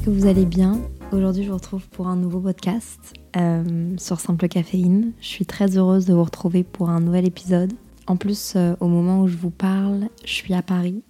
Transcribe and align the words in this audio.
Que 0.00 0.10
vous 0.10 0.26
allez 0.26 0.46
bien. 0.46 0.80
Aujourd'hui, 1.12 1.42
je 1.44 1.50
vous 1.50 1.56
retrouve 1.56 1.86
pour 1.90 2.06
un 2.06 2.16
nouveau 2.16 2.40
podcast 2.40 3.12
euh, 3.36 3.94
sur 3.98 4.20
Simple 4.20 4.48
Caféine. 4.48 5.12
Je 5.20 5.26
suis 5.26 5.44
très 5.44 5.76
heureuse 5.76 6.06
de 6.06 6.14
vous 6.14 6.24
retrouver 6.24 6.64
pour 6.64 6.88
un 6.88 7.00
nouvel 7.00 7.26
épisode. 7.26 7.74
En 8.06 8.16
plus, 8.16 8.54
euh, 8.56 8.74
au 8.80 8.88
moment 8.88 9.20
où 9.20 9.28
je 9.28 9.36
vous 9.36 9.50
parle, 9.50 10.08
je 10.24 10.32
suis 10.32 10.54
à 10.54 10.62
Paris 10.62 11.02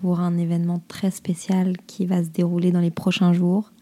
pour 0.00 0.20
un 0.20 0.38
événement 0.38 0.80
très 0.86 1.10
spécial 1.10 1.76
qui 1.88 2.06
va 2.06 2.22
se 2.22 2.28
dérouler 2.28 2.70
dans 2.70 2.80
les 2.80 2.92
prochains 2.92 3.32
jours. 3.32 3.72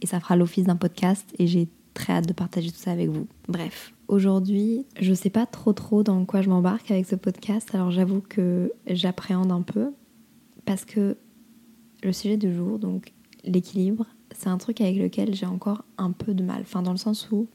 Et 0.00 0.06
ça 0.06 0.20
fera 0.20 0.36
l'office 0.36 0.64
d'un 0.64 0.76
podcast 0.76 1.28
et 1.40 1.48
j'ai 1.48 1.68
très 1.92 2.12
hâte 2.12 2.28
de 2.28 2.32
partager 2.32 2.70
tout 2.70 2.78
ça 2.78 2.92
avec 2.92 3.08
vous. 3.08 3.26
Bref, 3.48 3.92
aujourd'hui, 4.06 4.86
je 5.00 5.14
sais 5.14 5.30
pas 5.30 5.46
trop 5.46 5.72
trop 5.72 6.04
dans 6.04 6.24
quoi 6.26 6.42
je 6.42 6.48
m'embarque 6.48 6.92
avec 6.92 7.06
ce 7.06 7.16
podcast. 7.16 7.74
Alors 7.74 7.90
j'avoue 7.90 8.20
que 8.20 8.72
j'appréhende 8.86 9.50
un 9.50 9.62
peu 9.62 9.92
parce 10.64 10.84
que 10.84 11.16
le 12.04 12.12
sujet 12.12 12.36
du 12.36 12.54
jour, 12.54 12.78
donc 12.78 13.12
l'équilibre, 13.46 14.06
c'est 14.34 14.48
un 14.48 14.58
truc 14.58 14.80
avec 14.80 14.96
lequel 14.96 15.34
j'ai 15.34 15.46
encore 15.46 15.84
un 15.98 16.12
peu 16.12 16.34
de 16.34 16.42
mal. 16.42 16.62
Enfin, 16.62 16.82
dans 16.82 16.92
le 16.92 16.98
sens 16.98 17.30
où 17.30 17.48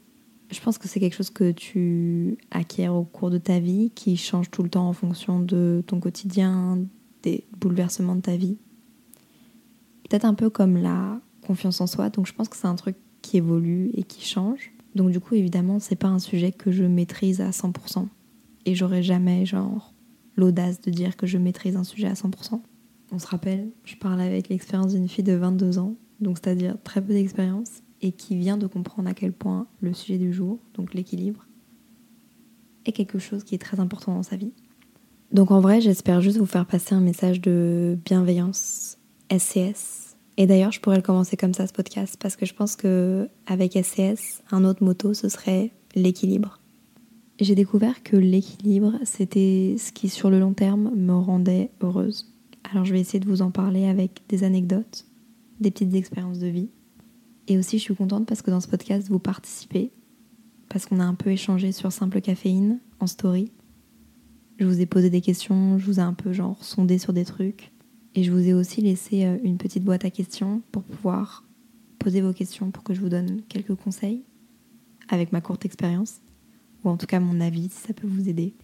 je 0.50 0.60
pense 0.60 0.78
que 0.78 0.86
c'est 0.86 1.00
quelque 1.00 1.16
chose 1.16 1.30
que 1.30 1.50
tu 1.50 2.36
acquiers 2.50 2.88
au 2.88 3.04
cours 3.04 3.30
de 3.30 3.38
ta 3.38 3.58
vie, 3.58 3.90
qui 3.94 4.16
change 4.16 4.50
tout 4.50 4.62
le 4.62 4.68
temps 4.68 4.88
en 4.88 4.92
fonction 4.92 5.40
de 5.40 5.82
ton 5.86 5.98
quotidien, 5.98 6.78
des 7.22 7.44
bouleversements 7.58 8.16
de 8.16 8.20
ta 8.20 8.36
vie. 8.36 8.58
Peut-être 10.08 10.24
un 10.24 10.34
peu 10.34 10.50
comme 10.50 10.76
la 10.76 11.20
confiance 11.46 11.80
en 11.80 11.86
soi. 11.86 12.10
Donc, 12.10 12.26
je 12.26 12.34
pense 12.34 12.48
que 12.48 12.56
c'est 12.56 12.66
un 12.66 12.74
truc 12.74 12.96
qui 13.22 13.38
évolue 13.38 13.90
et 13.94 14.02
qui 14.02 14.24
change. 14.26 14.72
Donc, 14.94 15.10
du 15.10 15.20
coup, 15.20 15.34
évidemment, 15.34 15.78
c'est 15.78 15.96
pas 15.96 16.08
un 16.08 16.18
sujet 16.18 16.52
que 16.52 16.70
je 16.70 16.84
maîtrise 16.84 17.40
à 17.40 17.50
100%. 17.50 18.08
Et 18.66 18.74
j'aurais 18.74 19.02
jamais, 19.02 19.46
genre, 19.46 19.94
l'audace 20.36 20.80
de 20.82 20.90
dire 20.90 21.16
que 21.16 21.26
je 21.26 21.38
maîtrise 21.38 21.76
un 21.76 21.84
sujet 21.84 22.08
à 22.08 22.14
100%. 22.14 22.60
On 23.14 23.18
se 23.18 23.26
rappelle, 23.26 23.68
je 23.84 23.94
parle 23.96 24.22
avec 24.22 24.48
l'expérience 24.48 24.94
d'une 24.94 25.06
fille 25.06 25.22
de 25.22 25.34
22 25.34 25.78
ans, 25.78 25.96
donc 26.20 26.38
c'est-à-dire 26.38 26.76
très 26.82 27.02
peu 27.02 27.12
d'expérience, 27.12 27.82
et 28.00 28.10
qui 28.10 28.36
vient 28.36 28.56
de 28.56 28.66
comprendre 28.66 29.06
à 29.06 29.12
quel 29.12 29.34
point 29.34 29.66
le 29.82 29.92
sujet 29.92 30.16
du 30.16 30.32
jour, 30.32 30.58
donc 30.74 30.94
l'équilibre, 30.94 31.46
est 32.86 32.92
quelque 32.92 33.18
chose 33.18 33.44
qui 33.44 33.54
est 33.54 33.58
très 33.58 33.80
important 33.80 34.14
dans 34.14 34.22
sa 34.22 34.36
vie. 34.36 34.52
Donc 35.30 35.50
en 35.50 35.60
vrai, 35.60 35.82
j'espère 35.82 36.22
juste 36.22 36.38
vous 36.38 36.46
faire 36.46 36.64
passer 36.64 36.94
un 36.94 37.00
message 37.00 37.42
de 37.42 37.98
bienveillance, 38.02 38.98
SCS. 39.30 40.16
Et 40.38 40.46
d'ailleurs, 40.46 40.72
je 40.72 40.80
pourrais 40.80 40.96
le 40.96 41.02
commencer 41.02 41.36
comme 41.36 41.52
ça 41.52 41.66
ce 41.66 41.72
podcast 41.74 42.16
parce 42.18 42.36
que 42.36 42.46
je 42.46 42.54
pense 42.54 42.76
que 42.76 43.28
avec 43.46 43.72
SCS, 43.72 44.42
un 44.50 44.64
autre 44.64 44.82
motto 44.82 45.12
ce 45.12 45.28
serait 45.28 45.70
l'équilibre. 45.94 46.60
J'ai 47.40 47.54
découvert 47.54 48.02
que 48.02 48.16
l'équilibre, 48.16 48.94
c'était 49.04 49.76
ce 49.78 49.92
qui 49.92 50.08
sur 50.08 50.30
le 50.30 50.40
long 50.40 50.54
terme 50.54 50.92
me 50.94 51.14
rendait 51.14 51.70
heureuse. 51.82 52.31
Alors 52.72 52.86
je 52.86 52.94
vais 52.94 53.00
essayer 53.00 53.20
de 53.20 53.28
vous 53.28 53.42
en 53.42 53.50
parler 53.50 53.84
avec 53.84 54.22
des 54.30 54.44
anecdotes, 54.44 55.04
des 55.60 55.70
petites 55.70 55.94
expériences 55.94 56.38
de 56.38 56.46
vie. 56.46 56.70
Et 57.46 57.58
aussi 57.58 57.76
je 57.76 57.82
suis 57.82 57.94
contente 57.94 58.26
parce 58.26 58.40
que 58.40 58.50
dans 58.50 58.62
ce 58.62 58.68
podcast 58.68 59.08
vous 59.10 59.18
participez, 59.18 59.90
parce 60.70 60.86
qu'on 60.86 60.98
a 60.98 61.04
un 61.04 61.14
peu 61.14 61.30
échangé 61.30 61.70
sur 61.70 61.92
simple 61.92 62.22
caféine 62.22 62.80
en 62.98 63.06
story. 63.06 63.52
Je 64.58 64.64
vous 64.64 64.80
ai 64.80 64.86
posé 64.86 65.10
des 65.10 65.20
questions, 65.20 65.78
je 65.78 65.84
vous 65.84 65.98
ai 65.98 66.02
un 66.02 66.14
peu 66.14 66.32
genre 66.32 66.64
sondé 66.64 66.96
sur 66.96 67.12
des 67.12 67.26
trucs. 67.26 67.72
Et 68.14 68.24
je 68.24 68.32
vous 68.32 68.48
ai 68.48 68.54
aussi 68.54 68.80
laissé 68.80 69.26
euh, 69.26 69.36
une 69.42 69.58
petite 69.58 69.84
boîte 69.84 70.06
à 70.06 70.10
questions 70.10 70.62
pour 70.72 70.82
pouvoir 70.82 71.44
poser 71.98 72.22
vos 72.22 72.32
questions 72.32 72.70
pour 72.70 72.84
que 72.84 72.94
je 72.94 73.00
vous 73.00 73.10
donne 73.10 73.42
quelques 73.50 73.74
conseils 73.74 74.22
avec 75.08 75.30
ma 75.32 75.42
courte 75.42 75.66
expérience, 75.66 76.22
ou 76.84 76.88
en 76.88 76.96
tout 76.96 77.06
cas 77.06 77.20
mon 77.20 77.38
avis 77.40 77.68
si 77.68 77.86
ça 77.86 77.92
peut 77.92 78.06
vous 78.06 78.30
aider. 78.30 78.54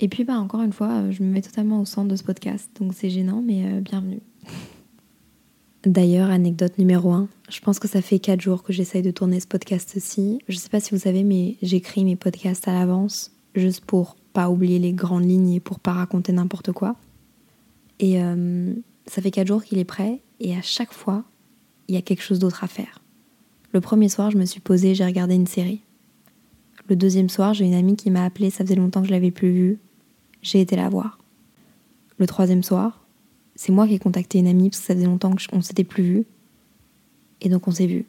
Et 0.00 0.08
puis, 0.08 0.24
bah, 0.24 0.38
encore 0.38 0.62
une 0.62 0.72
fois, 0.72 0.90
euh, 0.90 1.10
je 1.10 1.22
me 1.22 1.28
mets 1.28 1.42
totalement 1.42 1.80
au 1.80 1.84
centre 1.84 2.08
de 2.08 2.16
ce 2.16 2.22
podcast, 2.22 2.70
donc 2.78 2.94
c'est 2.94 3.10
gênant, 3.10 3.42
mais 3.44 3.64
euh, 3.64 3.80
bienvenue. 3.80 4.20
D'ailleurs, 5.84 6.30
anecdote 6.30 6.78
numéro 6.78 7.10
1, 7.12 7.28
je 7.48 7.60
pense 7.60 7.78
que 7.78 7.88
ça 7.88 8.00
fait 8.00 8.18
4 8.18 8.40
jours 8.40 8.62
que 8.62 8.72
j'essaye 8.72 9.02
de 9.02 9.10
tourner 9.10 9.40
ce 9.40 9.46
podcast-ci. 9.46 10.40
Je 10.48 10.56
sais 10.56 10.68
pas 10.68 10.80
si 10.80 10.94
vous 10.94 11.00
savez, 11.00 11.24
mais 11.24 11.56
j'écris 11.62 12.04
mes 12.04 12.16
podcasts 12.16 12.68
à 12.68 12.74
l'avance, 12.74 13.32
juste 13.54 13.84
pour 13.84 14.16
pas 14.32 14.50
oublier 14.50 14.78
les 14.78 14.92
grandes 14.92 15.28
lignes 15.28 15.54
et 15.54 15.60
pour 15.60 15.80
pas 15.80 15.92
raconter 15.92 16.32
n'importe 16.32 16.72
quoi. 16.72 16.96
Et 17.98 18.22
euh, 18.22 18.72
ça 19.06 19.20
fait 19.20 19.32
4 19.32 19.48
jours 19.48 19.64
qu'il 19.64 19.78
est 19.78 19.84
prêt, 19.84 20.20
et 20.38 20.54
à 20.56 20.62
chaque 20.62 20.92
fois, 20.92 21.24
il 21.88 21.96
y 21.96 21.98
a 21.98 22.02
quelque 22.02 22.22
chose 22.22 22.38
d'autre 22.38 22.62
à 22.62 22.68
faire. 22.68 23.02
Le 23.72 23.80
premier 23.80 24.08
soir, 24.08 24.30
je 24.30 24.38
me 24.38 24.44
suis 24.44 24.60
posée, 24.60 24.94
j'ai 24.94 25.04
regardé 25.04 25.34
une 25.34 25.48
série. 25.48 25.82
Le 26.88 26.94
deuxième 26.94 27.28
soir, 27.28 27.52
j'ai 27.52 27.64
une 27.64 27.74
amie 27.74 27.96
qui 27.96 28.10
m'a 28.10 28.24
appelée, 28.24 28.50
ça 28.50 28.64
faisait 28.64 28.76
longtemps 28.76 29.00
que 29.00 29.08
je 29.08 29.12
l'avais 29.12 29.32
plus 29.32 29.52
vue 29.52 29.78
j'ai 30.42 30.60
été 30.60 30.76
la 30.76 30.88
voir. 30.88 31.18
Le 32.18 32.26
troisième 32.26 32.62
soir, 32.62 33.04
c'est 33.54 33.72
moi 33.72 33.86
qui 33.86 33.94
ai 33.94 33.98
contacté 33.98 34.38
une 34.38 34.46
amie 34.46 34.70
parce 34.70 34.80
que 34.80 34.86
ça 34.86 34.94
faisait 34.94 35.06
longtemps 35.06 35.34
qu'on 35.50 35.62
s'était 35.62 35.84
plus 35.84 36.02
vu. 36.02 36.26
Et 37.40 37.48
donc 37.48 37.68
on 37.68 37.70
s'est 37.70 37.86
vu. 37.86 38.04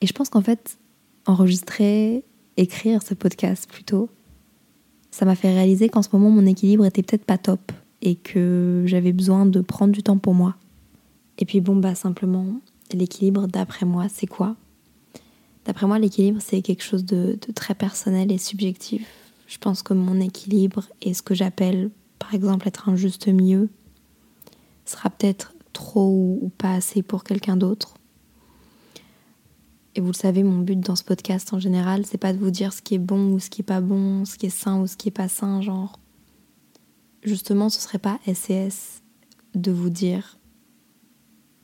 Et 0.00 0.06
je 0.06 0.12
pense 0.12 0.28
qu'en 0.28 0.42
fait, 0.42 0.78
enregistrer, 1.26 2.24
écrire 2.56 3.02
ce 3.02 3.14
podcast 3.14 3.68
plutôt, 3.68 4.08
ça 5.10 5.24
m'a 5.24 5.34
fait 5.34 5.52
réaliser 5.52 5.88
qu'en 5.88 6.02
ce 6.02 6.08
moment 6.12 6.30
mon 6.30 6.46
équilibre 6.46 6.84
était 6.84 7.02
peut-être 7.02 7.24
pas 7.24 7.38
top 7.38 7.72
et 8.02 8.14
que 8.14 8.84
j'avais 8.86 9.12
besoin 9.12 9.46
de 9.46 9.60
prendre 9.60 9.92
du 9.92 10.02
temps 10.02 10.18
pour 10.18 10.34
moi. 10.34 10.56
Et 11.38 11.44
puis 11.44 11.60
bon 11.60 11.76
bah 11.76 11.94
simplement, 11.94 12.60
l'équilibre 12.92 13.46
d'après 13.46 13.86
moi 13.86 14.06
c'est 14.08 14.26
quoi? 14.26 14.56
D'après 15.64 15.86
moi 15.86 15.98
l'équilibre 15.98 16.40
c'est 16.40 16.62
quelque 16.62 16.82
chose 16.82 17.04
de 17.04 17.38
très 17.54 17.74
personnel 17.74 18.30
et 18.30 18.38
subjectif 18.38 19.06
je 19.48 19.58
pense 19.58 19.82
que 19.82 19.94
mon 19.94 20.20
équilibre 20.20 20.84
et 21.02 21.14
ce 21.14 21.22
que 21.22 21.34
j'appelle 21.34 21.90
par 22.18 22.34
exemple 22.34 22.68
être 22.68 22.88
un 22.88 22.96
juste 22.96 23.26
milieu 23.26 23.68
sera 24.84 25.10
peut-être 25.10 25.54
trop 25.72 26.38
ou 26.40 26.50
pas 26.56 26.74
assez 26.74 27.02
pour 27.02 27.24
quelqu'un 27.24 27.56
d'autre. 27.56 27.94
Et 29.94 30.00
vous 30.00 30.08
le 30.08 30.16
savez, 30.16 30.42
mon 30.42 30.58
but 30.58 30.78
dans 30.78 30.96
ce 30.96 31.02
podcast 31.02 31.52
en 31.52 31.58
général, 31.58 32.04
c'est 32.06 32.18
pas 32.18 32.32
de 32.32 32.38
vous 32.38 32.50
dire 32.50 32.72
ce 32.72 32.82
qui 32.82 32.94
est 32.94 33.00
bon 33.00 33.32
ou 33.32 33.40
ce 33.40 33.50
qui 33.50 33.62
est 33.62 33.64
pas 33.64 33.80
bon, 33.80 34.24
ce 34.24 34.36
qui 34.36 34.46
est 34.46 34.50
sain 34.50 34.80
ou 34.80 34.86
ce 34.86 34.96
qui 34.96 35.08
est 35.08 35.12
pas 35.12 35.28
sain, 35.28 35.60
genre. 35.60 35.98
Justement, 37.22 37.68
ce 37.68 37.80
serait 37.80 37.98
pas 37.98 38.20
SES 38.32 39.02
de 39.54 39.72
vous 39.72 39.90
dire 39.90 40.38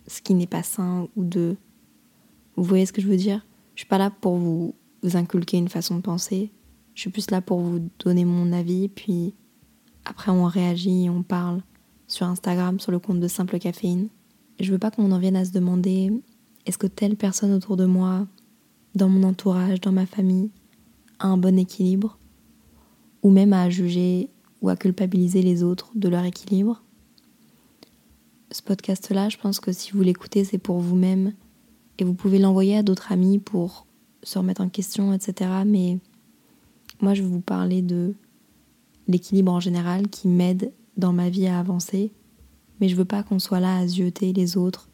ce 0.06 0.20
qui 0.20 0.34
n'est 0.34 0.46
pas 0.46 0.62
sain 0.62 1.08
ou 1.16 1.24
de. 1.24 1.56
Vous 2.56 2.64
voyez 2.64 2.86
ce 2.86 2.92
que 2.92 3.02
je 3.02 3.08
veux 3.08 3.16
dire? 3.16 3.46
Je 3.74 3.80
suis 3.80 3.88
pas 3.88 3.98
là 3.98 4.10
pour 4.10 4.36
vous, 4.36 4.74
vous 5.02 5.16
inculquer 5.16 5.58
une 5.58 5.68
façon 5.68 5.96
de 5.96 6.02
penser. 6.02 6.50
Je 6.94 7.00
suis 7.00 7.10
plus 7.10 7.30
là 7.30 7.40
pour 7.40 7.60
vous 7.60 7.88
donner 7.98 8.24
mon 8.24 8.52
avis, 8.52 8.88
puis 8.88 9.34
après 10.04 10.30
on 10.30 10.44
réagit 10.44 11.08
on 11.10 11.22
parle 11.22 11.60
sur 12.06 12.26
Instagram, 12.26 12.78
sur 12.78 12.92
le 12.92 12.98
compte 12.98 13.20
de 13.20 13.28
Simple 13.28 13.58
Caféine. 13.58 14.08
Je 14.60 14.70
veux 14.70 14.78
pas 14.78 14.90
qu'on 14.90 15.10
en 15.10 15.18
vienne 15.18 15.36
à 15.36 15.44
se 15.44 15.50
demander 15.50 16.12
est-ce 16.66 16.78
que 16.78 16.86
telle 16.86 17.16
personne 17.16 17.52
autour 17.52 17.76
de 17.76 17.84
moi, 17.84 18.26
dans 18.94 19.08
mon 19.08 19.24
entourage, 19.24 19.80
dans 19.80 19.92
ma 19.92 20.06
famille, 20.06 20.50
a 21.18 21.26
un 21.26 21.36
bon 21.36 21.58
équilibre, 21.58 22.18
ou 23.22 23.30
même 23.30 23.52
à 23.52 23.68
juger 23.68 24.30
ou 24.62 24.68
à 24.68 24.76
culpabiliser 24.76 25.42
les 25.42 25.62
autres 25.62 25.90
de 25.94 26.08
leur 26.08 26.24
équilibre? 26.24 26.82
Ce 28.50 28.62
podcast-là, 28.62 29.28
je 29.28 29.36
pense 29.36 29.58
que 29.58 29.72
si 29.72 29.92
vous 29.92 30.02
l'écoutez, 30.02 30.44
c'est 30.44 30.58
pour 30.58 30.78
vous-même, 30.78 31.32
et 31.98 32.04
vous 32.04 32.14
pouvez 32.14 32.38
l'envoyer 32.38 32.78
à 32.78 32.82
d'autres 32.82 33.12
amis 33.12 33.38
pour 33.38 33.86
se 34.22 34.38
remettre 34.38 34.60
en 34.60 34.68
question, 34.68 35.12
etc. 35.12 35.50
Mais 35.66 35.98
moi, 37.00 37.14
je 37.14 37.22
vais 37.22 37.28
vous 37.28 37.40
parler 37.40 37.82
de 37.82 38.14
l'équilibre 39.08 39.52
en 39.52 39.60
général 39.60 40.08
qui 40.08 40.28
m'aide 40.28 40.72
dans 40.96 41.12
ma 41.12 41.28
vie 41.28 41.46
à 41.46 41.58
avancer, 41.58 42.12
mais 42.80 42.88
je 42.88 42.96
veux 42.96 43.04
pas 43.04 43.22
qu'on 43.22 43.38
soit 43.38 43.60
là 43.60 43.76
à 43.78 43.86
zioter 43.86 44.32
les 44.32 44.56
autres 44.56 44.88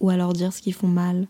ou 0.00 0.10
à 0.10 0.16
leur 0.16 0.32
dire 0.32 0.52
ce 0.52 0.60
qu'ils 0.60 0.74
font 0.74 0.88
mal 0.88 1.28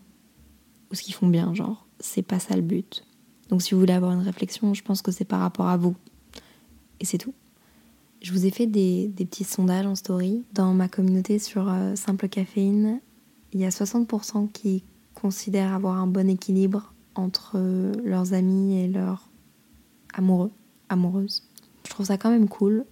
ou 0.91 0.95
ce 0.95 1.01
qu'ils 1.01 1.13
font 1.13 1.27
bien, 1.27 1.53
genre, 1.53 1.87
c'est 1.99 2.21
pas 2.21 2.39
ça 2.39 2.55
le 2.55 2.61
but. 2.61 3.05
Donc 3.49 3.61
si 3.61 3.73
vous 3.73 3.79
voulez 3.79 3.93
avoir 3.93 4.11
une 4.11 4.21
réflexion, 4.21 4.73
je 4.73 4.83
pense 4.83 5.01
que 5.01 5.11
c'est 5.11 5.25
par 5.25 5.39
rapport 5.39 5.67
à 5.67 5.77
vous. 5.77 5.95
Et 6.99 7.05
c'est 7.05 7.17
tout. 7.17 7.33
Je 8.21 8.31
vous 8.31 8.45
ai 8.45 8.51
fait 8.51 8.65
des, 8.65 9.11
petits 9.15 9.43
sondages 9.43 9.85
en 9.85 9.95
story. 9.95 10.43
Dans 10.53 10.73
ma 10.73 10.87
communauté 10.87 11.37
sur 11.37 11.71
Simple 11.95 12.27
Caféine, 12.27 12.99
il 13.53 13.59
y 13.59 13.65
a 13.65 13.69
60% 13.69 14.51
qui 14.51 14.83
considèrent 15.13 15.73
avoir 15.73 15.97
un 15.97 16.07
bon 16.07 16.27
équilibre 16.27 16.93
entre 17.13 17.57
leurs 18.03 18.33
amis 18.33 18.79
et 18.79 18.87
leurs 18.87 19.24
amoureux, 20.15 20.51
amoureuses. 20.89 21.43
Je 21.85 21.89
trouve 21.91 22.07
ça 22.07 22.17
quand 22.17 22.31
même 22.31 22.49
cool 22.49 22.85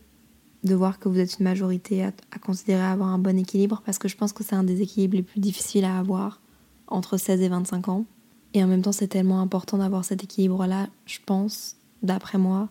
de 0.63 0.75
voir 0.75 0.99
que 0.99 1.09
vous 1.09 1.19
êtes 1.19 1.39
une 1.39 1.43
majorité 1.43 2.03
à, 2.03 2.11
considérer 2.39 2.83
avoir 2.83 3.09
un 3.09 3.19
bon 3.19 3.37
équilibre 3.37 3.81
parce 3.85 3.97
que 3.97 4.07
je 4.07 4.15
pense 4.15 4.31
que 4.31 4.43
c'est 4.43 4.55
un 4.55 4.63
des 4.63 4.81
équilibres 4.81 5.15
les 5.15 5.23
plus 5.23 5.39
difficiles 5.39 5.85
à 5.85 5.97
avoir 5.97 6.41
entre 6.87 7.17
16 7.17 7.41
et 7.41 7.49
25 7.49 7.89
ans. 7.89 8.05
Et 8.53 8.63
en 8.63 8.67
même 8.67 8.81
temps, 8.81 8.91
c'est 8.91 9.07
tellement 9.07 9.41
important 9.41 9.79
d'avoir 9.79 10.05
cet 10.05 10.23
équilibre-là, 10.23 10.87
je 11.05 11.17
pense, 11.25 11.75
d'après 12.03 12.37
moi, 12.37 12.69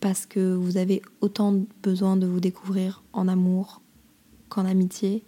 parce 0.00 0.26
que 0.26 0.54
vous 0.54 0.76
avez 0.76 1.00
autant 1.20 1.62
besoin 1.82 2.16
de 2.16 2.26
vous 2.26 2.40
découvrir 2.40 3.02
en 3.12 3.26
amour 3.28 3.80
qu'en 4.48 4.66
amitié. 4.66 5.24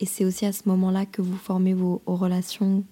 Et 0.00 0.06
c'est 0.06 0.24
aussi 0.24 0.44
à 0.44 0.52
ce 0.52 0.68
moment-là 0.68 1.06
que 1.06 1.22
vous 1.22 1.36
formez 1.36 1.74
vos, 1.74 2.02
relations 2.06 2.84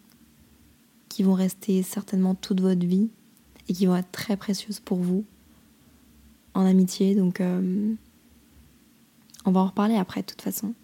qui 1.08 1.22
vont 1.22 1.34
rester 1.34 1.82
certainement 1.82 2.34
toute 2.34 2.60
votre 2.60 2.86
vie 2.86 3.10
et 3.68 3.72
qui 3.72 3.86
vont 3.86 3.96
être 3.96 4.10
très 4.12 4.36
précieuses 4.36 4.80
pour 4.80 4.98
vous 4.98 5.24
en 6.54 6.64
amitié. 6.64 7.14
Donc, 7.14 7.40
euh, 7.40 7.94
on 9.44 9.52
va 9.52 9.60
en 9.60 9.66
reparler 9.66 9.96
après, 9.96 10.22
de 10.22 10.26
toute 10.26 10.42
façon. 10.42 10.74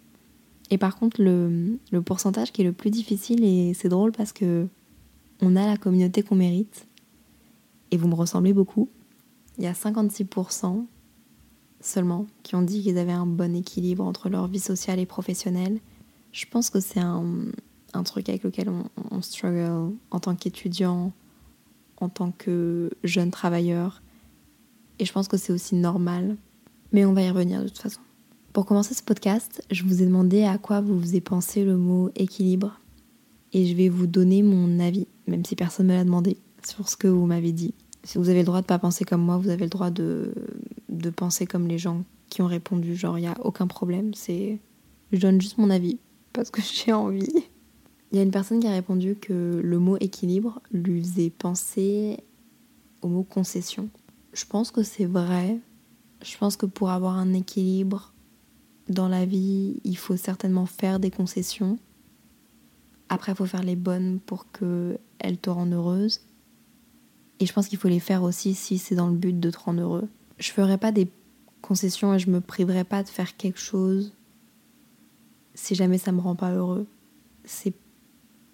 Et 0.69 0.77
par 0.77 0.95
contre, 0.95 1.21
le, 1.21 1.77
le 1.91 2.01
pourcentage 2.01 2.51
qui 2.51 2.61
est 2.61 2.65
le 2.65 2.73
plus 2.73 2.89
difficile, 2.89 3.43
et 3.43 3.73
c'est 3.73 3.89
drôle 3.89 4.11
parce 4.11 4.31
que 4.31 4.67
on 5.41 5.55
a 5.55 5.65
la 5.65 5.77
communauté 5.77 6.23
qu'on 6.23 6.35
mérite, 6.35 6.87
et 7.91 7.97
vous 7.97 8.07
me 8.07 8.15
ressemblez 8.15 8.53
beaucoup. 8.53 8.89
Il 9.57 9.63
y 9.63 9.67
a 9.67 9.73
56% 9.73 10.85
seulement 11.81 12.25
qui 12.43 12.55
ont 12.55 12.61
dit 12.61 12.81
qu'ils 12.81 12.97
avaient 12.97 13.11
un 13.11 13.25
bon 13.25 13.55
équilibre 13.55 14.03
entre 14.03 14.29
leur 14.29 14.47
vie 14.47 14.59
sociale 14.59 14.99
et 14.99 15.05
professionnelle. 15.05 15.79
Je 16.31 16.45
pense 16.49 16.69
que 16.69 16.79
c'est 16.79 17.01
un, 17.01 17.25
un, 17.93 18.03
truc 18.03 18.29
avec 18.29 18.43
lequel 18.43 18.69
on, 18.69 18.85
on 19.11 19.21
struggle 19.21 19.93
en 20.09 20.19
tant 20.19 20.35
qu'étudiant, 20.35 21.11
en 21.97 22.09
tant 22.09 22.31
que 22.31 22.89
jeune 23.03 23.31
travailleur. 23.31 24.01
Et 24.99 25.05
je 25.05 25.13
pense 25.13 25.27
que 25.27 25.37
c'est 25.37 25.53
aussi 25.53 25.75
normal. 25.75 26.37
Mais 26.91 27.05
on 27.05 27.13
va 27.13 27.23
y 27.23 27.29
revenir 27.29 27.61
de 27.61 27.67
toute 27.67 27.79
façon. 27.79 28.01
Pour 28.53 28.65
commencer 28.65 28.93
ce 28.93 29.01
podcast, 29.01 29.63
je 29.71 29.83
vous 29.83 30.03
ai 30.03 30.05
demandé 30.05 30.43
à 30.43 30.59
quoi 30.59 30.79
vous 30.81 30.99
faisiez 30.99 31.21
penser 31.21 31.63
le 31.65 31.75
mot 31.75 32.11
équilibre. 32.15 32.79
Et 33.51 33.65
je 33.65 33.75
vais 33.75 33.89
vous 33.89 34.07
donner 34.07 34.43
mon 34.43 34.79
avis, 34.79 35.07
même 35.27 35.43
si 35.43 35.55
personne 35.55 35.87
ne 35.87 35.93
me 35.93 35.97
l'a 35.97 36.03
demandé, 36.03 36.37
sur 36.63 36.87
ce 36.87 36.95
que 36.95 37.07
vous 37.07 37.25
m'avez 37.25 37.51
dit. 37.51 37.73
Si 38.03 38.17
vous 38.17 38.29
avez 38.29 38.39
le 38.39 38.45
droit 38.45 38.59
de 38.59 38.65
ne 38.65 38.67
pas 38.67 38.79
penser 38.79 39.05
comme 39.05 39.21
moi, 39.21 39.37
vous 39.37 39.49
avez 39.49 39.63
le 39.63 39.69
droit 39.69 39.89
de, 39.89 40.33
de 40.89 41.09
penser 41.09 41.45
comme 41.47 41.67
les 41.67 41.77
gens 41.77 42.03
qui 42.29 42.41
ont 42.41 42.47
répondu. 42.47 42.95
Genre, 42.95 43.17
il 43.17 43.21
n'y 43.21 43.27
a 43.27 43.35
aucun 43.43 43.67
problème. 43.67 44.13
C'est, 44.13 44.59
Je 45.11 45.19
donne 45.19 45.41
juste 45.41 45.57
mon 45.57 45.69
avis 45.69 45.97
parce 46.33 46.51
que 46.51 46.61
j'ai 46.85 46.93
envie. 46.93 47.45
Il 48.13 48.17
y 48.17 48.19
a 48.19 48.23
une 48.23 48.31
personne 48.31 48.59
qui 48.59 48.67
a 48.67 48.71
répondu 48.71 49.15
que 49.15 49.59
le 49.63 49.79
mot 49.79 49.97
équilibre 49.99 50.61
lui 50.71 51.01
faisait 51.01 51.31
penser 51.31 52.19
au 53.01 53.07
mot 53.07 53.23
concession. 53.23 53.89
Je 54.33 54.45
pense 54.45 54.69
que 54.69 54.83
c'est 54.83 55.05
vrai. 55.05 55.59
Je 56.23 56.37
pense 56.37 56.55
que 56.55 56.67
pour 56.67 56.91
avoir 56.91 57.17
un 57.17 57.33
équilibre 57.33 58.13
dans 58.87 59.07
la 59.07 59.25
vie, 59.25 59.81
il 59.83 59.97
faut 59.97 60.15
certainement 60.15 60.67
faire 60.67 60.99
des 60.99 61.09
concessions. 61.09 61.79
Après, 63.09 63.31
il 63.31 63.35
faut 63.35 63.47
faire 63.47 63.63
les 63.63 63.75
bonnes 63.75 64.19
pour 64.19 64.45
qu'elles 64.51 65.37
te 65.41 65.49
rendent 65.49 65.73
heureuse. 65.73 66.21
Et 67.39 67.47
je 67.47 67.53
pense 67.53 67.67
qu'il 67.67 67.79
faut 67.79 67.87
les 67.87 67.99
faire 67.99 68.21
aussi 68.21 68.53
si 68.53 68.77
c'est 68.77 68.95
dans 68.95 69.07
le 69.07 69.15
but 69.15 69.39
de 69.39 69.49
te 69.49 69.57
rendre 69.57 69.81
heureux. 69.81 70.07
Je 70.37 70.51
ferai 70.51 70.77
pas 70.77 70.91
des 70.91 71.09
concessions 71.63 72.13
et 72.13 72.19
je 72.19 72.29
me 72.29 72.41
priverai 72.41 72.83
pas 72.83 73.01
de 73.01 73.09
faire 73.09 73.35
quelque 73.37 73.59
chose 73.59 74.13
si 75.55 75.73
jamais 75.73 75.97
ça 75.97 76.11
me 76.11 76.21
rend 76.21 76.35
pas 76.35 76.51
heureux. 76.51 76.85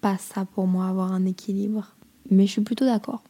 Pas 0.00 0.18
ça 0.18 0.44
pour 0.44 0.66
moi 0.66 0.86
avoir 0.86 1.12
un 1.12 1.26
équilibre. 1.26 1.94
Mais 2.30 2.46
je 2.46 2.52
suis 2.52 2.60
plutôt 2.60 2.84
d'accord. 2.84 3.22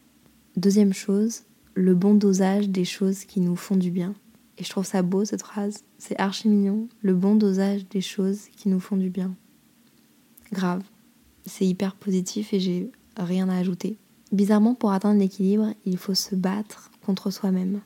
Deuxième 0.57 0.93
chose, 0.93 1.43
le 1.73 1.95
bon 1.95 2.13
dosage 2.13 2.69
des 2.69 2.85
choses 2.85 3.25
qui 3.25 3.39
nous 3.39 3.55
font 3.55 3.75
du 3.75 3.91
bien. 3.91 4.13
Et 4.57 4.63
je 4.63 4.69
trouve 4.69 4.85
ça 4.85 5.01
beau 5.01 5.25
cette 5.25 5.41
phrase. 5.41 5.83
C'est 5.97 6.19
archi 6.19 6.47
mignon. 6.49 6.87
Le 7.01 7.13
bon 7.13 7.35
dosage 7.35 7.87
des 7.89 8.01
choses 8.01 8.47
qui 8.55 8.69
nous 8.69 8.79
font 8.79 8.97
du 8.97 9.09
bien. 9.09 9.33
Grave. 10.51 10.83
C'est 11.45 11.65
hyper 11.65 11.95
positif 11.95 12.53
et 12.53 12.59
j'ai 12.59 12.91
rien 13.17 13.49
à 13.49 13.57
ajouter. 13.57 13.97
Bizarrement, 14.31 14.75
pour 14.75 14.91
atteindre 14.91 15.19
l'équilibre, 15.19 15.73
il 15.85 15.97
faut 15.97 16.13
se 16.13 16.35
battre 16.35 16.91
contre 17.05 17.31
soi-même. 17.31 17.81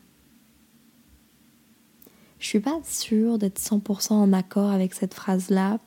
Je 2.39 2.47
suis 2.47 2.59
pas 2.59 2.79
sûre 2.83 3.37
d'être 3.39 3.59
100% 3.59 4.13
en 4.13 4.33
accord 4.33 4.71
avec 4.71 4.93
cette 4.93 5.13
phrase-là. 5.13 5.79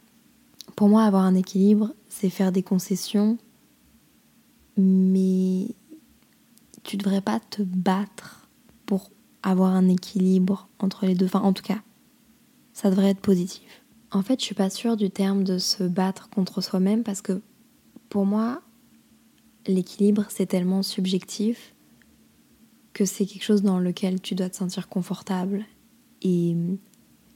Pour 0.75 0.89
moi, 0.89 1.05
avoir 1.05 1.25
un 1.25 1.35
équilibre, 1.35 1.93
c'est 2.19 2.31
faire 2.31 2.50
des 2.50 2.65
concessions, 2.65 3.38
mais 4.76 5.69
tu 6.82 6.97
devrais 6.97 7.20
pas 7.20 7.38
te 7.38 7.62
battre 7.62 8.49
pour 8.87 9.11
avoir 9.44 9.73
un 9.75 9.88
équilibre 9.88 10.69
entre 10.81 11.06
les 11.06 11.15
deux. 11.15 11.26
Enfin, 11.26 11.43
en 11.43 11.53
tout 11.53 11.62
cas, 11.62 11.81
ça 12.73 12.91
devrait 12.91 13.11
être 13.11 13.20
positif. 13.20 13.85
En 14.11 14.23
fait, 14.23 14.41
je 14.41 14.47
suis 14.47 14.55
pas 14.56 14.69
sûre 14.69 14.97
du 14.97 15.11
terme 15.11 15.44
de 15.44 15.59
se 15.59 15.85
battre 15.85 16.29
contre 16.29 16.61
soi-même 16.61 17.05
parce 17.05 17.23
que 17.23 17.41
pour 18.09 18.26
moi, 18.26 18.62
l'équilibre, 19.69 20.26
c'est 20.29 20.47
tellement 20.47 20.82
subjectif 20.82 21.73
que 22.94 23.05
c'est 23.05 23.26
quelque 23.26 23.44
chose 23.44 23.62
dans 23.62 23.79
lequel 23.79 24.21
tu 24.21 24.35
dois 24.35 24.50
te 24.50 24.56
sentir 24.56 24.88
confortable. 24.88 25.67
Et 26.23 26.56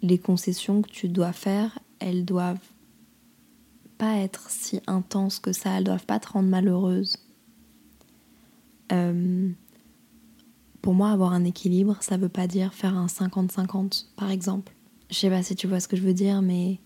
les 0.00 0.18
concessions 0.18 0.82
que 0.82 0.90
tu 0.90 1.08
dois 1.08 1.32
faire, 1.32 1.78
elles 2.00 2.24
doivent 2.24 2.71
pas 4.02 4.16
être 4.16 4.50
si 4.50 4.80
intenses 4.88 5.38
que 5.38 5.52
ça, 5.52 5.78
elles 5.78 5.84
doivent 5.84 6.06
pas 6.06 6.18
te 6.18 6.28
rendre 6.28 6.48
malheureuse. 6.48 7.18
Euh, 8.90 9.48
pour 10.80 10.94
moi, 10.94 11.10
avoir 11.10 11.32
un 11.32 11.44
équilibre, 11.44 11.96
ça 12.00 12.16
veut 12.16 12.28
pas 12.28 12.48
dire 12.48 12.74
faire 12.74 12.96
un 12.96 13.06
50-50, 13.06 14.06
par 14.16 14.32
exemple. 14.32 14.74
Je 15.08 15.14
sais 15.14 15.30
pas 15.30 15.44
si 15.44 15.54
tu 15.54 15.68
vois 15.68 15.78
ce 15.78 15.86
que 15.86 15.96
je 15.96 16.02
veux 16.02 16.14
dire, 16.14 16.42
mais 16.42 16.80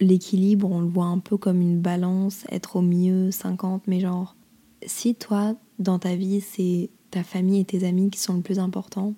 l'équilibre, 0.00 0.70
on 0.70 0.82
le 0.82 0.86
voit 0.86 1.06
un 1.06 1.18
peu 1.18 1.38
comme 1.38 1.62
une 1.62 1.80
balance, 1.80 2.44
être 2.50 2.76
au 2.76 2.82
mieux 2.82 3.30
50, 3.30 3.86
mais 3.86 4.00
genre, 4.00 4.36
si 4.84 5.14
toi, 5.14 5.54
dans 5.78 5.98
ta 5.98 6.14
vie, 6.14 6.42
c'est 6.42 6.90
ta 7.10 7.22
famille 7.22 7.60
et 7.60 7.64
tes 7.64 7.86
amis 7.86 8.10
qui 8.10 8.20
sont 8.20 8.34
le 8.34 8.42
plus 8.42 8.58
importants, 8.58 9.14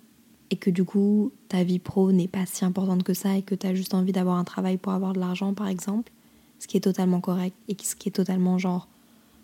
et 0.51 0.57
que 0.57 0.71
du 0.71 0.85
coup, 0.85 1.33
ta 1.49 1.65
vie 1.65 1.81
pro 1.81 2.13
n'est 2.13 2.29
pas 2.29 2.47
si 2.47 2.65
importante 2.65 3.03
que 3.03 3.15
ça, 3.15 3.37
et 3.37 3.43
que 3.43 3.57
tu 3.57 3.67
as 3.67 3.75
juste 3.75 3.95
envie 3.95 4.13
d'avoir 4.13 4.37
un 4.37 4.45
travail 4.45 4.77
pour 4.77 4.93
avoir 4.93 5.13
de 5.13 5.19
l'argent, 5.19 5.53
par 5.53 5.67
exemple, 5.67 6.13
ce 6.59 6.67
qui 6.67 6.77
est 6.77 6.81
totalement 6.81 7.21
correct, 7.21 7.57
et 7.69 7.77
ce 7.83 7.97
qui 7.97 8.09
est 8.09 8.13
totalement, 8.13 8.59
genre, 8.59 8.89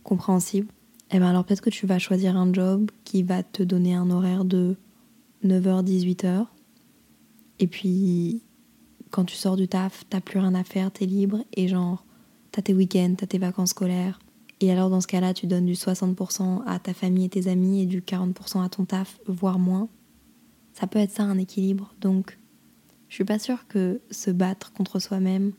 compréhensible, 0.02 0.68
eh 1.10 1.18
ben 1.18 1.26
alors 1.26 1.44
peut-être 1.44 1.60
que 1.60 1.70
tu 1.70 1.86
vas 1.86 1.98
choisir 1.98 2.36
un 2.36 2.52
job 2.52 2.90
qui 3.04 3.22
va 3.22 3.42
te 3.42 3.62
donner 3.62 3.94
un 3.94 4.10
horaire 4.10 4.44
de 4.44 4.76
9h-18h. 5.44 6.46
Et 7.58 7.66
puis, 7.66 8.42
quand 9.10 9.24
tu 9.24 9.36
sors 9.36 9.56
du 9.56 9.68
taf, 9.68 10.04
t'as 10.08 10.20
plus 10.20 10.38
rien 10.38 10.54
à 10.54 10.64
faire, 10.64 10.90
t'es 10.90 11.04
libre 11.04 11.44
et 11.54 11.68
genre, 11.68 12.04
t'as 12.50 12.62
tes 12.62 12.72
week-ends, 12.72 13.14
t'as 13.16 13.26
tes 13.26 13.38
vacances 13.38 13.70
scolaires. 13.70 14.18
Et 14.60 14.72
alors 14.72 14.88
dans 14.88 15.00
ce 15.00 15.06
cas-là, 15.06 15.34
tu 15.34 15.46
donnes 15.46 15.66
du 15.66 15.74
60% 15.74 16.62
à 16.66 16.78
ta 16.78 16.94
famille 16.94 17.26
et 17.26 17.28
tes 17.28 17.48
amis 17.48 17.82
et 17.82 17.86
du 17.86 18.00
40% 18.00 18.64
à 18.64 18.68
ton 18.68 18.84
taf, 18.84 19.18
voire 19.26 19.58
moins. 19.58 19.88
Ça 20.72 20.86
peut 20.86 20.98
être 20.98 21.10
ça 21.10 21.24
un 21.24 21.36
équilibre. 21.36 21.94
Donc, 22.00 22.38
je 23.08 23.14
suis 23.16 23.24
pas 23.24 23.38
sûre 23.38 23.66
que 23.68 24.00
se 24.10 24.30
battre 24.30 24.72
contre 24.72 24.98
soi-même 24.98 25.52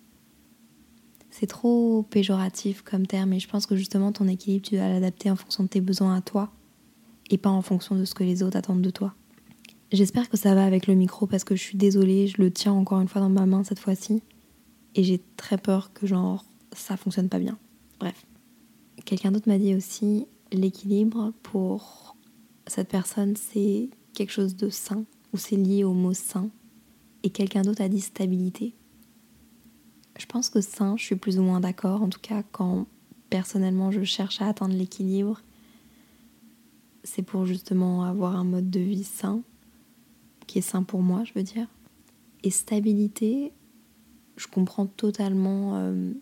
c'est 1.34 1.48
trop 1.48 2.04
péjoratif 2.04 2.84
comme 2.84 3.08
terme 3.08 3.34
et 3.34 3.40
je 3.40 3.48
pense 3.48 3.66
que 3.66 3.76
justement 3.76 4.12
ton 4.12 4.28
équilibre, 4.28 4.68
tu 4.68 4.76
dois 4.76 4.88
l'adapter 4.88 5.32
en 5.32 5.36
fonction 5.36 5.64
de 5.64 5.68
tes 5.68 5.82
besoins 5.82 6.16
à 6.16 6.22
toi 6.22 6.52
et 7.32 7.40
pas 7.40 7.50
en 7.50 7.64
fonction 7.64 7.96
de 7.96 8.06
ce 8.06 8.14
que 8.14 8.24
les 8.24 8.44
autres 8.44 8.56
attendent 8.56 8.84
de 8.84 8.92
toi. 8.92 9.16
J'espère 9.92 10.30
que 10.30 10.38
ça 10.38 10.54
va 10.54 10.64
avec 10.64 10.86
le 10.86 10.94
micro 10.94 11.26
parce 11.26 11.44
que 11.44 11.56
je 11.56 11.64
suis 11.64 11.76
désolée, 11.76 12.28
je 12.28 12.40
le 12.40 12.52
tiens 12.52 12.74
encore 12.74 13.02
une 13.02 13.08
fois 13.08 13.20
dans 13.20 13.32
ma 13.32 13.48
main 13.48 13.64
cette 13.64 13.80
fois-ci 13.80 14.22
et 14.94 15.04
j'ai 15.04 15.20
très 15.36 15.58
peur 15.58 15.92
que 15.94 16.06
genre 16.06 16.46
ça 16.72 16.98
fonctionne 16.98 17.30
pas 17.30 17.40
bien. 17.40 17.58
Bref. 18.00 18.28
Quelqu'un 19.04 19.32
d'autre 19.32 19.50
m'a 19.50 19.58
dit 19.58 19.74
aussi 19.74 20.28
l'équilibre 20.52 21.34
pour 21.42 22.16
cette 22.68 22.90
personne 22.90 23.36
c'est 23.36 23.90
quelque 24.14 24.32
chose 24.32 24.56
de 24.56 24.70
sain 24.70 25.04
ou 25.34 25.38
c'est 25.38 25.56
lié 25.56 25.84
au 25.84 25.94
mot 25.94 26.14
sain 26.14 26.52
et 27.24 27.32
quelqu'un 27.32 27.64
d'autre 27.64 27.82
a 27.82 27.90
dit 27.90 28.02
stabilité. 28.02 28.76
Je 30.18 30.26
pense 30.26 30.50
que 30.50 30.62
sain, 30.62 30.96
je 30.98 31.04
suis 31.04 31.16
plus 31.16 31.40
ou 31.40 31.44
moins 31.44 31.60
d'accord. 31.60 32.02
En 32.02 32.10
tout 32.10 32.20
cas, 32.22 32.44
quand 32.52 32.86
personnellement 33.30 33.92
je 33.92 34.04
cherche 34.04 34.42
à 34.42 34.48
atteindre 34.48 34.76
l'équilibre, 34.76 35.42
c'est 37.04 37.24
pour 37.24 37.46
justement 37.46 38.04
avoir 38.04 38.36
un 38.36 38.44
mode 38.44 38.70
de 38.70 38.80
vie 38.80 39.04
sain, 39.04 39.42
qui 40.48 40.60
est 40.60 40.62
sain 40.62 40.84
pour 40.84 41.02
moi, 41.02 41.24
je 41.24 41.34
veux 41.34 41.44
dire. 41.44 41.68
Et 42.44 42.52
stabilité, 42.52 43.52
je 44.38 44.48
comprends 44.48 44.86
totalement 44.86 45.78
euh, 45.78 46.14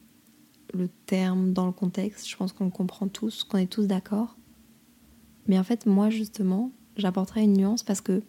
le 0.74 0.88
terme 1.06 1.54
dans 1.54 1.66
le 1.66 1.72
contexte. 1.72 2.30
Je 2.30 2.36
pense 2.38 2.54
qu'on 2.54 2.70
comprend 2.70 3.08
tous, 3.08 3.44
qu'on 3.44 3.58
est 3.58 3.72
tous 3.72 3.88
d'accord. 3.88 4.38
Mais 5.48 5.60
en 5.60 5.64
fait, 5.64 5.86
moi, 5.86 6.10
justement, 6.10 6.72
j'apporterai 6.96 7.44
une 7.44 7.54
nuance 7.54 7.84
parce 7.84 8.02
que 8.02 8.22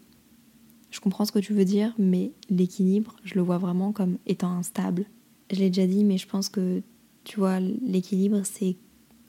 je 0.90 1.00
comprends 1.00 1.24
ce 1.24 1.32
que 1.32 1.38
tu 1.38 1.54
veux 1.54 1.64
dire, 1.64 1.94
mais 1.98 2.32
l'équilibre, 2.50 3.16
je 3.24 3.34
le 3.34 3.40
vois 3.42 3.58
vraiment 3.58 3.92
comme 3.92 4.18
étant 4.26 4.52
instable 4.52 5.06
je 5.52 5.58
l'ai 5.58 5.70
déjà 5.70 5.86
dit, 5.86 6.04
mais 6.04 6.18
je 6.18 6.26
pense 6.26 6.48
que, 6.48 6.82
tu 7.24 7.38
vois, 7.38 7.60
l'équilibre, 7.60 8.40
c'est 8.44 8.76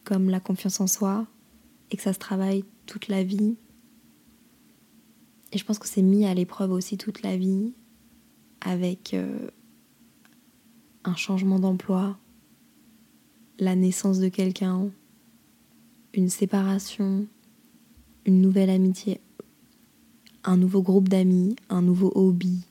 comme 0.04 0.30
la 0.30 0.40
confiance 0.40 0.80
en 0.80 0.88
soi 0.88 1.28
et 1.92 1.98
que 1.98 2.04
ça 2.04 2.14
se 2.14 2.20
travaille 2.20 2.64
toute 2.86 3.10
la 3.10 3.24
vie. 3.24 3.56
Et 5.52 5.58
je 5.58 5.66
pense 5.66 5.80
que 5.80 5.88
c'est 5.88 6.02
mis 6.02 6.26
à 6.26 6.34
l'épreuve 6.34 6.72
aussi 6.72 6.98
toute 6.98 7.22
la 7.22 7.38
vie 7.38 7.74
avec 8.62 9.14
euh, 9.14 9.50
un 11.04 11.16
changement 11.16 11.60
d'emploi, 11.60 12.18
la 13.60 13.76
naissance 13.76 14.20
de 14.20 14.30
quelqu'un, 14.30 14.90
une 16.14 16.30
séparation, 16.30 17.28
une 18.26 18.42
nouvelle 18.42 18.70
amitié, 18.70 19.20
un 20.44 20.58
nouveau 20.58 20.82
groupe 20.82 21.10
d'amis, 21.10 21.56
un 21.70 21.82
nouveau 21.82 22.12
hobby. 22.16 22.66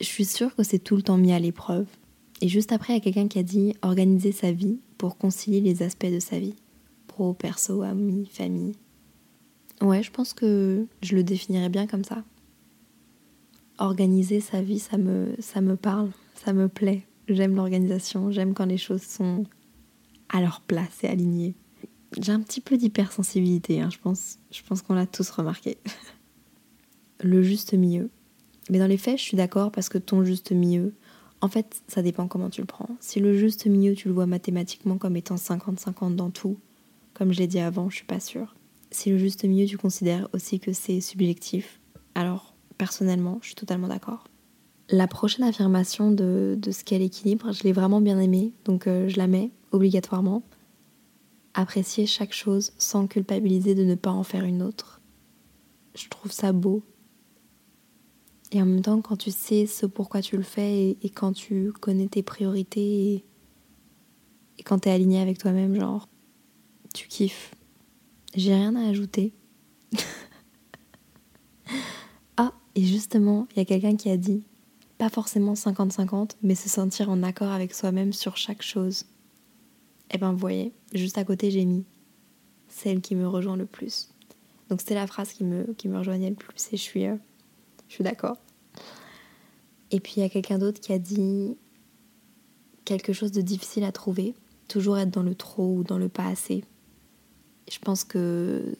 Je 0.00 0.06
suis 0.06 0.24
sûre 0.24 0.54
que 0.56 0.62
c'est 0.62 0.78
tout 0.78 0.96
le 0.96 1.02
temps 1.02 1.18
mis 1.18 1.32
à 1.32 1.38
l'épreuve. 1.38 1.86
Et 2.40 2.48
juste 2.48 2.72
après, 2.72 2.92
il 2.92 2.96
y 2.96 3.00
a 3.00 3.02
quelqu'un 3.02 3.28
qui 3.28 3.38
a 3.38 3.42
dit 3.42 3.74
organiser 3.82 4.32
sa 4.32 4.52
vie 4.52 4.78
pour 4.98 5.16
concilier 5.16 5.60
les 5.60 5.82
aspects 5.82 6.10
de 6.10 6.20
sa 6.20 6.38
vie. 6.38 6.54
Pro, 7.06 7.32
perso, 7.32 7.82
amis, 7.82 8.28
famille. 8.32 8.74
Ouais, 9.80 10.02
je 10.02 10.10
pense 10.10 10.32
que 10.32 10.86
je 11.02 11.14
le 11.14 11.22
définirais 11.22 11.68
bien 11.68 11.86
comme 11.86 12.04
ça. 12.04 12.24
Organiser 13.78 14.40
sa 14.40 14.62
vie, 14.62 14.78
ça 14.78 14.98
me, 14.98 15.34
ça 15.38 15.60
me 15.60 15.76
parle, 15.76 16.10
ça 16.34 16.52
me 16.52 16.68
plaît. 16.68 17.06
J'aime 17.28 17.56
l'organisation, 17.56 18.30
j'aime 18.30 18.54
quand 18.54 18.66
les 18.66 18.78
choses 18.78 19.02
sont 19.02 19.44
à 20.28 20.40
leur 20.40 20.60
place 20.60 21.02
et 21.02 21.08
alignées. 21.08 21.54
J'ai 22.20 22.32
un 22.32 22.40
petit 22.40 22.60
peu 22.60 22.76
d'hypersensibilité, 22.76 23.80
hein, 23.80 23.88
je 23.90 23.98
pense, 23.98 24.38
je 24.50 24.62
pense 24.62 24.82
qu'on 24.82 24.94
l'a 24.94 25.06
tous 25.06 25.30
remarqué. 25.30 25.78
le 27.20 27.42
juste 27.42 27.74
milieu. 27.74 28.10
Mais 28.70 28.78
dans 28.78 28.86
les 28.86 28.96
faits, 28.96 29.18
je 29.18 29.22
suis 29.22 29.36
d'accord 29.36 29.72
parce 29.72 29.88
que 29.88 29.98
ton 29.98 30.24
juste 30.24 30.52
milieu, 30.52 30.94
en 31.44 31.48
fait, 31.48 31.82
ça 31.88 32.00
dépend 32.00 32.26
comment 32.26 32.48
tu 32.48 32.62
le 32.62 32.66
prends. 32.66 32.88
Si 33.00 33.20
le 33.20 33.36
juste 33.36 33.66
milieu, 33.66 33.94
tu 33.94 34.08
le 34.08 34.14
vois 34.14 34.24
mathématiquement 34.24 34.96
comme 34.96 35.14
étant 35.14 35.34
50-50 35.34 36.16
dans 36.16 36.30
tout, 36.30 36.56
comme 37.12 37.34
je 37.34 37.38
l'ai 37.38 37.46
dit 37.46 37.58
avant, 37.58 37.90
je 37.90 37.96
suis 37.96 38.06
pas 38.06 38.18
sûre. 38.18 38.54
Si 38.90 39.10
le 39.10 39.18
juste 39.18 39.44
milieu, 39.44 39.66
tu 39.66 39.76
considères 39.76 40.26
aussi 40.32 40.58
que 40.58 40.72
c'est 40.72 41.02
subjectif, 41.02 41.80
alors 42.14 42.54
personnellement, 42.78 43.40
je 43.42 43.48
suis 43.48 43.56
totalement 43.56 43.88
d'accord. 43.88 44.24
La 44.88 45.06
prochaine 45.06 45.44
affirmation 45.44 46.10
de, 46.12 46.58
ce 46.72 46.82
qu'est 46.82 46.98
l'équilibre, 46.98 47.52
je 47.52 47.62
l'ai 47.64 47.72
vraiment 47.72 48.00
bien 48.00 48.18
aimée, 48.18 48.54
donc 48.64 48.86
euh, 48.86 49.10
je 49.10 49.18
la 49.18 49.26
mets 49.26 49.50
obligatoirement. 49.70 50.42
Apprécier 51.52 52.06
chaque 52.06 52.32
chose 52.32 52.72
sans 52.78 53.06
culpabiliser 53.06 53.74
de 53.74 53.84
ne 53.84 53.96
pas 53.96 54.12
en 54.12 54.22
faire 54.22 54.44
une 54.44 54.62
autre. 54.62 55.02
Je 55.94 56.08
trouve 56.08 56.32
ça 56.32 56.52
beau 56.52 56.82
et 58.54 58.62
en 58.62 58.66
même 58.66 58.82
temps, 58.82 59.00
quand 59.02 59.16
tu 59.16 59.32
sais 59.32 59.66
ce 59.66 59.84
pourquoi 59.84 60.22
tu 60.22 60.36
le 60.36 60.44
fais 60.44 60.96
et, 61.02 61.10
quand 61.10 61.32
tu 61.32 61.72
connais 61.72 62.06
tes 62.06 62.22
priorités 62.22 63.14
et, 63.14 63.24
quand 64.64 64.78
tu 64.80 64.88
es 64.88 64.92
aligné 64.92 65.20
avec 65.20 65.38
toi-même, 65.38 65.74
genre, 65.74 66.08
tu 66.94 67.08
kiffes. 67.08 67.52
J'ai 68.36 68.54
rien 68.54 68.76
à 68.76 68.88
ajouter. 68.88 69.32
ah, 72.36 72.52
et 72.76 72.84
justement, 72.84 73.48
il 73.50 73.58
y 73.58 73.60
a 73.60 73.64
quelqu'un 73.64 73.96
qui 73.96 74.08
a 74.08 74.16
dit, 74.16 74.44
pas 74.98 75.08
forcément 75.08 75.54
50-50, 75.54 76.36
mais 76.42 76.54
se 76.54 76.68
sentir 76.68 77.10
en 77.10 77.24
accord 77.24 77.50
avec 77.50 77.74
soi-même 77.74 78.12
sur 78.12 78.36
chaque 78.36 78.62
chose. 78.62 79.04
Eh 80.12 80.18
ben, 80.18 80.30
vous 80.30 80.38
voyez, 80.38 80.72
juste 80.92 81.18
à 81.18 81.24
côté, 81.24 81.50
j'ai 81.50 81.64
mis 81.64 81.84
celle 82.68 83.00
qui 83.00 83.16
me 83.16 83.26
rejoint 83.26 83.56
le 83.56 83.66
plus. 83.66 84.10
Donc, 84.68 84.80
c'était 84.80 84.94
la 84.94 85.08
phrase 85.08 85.32
qui 85.32 85.42
me, 85.42 85.74
qui 85.74 85.88
rejoignait 85.88 86.30
le 86.30 86.36
plus 86.36 86.72
et 86.72 86.76
je 86.76 86.82
suis, 86.82 87.06
euh, 87.06 87.16
je 87.88 87.94
suis 87.94 88.04
d'accord. 88.04 88.36
Et 89.90 90.00
puis 90.00 90.14
il 90.16 90.20
y 90.20 90.26
a 90.26 90.28
quelqu'un 90.28 90.58
d'autre 90.58 90.80
qui 90.80 90.92
a 90.92 90.98
dit 90.98 91.56
quelque 92.84 93.12
chose 93.12 93.32
de 93.32 93.40
difficile 93.40 93.84
à 93.84 93.92
trouver, 93.92 94.34
toujours 94.68 94.98
être 94.98 95.10
dans 95.10 95.22
le 95.22 95.34
trop 95.34 95.76
ou 95.76 95.84
dans 95.84 95.98
le 95.98 96.08
pas 96.08 96.26
assez. 96.26 96.64
je 97.70 97.78
pense 97.78 98.04
que 98.04 98.74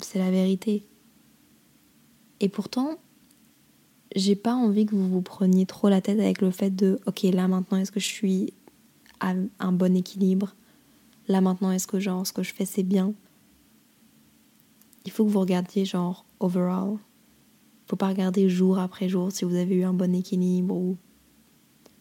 c'est 0.00 0.18
la 0.18 0.30
vérité. 0.30 0.86
Et 2.40 2.48
pourtant, 2.48 2.98
j'ai 4.16 4.36
pas 4.36 4.54
envie 4.54 4.86
que 4.86 4.94
vous 4.94 5.08
vous 5.08 5.22
preniez 5.22 5.66
trop 5.66 5.88
la 5.88 6.00
tête 6.00 6.18
avec 6.18 6.40
le 6.40 6.50
fait 6.50 6.70
de 6.70 7.00
ok 7.06 7.22
là 7.22 7.48
maintenant 7.48 7.78
est-ce 7.78 7.92
que 7.92 8.00
je 8.00 8.06
suis 8.06 8.52
à 9.20 9.34
un 9.58 9.72
bon 9.72 9.96
équilibre? 9.96 10.54
Là 11.28 11.40
maintenant 11.40 11.70
est-ce 11.70 11.86
que 11.86 12.00
genre 12.00 12.26
ce 12.26 12.32
que 12.32 12.42
je 12.42 12.52
fais 12.52 12.64
c'est 12.64 12.82
bien? 12.82 13.12
Il 15.04 15.12
faut 15.12 15.24
que 15.24 15.30
vous 15.30 15.40
regardiez 15.40 15.84
genre 15.84 16.24
overall 16.40 16.98
faut 17.90 17.96
pas 17.96 18.08
regarder 18.08 18.48
jour 18.48 18.78
après 18.78 19.08
jour 19.08 19.32
si 19.32 19.44
vous 19.44 19.56
avez 19.56 19.74
eu 19.74 19.82
un 19.82 19.92
bon 19.92 20.14
équilibre 20.14 20.76
ou 20.76 20.96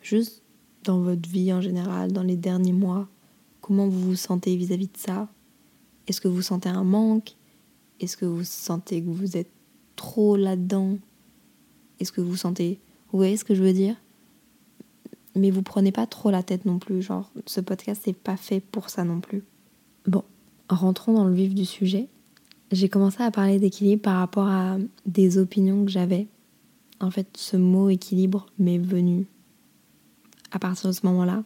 juste 0.01 0.43
dans 0.83 0.99
votre 1.01 1.27
vie 1.27 1.51
en 1.51 1.61
général, 1.61 2.11
dans 2.11 2.21
les 2.21 2.37
derniers 2.37 2.73
mois, 2.73 3.07
comment 3.59 3.87
vous 3.87 3.99
vous 3.99 4.15
sentez 4.15 4.55
vis-à-vis 4.55 4.85
de 4.85 4.97
ça? 4.97 5.27
Est-ce 6.05 6.21
que 6.21 6.27
vous 6.27 6.43
sentez 6.43 6.69
un 6.69 6.83
manque? 6.83 7.35
Est-ce 7.99 8.17
que 8.17 8.25
vous 8.25 8.43
sentez 8.43 9.01
que 9.01 9.09
vous 9.09 9.35
êtes 9.35 9.49
trop 9.95 10.35
là-dedans? 10.35 10.99
Est-ce 11.99 12.11
que 12.11 12.21
vous 12.21 12.37
sentez... 12.37 12.79
Vous 13.11 13.17
voyez 13.17 13.35
ce 13.35 13.43
que 13.43 13.55
je 13.55 13.63
veux 13.63 13.73
dire? 13.73 13.95
Mais 15.35 15.49
vous 15.49 15.63
prenez 15.63 15.91
pas 15.91 16.05
trop 16.05 16.29
la 16.29 16.43
tête 16.43 16.65
non 16.65 16.77
plus, 16.77 17.01
genre 17.01 17.31
ce 17.47 17.61
podcast 17.61 18.05
n'est 18.05 18.13
pas 18.13 18.37
fait 18.37 18.59
pour 18.59 18.91
ça 18.91 19.03
non 19.03 19.21
plus. 19.21 19.43
Bon, 20.05 20.23
rentrons 20.69 21.13
dans 21.13 21.25
le 21.25 21.33
vif 21.33 21.55
du 21.55 21.65
sujet 21.65 22.09
j'ai 22.71 22.89
commencé 22.89 23.21
à 23.21 23.31
parler 23.31 23.59
d'équilibre 23.59 24.01
par 24.01 24.17
rapport 24.17 24.47
à 24.47 24.77
des 25.05 25.37
opinions 25.37 25.85
que 25.85 25.91
j'avais. 25.91 26.27
En 26.99 27.11
fait, 27.11 27.27
ce 27.35 27.57
mot 27.57 27.89
équilibre 27.89 28.47
m'est 28.59 28.77
venu 28.77 29.25
à 30.51 30.59
partir 30.59 30.89
de 30.89 30.95
ce 30.95 31.05
moment-là. 31.05 31.43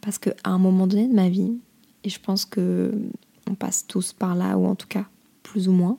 Parce 0.00 0.18
qu'à 0.18 0.34
un 0.44 0.58
moment 0.58 0.86
donné 0.86 1.08
de 1.08 1.14
ma 1.14 1.28
vie, 1.28 1.52
et 2.04 2.08
je 2.08 2.20
pense 2.20 2.44
que 2.44 2.92
on 3.48 3.54
passe 3.54 3.86
tous 3.86 4.12
par 4.12 4.34
là, 4.34 4.56
ou 4.56 4.66
en 4.66 4.74
tout 4.74 4.86
cas 4.86 5.06
plus 5.42 5.68
ou 5.68 5.72
moins, 5.72 5.98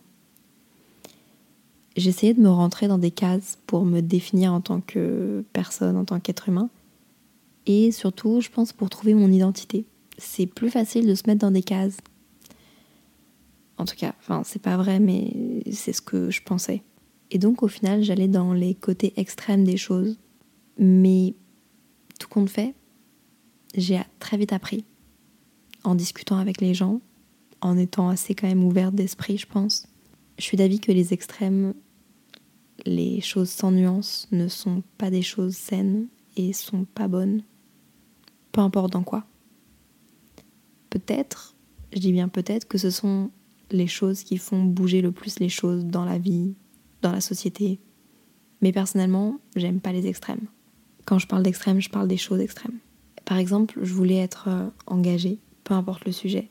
j'essayais 1.97 2.33
de 2.33 2.41
me 2.41 2.49
rentrer 2.49 2.87
dans 2.87 2.97
des 2.97 3.11
cases 3.11 3.57
pour 3.67 3.85
me 3.85 4.01
définir 4.01 4.53
en 4.53 4.61
tant 4.61 4.81
que 4.81 5.43
personne, 5.53 5.97
en 5.97 6.05
tant 6.05 6.19
qu'être 6.19 6.49
humain. 6.49 6.69
Et 7.67 7.91
surtout, 7.91 8.41
je 8.41 8.49
pense 8.49 8.73
pour 8.73 8.89
trouver 8.89 9.13
mon 9.13 9.31
identité. 9.31 9.85
C'est 10.17 10.47
plus 10.47 10.69
facile 10.69 11.07
de 11.07 11.15
se 11.15 11.23
mettre 11.27 11.41
dans 11.41 11.51
des 11.51 11.63
cases 11.63 11.97
en 13.81 13.85
tout 13.85 13.95
cas, 13.95 14.13
enfin, 14.19 14.43
c'est 14.45 14.61
pas 14.61 14.77
vrai, 14.77 14.99
mais 14.99 15.63
c'est 15.71 15.91
ce 15.91 16.03
que 16.03 16.29
je 16.29 16.43
pensais. 16.43 16.83
Et 17.31 17.39
donc, 17.39 17.63
au 17.63 17.67
final, 17.67 18.03
j'allais 18.03 18.27
dans 18.27 18.53
les 18.53 18.75
côtés 18.75 19.11
extrêmes 19.19 19.63
des 19.63 19.75
choses. 19.75 20.19
Mais 20.77 21.33
tout 22.19 22.27
compte 22.27 22.51
fait, 22.51 22.75
j'ai 23.73 23.99
très 24.19 24.37
vite 24.37 24.53
appris, 24.53 24.85
en 25.83 25.95
discutant 25.95 26.37
avec 26.37 26.61
les 26.61 26.75
gens, 26.75 27.01
en 27.61 27.75
étant 27.75 28.09
assez 28.09 28.35
quand 28.35 28.47
même 28.47 28.63
ouverte 28.63 28.93
d'esprit, 28.93 29.39
je 29.39 29.47
pense. 29.47 29.87
Je 30.37 30.43
suis 30.43 30.57
d'avis 30.57 30.79
que 30.79 30.91
les 30.91 31.11
extrêmes, 31.11 31.73
les 32.85 33.19
choses 33.19 33.49
sans 33.49 33.71
nuance, 33.71 34.27
ne 34.31 34.47
sont 34.47 34.83
pas 34.99 35.09
des 35.09 35.23
choses 35.23 35.55
saines 35.55 36.07
et 36.37 36.53
sont 36.53 36.85
pas 36.85 37.07
bonnes. 37.07 37.41
Peu 38.51 38.61
importe 38.61 38.93
dans 38.93 39.03
quoi. 39.03 39.25
Peut-être, 40.91 41.55
je 41.93 41.97
dis 41.97 42.11
bien 42.11 42.27
peut-être, 42.27 42.67
que 42.67 42.77
ce 42.77 42.91
sont 42.91 43.31
les 43.73 43.87
choses 43.87 44.23
qui 44.23 44.37
font 44.37 44.63
bouger 44.63 45.01
le 45.01 45.11
plus 45.11 45.39
les 45.39 45.49
choses 45.49 45.85
dans 45.85 46.05
la 46.05 46.17
vie, 46.17 46.53
dans 47.01 47.11
la 47.11 47.21
société. 47.21 47.79
Mais 48.61 48.71
personnellement, 48.71 49.39
j'aime 49.55 49.79
pas 49.79 49.91
les 49.91 50.07
extrêmes. 50.07 50.45
Quand 51.05 51.19
je 51.19 51.27
parle 51.27 51.43
d'extrêmes, 51.43 51.81
je 51.81 51.89
parle 51.89 52.07
des 52.07 52.17
choses 52.17 52.39
extrêmes. 52.39 52.77
Par 53.25 53.37
exemple, 53.37 53.79
je 53.81 53.93
voulais 53.93 54.17
être 54.17 54.47
euh, 54.47 54.67
engagée, 54.87 55.39
peu 55.63 55.73
importe 55.73 56.05
le 56.05 56.11
sujet. 56.11 56.49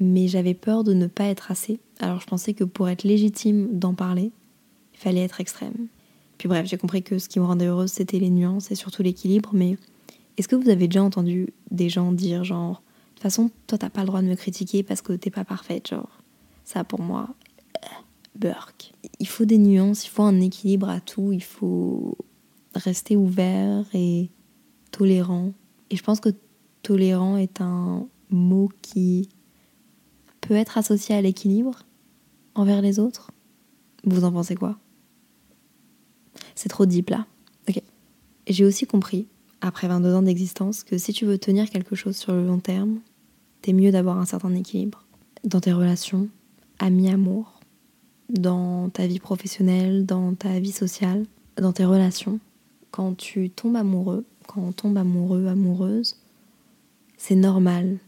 Mais 0.00 0.26
j'avais 0.26 0.54
peur 0.54 0.84
de 0.84 0.94
ne 0.94 1.06
pas 1.06 1.26
être 1.26 1.50
assez. 1.50 1.78
Alors 2.00 2.20
je 2.20 2.26
pensais 2.26 2.54
que 2.54 2.64
pour 2.64 2.88
être 2.88 3.04
légitime 3.04 3.78
d'en 3.78 3.94
parler, 3.94 4.32
il 4.92 4.98
fallait 4.98 5.22
être 5.22 5.40
extrême. 5.40 5.86
Puis 6.38 6.48
bref, 6.48 6.66
j'ai 6.66 6.76
compris 6.76 7.02
que 7.02 7.18
ce 7.18 7.28
qui 7.28 7.38
me 7.38 7.44
rendait 7.44 7.66
heureuse, 7.66 7.92
c'était 7.92 8.18
les 8.18 8.30
nuances 8.30 8.70
et 8.70 8.74
surtout 8.74 9.02
l'équilibre. 9.02 9.50
Mais 9.52 9.76
est-ce 10.36 10.48
que 10.48 10.56
vous 10.56 10.68
avez 10.68 10.88
déjà 10.88 11.02
entendu 11.02 11.52
des 11.70 11.88
gens 11.88 12.12
dire 12.12 12.42
genre 12.44 12.82
toute 13.14 13.22
façon, 13.22 13.50
toi, 13.66 13.78
t'as 13.78 13.90
pas 13.90 14.00
le 14.00 14.06
droit 14.06 14.22
de 14.22 14.26
me 14.26 14.34
critiquer 14.34 14.82
parce 14.82 15.02
que 15.02 15.12
t'es 15.12 15.30
pas 15.30 15.44
parfaite, 15.44 15.88
genre. 15.88 16.20
Ça, 16.64 16.84
pour 16.84 17.00
moi, 17.00 17.34
euh, 17.84 17.88
burk. 18.34 18.92
Il 19.18 19.28
faut 19.28 19.44
des 19.44 19.58
nuances, 19.58 20.06
il 20.06 20.10
faut 20.10 20.22
un 20.22 20.40
équilibre 20.40 20.88
à 20.88 21.00
tout, 21.00 21.32
il 21.32 21.42
faut 21.42 22.16
rester 22.74 23.16
ouvert 23.16 23.84
et 23.94 24.30
tolérant. 24.90 25.52
Et 25.90 25.96
je 25.96 26.02
pense 26.02 26.20
que 26.20 26.30
tolérant 26.82 27.36
est 27.36 27.60
un 27.60 28.06
mot 28.30 28.68
qui 28.82 29.28
peut 30.40 30.54
être 30.54 30.78
associé 30.78 31.14
à 31.14 31.22
l'équilibre 31.22 31.80
envers 32.54 32.82
les 32.82 32.98
autres. 32.98 33.30
Vous 34.04 34.24
en 34.24 34.32
pensez 34.32 34.54
quoi? 34.54 34.78
C'est 36.54 36.68
trop 36.68 36.86
deep 36.86 37.10
là. 37.10 37.26
Ok. 37.68 37.82
J'ai 38.46 38.64
aussi 38.64 38.86
compris, 38.86 39.26
après 39.66 39.88
22 39.88 40.14
ans 40.14 40.22
d'existence, 40.22 40.84
que 40.84 40.98
si 40.98 41.12
tu 41.12 41.24
veux 41.24 41.38
tenir 41.38 41.70
quelque 41.70 41.94
chose 41.94 42.16
sur 42.16 42.32
le 42.32 42.46
long 42.46 42.58
terme, 42.58 43.00
c'est 43.64 43.72
mieux 43.72 43.92
d'avoir 43.92 44.18
un 44.18 44.26
certain 44.26 44.54
équilibre 44.54 45.06
dans 45.42 45.60
tes 45.60 45.72
relations, 45.72 46.28
amis, 46.78 47.08
amour, 47.08 47.60
dans 48.28 48.88
ta 48.90 49.06
vie 49.06 49.18
professionnelle, 49.18 50.06
dans 50.06 50.34
ta 50.34 50.58
vie 50.58 50.72
sociale, 50.72 51.24
dans 51.56 51.72
tes 51.72 51.84
relations. 51.84 52.40
Quand 52.90 53.16
tu 53.16 53.50
tombes 53.50 53.76
amoureux, 53.76 54.24
quand 54.46 54.62
on 54.62 54.72
tombe 54.72 54.96
amoureux, 54.98 55.46
amoureuse, 55.46 56.16
c'est 57.16 57.36
normal 57.36 57.98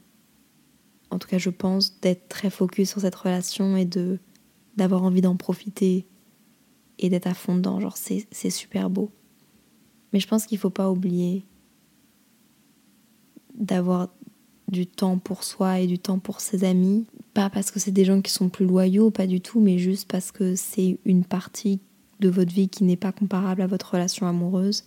en 1.11 1.19
tout 1.19 1.29
cas 1.29 1.39
je 1.39 1.51
pense, 1.51 1.99
d'être 2.01 2.29
très 2.29 2.51
focus 2.51 2.91
sur 2.91 3.01
cette 3.01 3.15
relation 3.15 3.77
et 3.77 3.85
de 3.85 4.19
d'avoir 4.77 5.03
envie 5.03 5.23
d'en 5.23 5.37
profiter 5.37 6.07
et 6.99 7.09
d'être 7.09 7.27
à 7.27 7.33
fond 7.33 7.57
dedans. 7.57 7.81
Genre, 7.81 7.97
c'est 7.97 8.51
super 8.51 8.91
beau. 8.91 9.11
Mais 10.17 10.21
je 10.21 10.29
pense 10.29 10.47
qu'il 10.47 10.57
faut 10.57 10.71
pas 10.71 10.91
oublier 10.91 11.45
d'avoir 13.55 14.09
du 14.67 14.87
temps 14.87 15.19
pour 15.19 15.45
soi 15.45 15.81
et 15.81 15.87
du 15.87 15.99
temps 15.99 16.19
pour 16.19 16.41
ses 16.41 16.65
amis. 16.65 17.05
Pas 17.35 17.51
parce 17.51 17.71
que 17.71 17.79
c'est 17.79 17.91
des 17.91 18.07
gens 18.07 18.23
qui 18.23 18.33
sont 18.33 18.49
plus 18.49 18.65
loyaux, 18.65 19.11
pas 19.11 19.27
du 19.27 19.43
tout, 19.43 19.61
mais 19.61 19.77
juste 19.77 20.11
parce 20.11 20.33
que 20.33 20.55
c'est 20.55 20.99
une 21.05 21.23
partie 21.23 21.81
de 22.21 22.31
votre 22.31 22.51
vie 22.51 22.71
qui 22.71 22.85
n'est 22.85 22.97
pas 22.97 23.13
comparable 23.13 23.61
à 23.61 23.67
votre 23.67 23.93
relation 23.93 24.27
amoureuse 24.27 24.85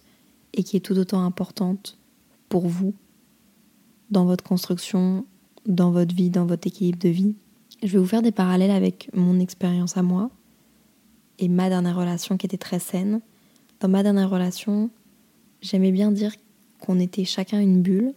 et 0.55 0.63
qui 0.63 0.77
est 0.77 0.79
tout 0.79 0.97
autant 0.97 1.23
importante 1.23 1.99
pour 2.49 2.67
vous 2.67 2.95
dans 4.09 4.25
votre 4.25 4.43
construction, 4.43 5.27
dans 5.67 5.91
votre 5.91 6.15
vie, 6.15 6.31
dans 6.31 6.47
votre 6.47 6.65
équilibre 6.65 6.97
de 6.97 7.09
vie. 7.09 7.35
Je 7.83 7.89
vais 7.89 7.99
vous 7.99 8.07
faire 8.07 8.23
des 8.23 8.31
parallèles 8.31 8.71
avec 8.71 9.11
mon 9.13 9.39
expérience 9.39 9.95
à 9.95 10.01
moi 10.01 10.31
et 11.37 11.49
ma 11.49 11.69
dernière 11.69 11.97
relation 11.97 12.35
qui 12.35 12.47
était 12.47 12.57
très 12.57 12.79
saine. 12.79 13.21
Dans 13.79 13.89
ma 13.89 14.01
dernière 14.01 14.31
relation, 14.31 14.89
j'aimais 15.61 15.91
bien 15.91 16.11
dire 16.11 16.33
qu'on 16.79 16.99
était 16.99 17.25
chacun 17.25 17.59
une 17.59 17.81
bulle 17.81 18.13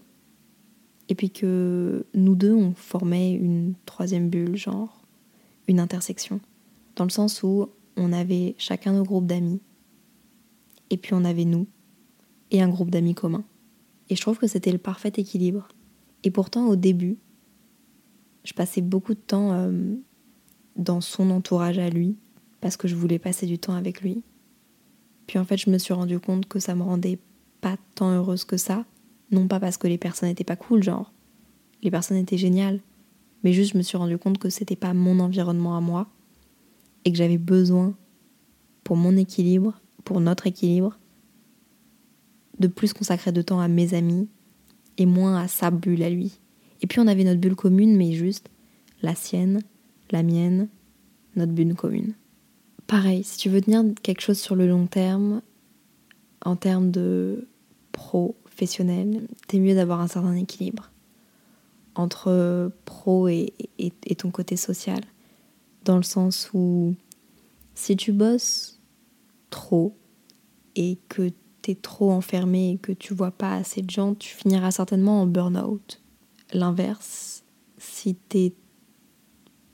et 1.09 1.15
puis 1.15 1.31
que 1.31 2.07
nous 2.15 2.35
deux, 2.35 2.55
on 2.55 2.75
formait 2.75 3.33
une 3.33 3.75
troisième 3.87 4.29
bulle, 4.29 4.57
genre 4.57 5.03
une 5.69 5.81
intersection. 5.81 6.41
Dans 6.97 7.05
le 7.05 7.11
sens 7.11 7.43
où 7.43 7.69
on 7.97 8.13
avait 8.13 8.55
chacun 8.59 8.93
nos 8.93 9.05
groupes 9.05 9.27
d'amis 9.27 9.61
et 10.91 10.97
puis 10.97 11.15
on 11.15 11.25
avait 11.25 11.45
nous 11.45 11.67
et 12.51 12.63
un 12.63 12.69
groupe 12.69 12.91
d'amis 12.91 13.15
commun. 13.15 13.45
Et 14.11 14.17
je 14.17 14.21
trouve 14.21 14.39
que 14.39 14.47
c'était 14.47 14.73
le 14.73 14.79
parfait 14.79 15.13
équilibre. 15.17 15.69
Et 16.23 16.31
pourtant, 16.31 16.67
au 16.67 16.77
début, 16.77 17.17
je 18.45 18.53
passais 18.53 18.81
beaucoup 18.81 19.15
de 19.15 19.21
temps 19.21 19.53
euh, 19.53 19.95
dans 20.77 21.01
son 21.01 21.31
entourage 21.31 21.79
à 21.79 21.89
lui, 21.89 22.17
parce 22.61 22.77
que 22.77 22.89
je 22.89 22.95
voulais 22.95 23.19
passer 23.19 23.47
du 23.47 23.59
temps 23.59 23.75
avec 23.75 24.03
lui. 24.03 24.23
Puis 25.27 25.39
en 25.39 25.45
fait, 25.45 25.57
je 25.57 25.71
me 25.71 25.79
suis 25.79 25.95
rendu 25.95 26.19
compte 26.21 26.47
que 26.47 26.59
ça 26.59 26.75
me 26.75 26.83
rendait 26.83 27.19
pas 27.62 27.78
tant 27.95 28.11
heureuse 28.11 28.45
que 28.45 28.59
ça. 28.59 28.85
Non 29.31 29.49
pas 29.49 29.59
parce 29.59 29.78
que 29.78 29.87
les 29.87 29.97
personnes 29.97 30.28
n'étaient 30.28 30.45
pas 30.45 30.57
cool, 30.57 30.83
genre. 30.83 31.11
Les 31.83 31.90
personnes 31.90 32.19
étaient 32.19 32.37
géniales. 32.37 32.81
Mais 33.42 33.54
juste, 33.54 33.73
je 33.73 33.78
me 33.78 33.83
suis 33.83 33.97
rendu 33.97 34.19
compte 34.19 34.37
que 34.37 34.50
c'était 34.50 34.76
pas 34.76 34.92
mon 34.92 35.19
environnement 35.21 35.76
à 35.76 35.81
moi. 35.81 36.09
Et 37.07 37.12
que 37.12 37.16
j'avais 37.16 37.38
besoin, 37.38 37.95
pour 38.85 38.97
mon 38.97 39.16
équilibre, 39.16 39.81
pour 40.04 40.21
notre 40.21 40.47
équilibre, 40.47 40.99
de 42.59 42.66
plus 42.66 42.92
consacrer 42.92 43.33
de 43.33 43.42
temps 43.42 43.61
à 43.61 43.69
mes 43.69 43.95
amis 43.95 44.28
et 44.99 45.07
moins 45.07 45.37
à 45.40 45.49
sa 45.49 45.71
bulle 45.71 46.02
à 46.02 46.11
lui. 46.11 46.38
Et 46.83 46.87
puis 46.87 47.00
on 47.00 47.07
avait 47.07 47.25
notre 47.25 47.40
bulle 47.40 47.57
commune, 47.57 47.97
mais 47.97 48.12
juste 48.12 48.50
la 49.00 49.14
sienne, 49.14 49.62
la 50.11 50.23
mienne, 50.23 50.69
notre 51.35 51.52
bulle 51.52 51.75
commune. 51.75 52.14
Pareil, 52.87 53.25
si 53.25 53.38
tu 53.38 53.49
veux 53.49 53.61
tenir 53.61 53.85
quelque 54.02 54.21
chose 54.21 54.38
sur 54.38 54.54
le 54.54 54.69
long 54.69 54.87
terme, 54.87 55.42
en 56.45 56.57
termes 56.57 56.90
de 56.90 57.49
professionnel, 57.93 59.29
t'es 59.47 59.59
mieux 59.59 59.75
d'avoir 59.75 60.01
un 60.01 60.09
certain 60.09 60.35
équilibre 60.35 60.91
entre 61.95 62.73
pro 62.85 63.29
et, 63.29 63.53
et, 63.79 64.15
ton 64.15 64.31
côté 64.31 64.57
social. 64.57 65.01
Dans 65.85 65.97
le 65.97 66.03
sens 66.03 66.51
où 66.55 66.95
si 67.75 67.97
tu 67.97 68.13
bosses 68.13 68.81
trop 69.51 69.97
et 70.75 70.99
que 71.09 71.31
t'es 71.61 71.75
trop 71.75 72.11
enfermé 72.11 72.73
et 72.73 72.79
que 72.79 72.93
tu 72.93 73.15
vois 73.15 73.31
pas 73.31 73.55
assez 73.55 73.83
de 73.83 73.91
gens, 73.91 74.15
tu 74.15 74.35
finiras 74.35 74.71
certainement 74.71 75.23
en 75.23 75.27
burn-out. 75.27 76.01
L'inverse, 76.53 77.45
si 77.79 78.15
t'es 78.15 78.55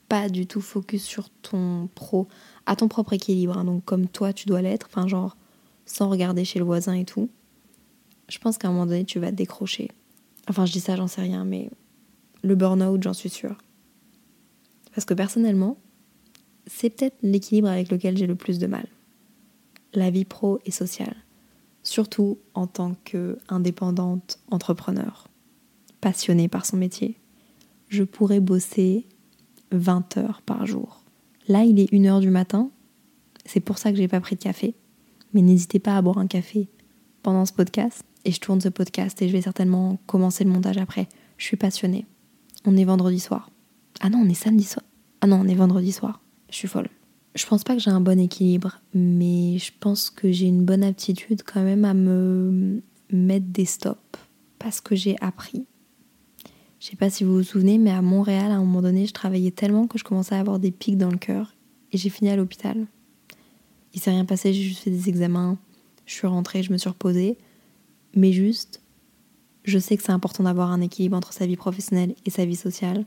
pas 0.08 0.28
du 0.28 0.46
tout 0.46 0.60
focus 0.60 1.04
sur 1.04 1.28
ton 1.30 1.88
pro, 1.94 2.28
à 2.66 2.76
ton 2.76 2.88
propre 2.88 3.12
équilibre, 3.12 3.56
hein, 3.58 3.64
donc 3.64 3.84
comme 3.84 4.08
toi 4.08 4.32
tu 4.32 4.46
dois 4.46 4.62
l'être, 4.62 4.88
enfin 4.90 5.06
genre 5.06 5.36
sans 5.84 6.08
regarder 6.08 6.44
chez 6.44 6.58
le 6.58 6.64
voisin 6.64 6.94
et 6.94 7.04
tout, 7.04 7.30
je 8.28 8.38
pense 8.38 8.58
qu'à 8.58 8.68
un 8.68 8.72
moment 8.72 8.86
donné 8.86 9.04
tu 9.04 9.18
vas 9.18 9.32
décrocher. 9.32 9.90
Enfin 10.48 10.66
je 10.66 10.72
dis 10.72 10.80
ça, 10.80 10.96
j'en 10.96 11.06
sais 11.06 11.20
rien, 11.20 11.44
mais 11.44 11.70
le 12.42 12.54
burn-out, 12.54 13.02
j'en 13.02 13.12
suis 13.12 13.30
sûre. 13.30 13.58
Parce 14.94 15.04
que 15.04 15.14
personnellement, 15.14 15.78
c'est 16.66 16.90
peut-être 16.90 17.16
l'équilibre 17.22 17.68
avec 17.68 17.90
lequel 17.90 18.16
j'ai 18.16 18.26
le 18.26 18.34
plus 18.34 18.58
de 18.58 18.66
mal. 18.66 18.86
La 19.94 20.10
vie 20.10 20.24
pro 20.24 20.58
et 20.66 20.70
sociale. 20.70 21.16
Surtout 21.82 22.38
en 22.54 22.66
tant 22.66 22.94
qu'indépendante 23.04 24.38
entrepreneur, 24.50 25.28
passionnée 26.00 26.48
par 26.48 26.66
son 26.66 26.76
métier. 26.76 27.16
Je 27.88 28.04
pourrais 28.04 28.40
bosser 28.40 29.06
20 29.72 30.18
heures 30.18 30.42
par 30.42 30.66
jour 30.66 31.02
Là, 31.48 31.64
il 31.64 31.80
est 31.80 31.90
1h 31.90 32.20
du 32.20 32.28
matin. 32.28 32.70
C'est 33.46 33.60
pour 33.60 33.78
ça 33.78 33.90
que 33.90 33.96
j'ai 33.96 34.06
pas 34.06 34.20
pris 34.20 34.36
de 34.36 34.42
café. 34.42 34.74
Mais 35.32 35.40
n'hésitez 35.40 35.78
pas 35.78 35.96
à 35.96 36.02
boire 36.02 36.18
un 36.18 36.26
café 36.26 36.68
pendant 37.22 37.46
ce 37.46 37.54
podcast. 37.54 38.04
Et 38.24 38.32
je 38.32 38.40
tourne 38.40 38.60
ce 38.60 38.68
podcast 38.68 39.20
et 39.22 39.28
je 39.28 39.32
vais 39.32 39.42
certainement 39.42 39.98
commencer 40.06 40.44
le 40.44 40.50
montage 40.50 40.78
après. 40.78 41.08
Je 41.36 41.44
suis 41.44 41.56
passionnée. 41.56 42.06
On 42.64 42.76
est 42.76 42.84
vendredi 42.84 43.20
soir. 43.20 43.50
Ah 44.00 44.10
non, 44.10 44.18
on 44.18 44.28
est 44.28 44.34
samedi 44.34 44.64
soir. 44.64 44.84
Ah 45.20 45.26
non, 45.26 45.40
on 45.42 45.48
est 45.48 45.54
vendredi 45.54 45.92
soir. 45.92 46.20
Je 46.50 46.56
suis 46.56 46.68
folle. 46.68 46.88
Je 47.34 47.46
pense 47.46 47.64
pas 47.64 47.74
que 47.74 47.80
j'ai 47.80 47.90
un 47.90 48.00
bon 48.00 48.18
équilibre, 48.18 48.80
mais 48.94 49.58
je 49.58 49.70
pense 49.78 50.10
que 50.10 50.32
j'ai 50.32 50.46
une 50.46 50.64
bonne 50.64 50.82
aptitude 50.82 51.42
quand 51.44 51.62
même 51.62 51.84
à 51.84 51.94
me 51.94 52.82
mettre 53.12 53.46
des 53.46 53.64
stops 53.64 54.18
parce 54.58 54.80
que 54.80 54.96
j'ai 54.96 55.16
appris 55.20 55.66
je 56.80 56.86
sais 56.86 56.96
pas 56.96 57.10
si 57.10 57.24
vous 57.24 57.34
vous 57.34 57.42
souvenez, 57.42 57.78
mais 57.78 57.90
à 57.90 58.02
Montréal, 58.02 58.52
à 58.52 58.54
un 58.54 58.60
moment 58.60 58.82
donné, 58.82 59.06
je 59.06 59.12
travaillais 59.12 59.50
tellement 59.50 59.86
que 59.86 59.98
je 59.98 60.04
commençais 60.04 60.36
à 60.36 60.38
avoir 60.38 60.58
des 60.58 60.70
pics 60.70 60.96
dans 60.96 61.10
le 61.10 61.16
cœur 61.16 61.54
et 61.92 61.98
j'ai 61.98 62.08
fini 62.08 62.30
à 62.30 62.36
l'hôpital. 62.36 62.86
Il 63.94 64.00
s'est 64.00 64.10
rien 64.10 64.24
passé, 64.24 64.52
j'ai 64.52 64.62
juste 64.62 64.82
fait 64.82 64.90
des 64.90 65.08
examens, 65.08 65.58
je 66.06 66.14
suis 66.14 66.26
rentrée, 66.26 66.62
je 66.62 66.72
me 66.72 66.78
suis 66.78 66.88
reposée. 66.88 67.36
Mais 68.18 68.32
juste, 68.32 68.82
je 69.62 69.78
sais 69.78 69.96
que 69.96 70.02
c'est 70.02 70.10
important 70.10 70.42
d'avoir 70.42 70.72
un 70.72 70.80
équilibre 70.80 71.16
entre 71.16 71.32
sa 71.32 71.46
vie 71.46 71.54
professionnelle 71.54 72.16
et 72.26 72.30
sa 72.30 72.44
vie 72.44 72.56
sociale 72.56 73.06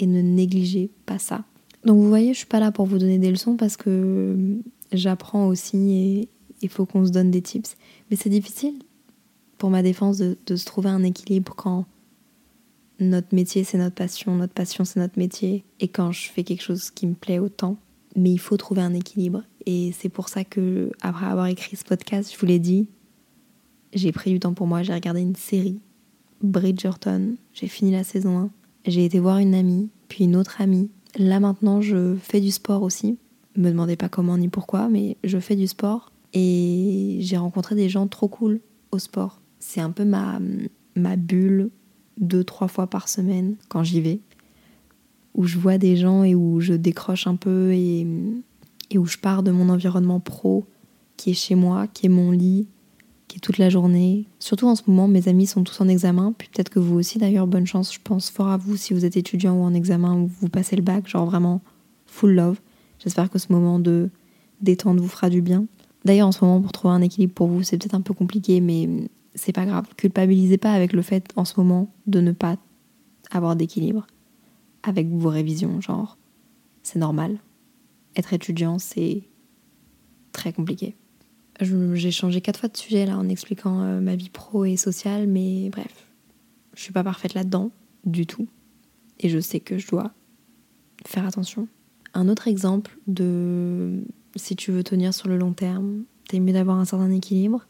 et 0.00 0.06
ne 0.06 0.20
négligez 0.20 0.90
pas 1.06 1.20
ça. 1.20 1.44
Donc 1.84 1.98
vous 1.98 2.08
voyez, 2.08 2.32
je 2.32 2.38
suis 2.38 2.46
pas 2.48 2.58
là 2.58 2.72
pour 2.72 2.86
vous 2.86 2.98
donner 2.98 3.18
des 3.18 3.30
leçons 3.30 3.56
parce 3.56 3.76
que 3.76 4.58
j'apprends 4.90 5.46
aussi 5.46 5.92
et 5.92 6.28
il 6.60 6.68
faut 6.68 6.86
qu'on 6.86 7.06
se 7.06 7.12
donne 7.12 7.30
des 7.30 7.40
tips. 7.40 7.76
Mais 8.10 8.16
c'est 8.16 8.30
difficile 8.30 8.74
pour 9.58 9.70
ma 9.70 9.84
défense 9.84 10.18
de, 10.18 10.36
de 10.44 10.56
se 10.56 10.64
trouver 10.64 10.88
un 10.88 11.04
équilibre 11.04 11.54
quand 11.54 11.86
notre 12.98 13.32
métier 13.32 13.62
c'est 13.62 13.78
notre 13.78 13.94
passion, 13.94 14.34
notre 14.34 14.54
passion 14.54 14.84
c'est 14.84 14.98
notre 14.98 15.20
métier. 15.20 15.64
Et 15.78 15.86
quand 15.86 16.10
je 16.10 16.28
fais 16.28 16.42
quelque 16.42 16.62
chose 16.62 16.90
qui 16.90 17.06
me 17.06 17.14
plaît 17.14 17.38
autant, 17.38 17.76
mais 18.16 18.32
il 18.32 18.40
faut 18.40 18.56
trouver 18.56 18.82
un 18.82 18.94
équilibre. 18.94 19.44
Et 19.66 19.92
c'est 19.96 20.08
pour 20.08 20.28
ça 20.28 20.42
que, 20.42 20.90
après 21.00 21.26
avoir 21.26 21.46
écrit 21.46 21.76
ce 21.76 21.84
podcast, 21.84 22.32
je 22.34 22.38
vous 22.40 22.46
l'ai 22.46 22.58
dit, 22.58 22.88
j'ai 23.92 24.12
pris 24.12 24.30
du 24.32 24.40
temps 24.40 24.54
pour 24.54 24.66
moi, 24.66 24.82
j'ai 24.82 24.94
regardé 24.94 25.20
une 25.20 25.36
série, 25.36 25.80
Bridgerton, 26.42 27.36
j'ai 27.52 27.68
fini 27.68 27.92
la 27.92 28.04
saison 28.04 28.38
1, 28.38 28.50
j'ai 28.86 29.04
été 29.04 29.20
voir 29.20 29.38
une 29.38 29.54
amie, 29.54 29.90
puis 30.08 30.24
une 30.24 30.36
autre 30.36 30.60
amie. 30.60 30.90
Là 31.16 31.40
maintenant, 31.40 31.80
je 31.80 32.16
fais 32.16 32.40
du 32.40 32.50
sport 32.50 32.82
aussi. 32.82 33.18
Me 33.56 33.70
demandez 33.70 33.96
pas 33.96 34.08
comment 34.08 34.38
ni 34.38 34.48
pourquoi, 34.48 34.88
mais 34.88 35.16
je 35.24 35.38
fais 35.38 35.56
du 35.56 35.66
sport 35.66 36.10
et 36.32 37.18
j'ai 37.20 37.36
rencontré 37.36 37.74
des 37.74 37.88
gens 37.88 38.06
trop 38.06 38.28
cool 38.28 38.60
au 38.90 38.98
sport. 38.98 39.40
C'est 39.58 39.80
un 39.80 39.90
peu 39.90 40.04
ma, 40.04 40.40
ma 40.96 41.16
bulle 41.16 41.70
deux, 42.18 42.44
trois 42.44 42.68
fois 42.68 42.86
par 42.86 43.08
semaine 43.08 43.56
quand 43.68 43.84
j'y 43.84 44.00
vais, 44.00 44.20
où 45.34 45.44
je 45.44 45.58
vois 45.58 45.78
des 45.78 45.96
gens 45.96 46.24
et 46.24 46.34
où 46.34 46.60
je 46.60 46.74
décroche 46.74 47.26
un 47.26 47.36
peu 47.36 47.72
et, 47.72 48.06
et 48.90 48.98
où 48.98 49.06
je 49.06 49.18
pars 49.18 49.42
de 49.42 49.50
mon 49.50 49.68
environnement 49.68 50.20
pro 50.20 50.66
qui 51.16 51.30
est 51.30 51.34
chez 51.34 51.54
moi, 51.54 51.86
qui 51.86 52.06
est 52.06 52.10
mon 52.10 52.30
lit, 52.30 52.66
toute 53.40 53.58
la 53.58 53.70
journée. 53.70 54.26
Surtout 54.38 54.66
en 54.66 54.74
ce 54.74 54.82
moment, 54.86 55.08
mes 55.08 55.28
amis 55.28 55.46
sont 55.46 55.64
tous 55.64 55.80
en 55.80 55.88
examen, 55.88 56.34
puis 56.36 56.48
peut-être 56.52 56.70
que 56.70 56.78
vous 56.78 56.96
aussi 56.96 57.18
d'ailleurs, 57.18 57.46
bonne 57.46 57.66
chance, 57.66 57.92
je 57.92 58.00
pense 58.02 58.30
fort 58.30 58.48
à 58.48 58.56
vous 58.56 58.76
si 58.76 58.94
vous 58.94 59.04
êtes 59.04 59.16
étudiant 59.16 59.54
ou 59.54 59.62
en 59.62 59.74
examen 59.74 60.14
ou 60.14 60.30
vous 60.40 60.48
passez 60.48 60.76
le 60.76 60.82
bac, 60.82 61.08
genre 61.08 61.26
vraiment 61.26 61.60
full 62.06 62.32
love. 62.32 62.60
J'espère 62.98 63.30
que 63.30 63.38
ce 63.38 63.52
moment 63.52 63.78
de 63.78 64.10
détente 64.60 65.00
vous 65.00 65.08
fera 65.08 65.30
du 65.30 65.42
bien. 65.42 65.66
D'ailleurs, 66.04 66.28
en 66.28 66.32
ce 66.32 66.44
moment, 66.44 66.60
pour 66.60 66.72
trouver 66.72 66.94
un 66.94 67.02
équilibre 67.02 67.34
pour 67.34 67.48
vous, 67.48 67.62
c'est 67.62 67.78
peut-être 67.78 67.94
un 67.94 68.00
peu 68.00 68.14
compliqué, 68.14 68.60
mais 68.60 68.88
c'est 69.34 69.52
pas 69.52 69.66
grave. 69.66 69.86
Culpabilisez 69.96 70.58
pas 70.58 70.72
avec 70.72 70.92
le 70.92 71.02
fait 71.02 71.30
en 71.36 71.44
ce 71.44 71.54
moment 71.56 71.92
de 72.06 72.20
ne 72.20 72.32
pas 72.32 72.56
avoir 73.30 73.56
d'équilibre 73.56 74.06
avec 74.82 75.08
vos 75.08 75.28
révisions, 75.28 75.80
genre 75.80 76.18
c'est 76.82 76.98
normal. 76.98 77.38
Être 78.16 78.32
étudiant, 78.32 78.78
c'est 78.78 79.22
très 80.32 80.52
compliqué. 80.52 80.96
J'ai 81.62 82.10
changé 82.10 82.40
quatre 82.40 82.60
fois 82.60 82.68
de 82.68 82.76
sujet 82.76 83.06
là 83.06 83.16
en 83.16 83.28
expliquant 83.28 83.80
euh, 83.82 84.00
ma 84.00 84.16
vie 84.16 84.30
pro 84.30 84.64
et 84.64 84.76
sociale, 84.76 85.26
mais 85.26 85.70
bref, 85.70 86.08
je 86.74 86.82
suis 86.82 86.92
pas 86.92 87.04
parfaite 87.04 87.34
là-dedans 87.34 87.70
du 88.04 88.26
tout, 88.26 88.48
et 89.20 89.28
je 89.28 89.38
sais 89.38 89.60
que 89.60 89.78
je 89.78 89.86
dois 89.86 90.12
faire 91.06 91.26
attention. 91.26 91.68
Un 92.14 92.28
autre 92.28 92.48
exemple 92.48 92.98
de 93.06 94.02
si 94.34 94.56
tu 94.56 94.72
veux 94.72 94.82
tenir 94.82 95.14
sur 95.14 95.28
le 95.28 95.36
long 95.36 95.52
terme, 95.52 96.04
t'es 96.28 96.40
mieux 96.40 96.52
d'avoir 96.52 96.78
un 96.78 96.84
certain 96.84 97.10
équilibre 97.10 97.66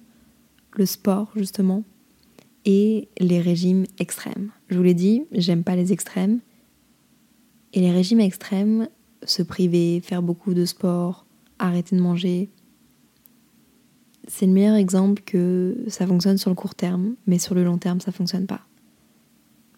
le 0.75 0.87
sport 0.87 1.31
justement 1.37 1.85
et 2.65 3.09
les 3.19 3.41
régimes 3.41 3.85
extrêmes. 3.99 4.51
Je 4.69 4.77
vous 4.77 4.83
l'ai 4.83 4.95
dit, 4.95 5.25
j'aime 5.33 5.65
pas 5.65 5.77
les 5.77 5.93
extrêmes, 5.93 6.41
Et 7.75 7.81
les 7.81 7.91
régimes 7.91 8.21
extrêmes, 8.21 8.89
se 9.25 9.43
priver, 9.43 10.01
faire 10.01 10.23
beaucoup 10.23 10.55
de 10.55 10.65
sport, 10.65 11.27
arrêter 11.59 11.97
de 11.97 12.01
manger, 12.01 12.51
c'est 14.35 14.47
le 14.47 14.53
meilleur 14.53 14.77
exemple 14.77 15.21
que 15.27 15.77
ça 15.89 16.07
fonctionne 16.07 16.39
sur 16.39 16.49
le 16.49 16.57
court 16.57 16.75
terme, 16.75 17.17
mais 17.27 17.39
sur 17.39 17.55
le 17.55 17.65
long 17.65 17.77
terme, 17.77 18.01
ça 18.01 18.13
fonctionne 18.13 18.47
pas. 18.47 18.63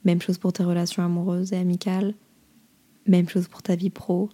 Même 0.04 0.22
chose 0.22 0.38
pour 0.38 0.52
tes 0.52 0.62
relations 0.62 1.02
amoureuses 1.02 1.52
et 1.52 1.56
amicales, 1.56 2.14
même 3.08 3.28
chose 3.28 3.48
pour 3.48 3.62
ta 3.64 3.74
vie 3.74 3.90
pro. 3.90 4.30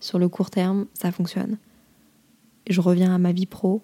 Sur 0.00 0.18
le 0.18 0.30
court 0.30 0.48
terme, 0.48 0.86
ça 0.94 1.12
fonctionne. 1.12 1.58
Je 2.66 2.80
reviens 2.80 3.14
à 3.14 3.18
ma 3.18 3.32
vie 3.32 3.44
pro. 3.44 3.82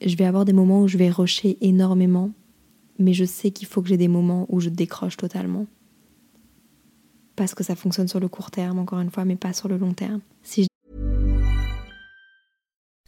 Je 0.00 0.14
vais 0.14 0.26
avoir 0.26 0.44
des 0.44 0.52
moments 0.52 0.82
où 0.82 0.86
je 0.86 0.96
vais 0.96 1.10
rusher 1.10 1.58
énormément, 1.60 2.30
mais 3.00 3.14
je 3.14 3.24
sais 3.24 3.50
qu'il 3.50 3.66
faut 3.66 3.82
que 3.82 3.88
j'ai 3.88 3.96
des 3.96 4.06
moments 4.06 4.46
où 4.48 4.60
je 4.60 4.68
décroche 4.68 5.16
totalement. 5.16 5.66
Parce 7.34 7.56
que 7.56 7.64
ça 7.64 7.74
fonctionne 7.74 8.06
sur 8.06 8.20
le 8.20 8.28
court 8.28 8.52
terme, 8.52 8.78
encore 8.78 9.00
une 9.00 9.10
fois, 9.10 9.24
mais 9.24 9.34
pas 9.34 9.52
sur 9.52 9.66
le 9.66 9.76
long 9.76 9.92
terme. 9.92 10.20
Si 10.44 10.69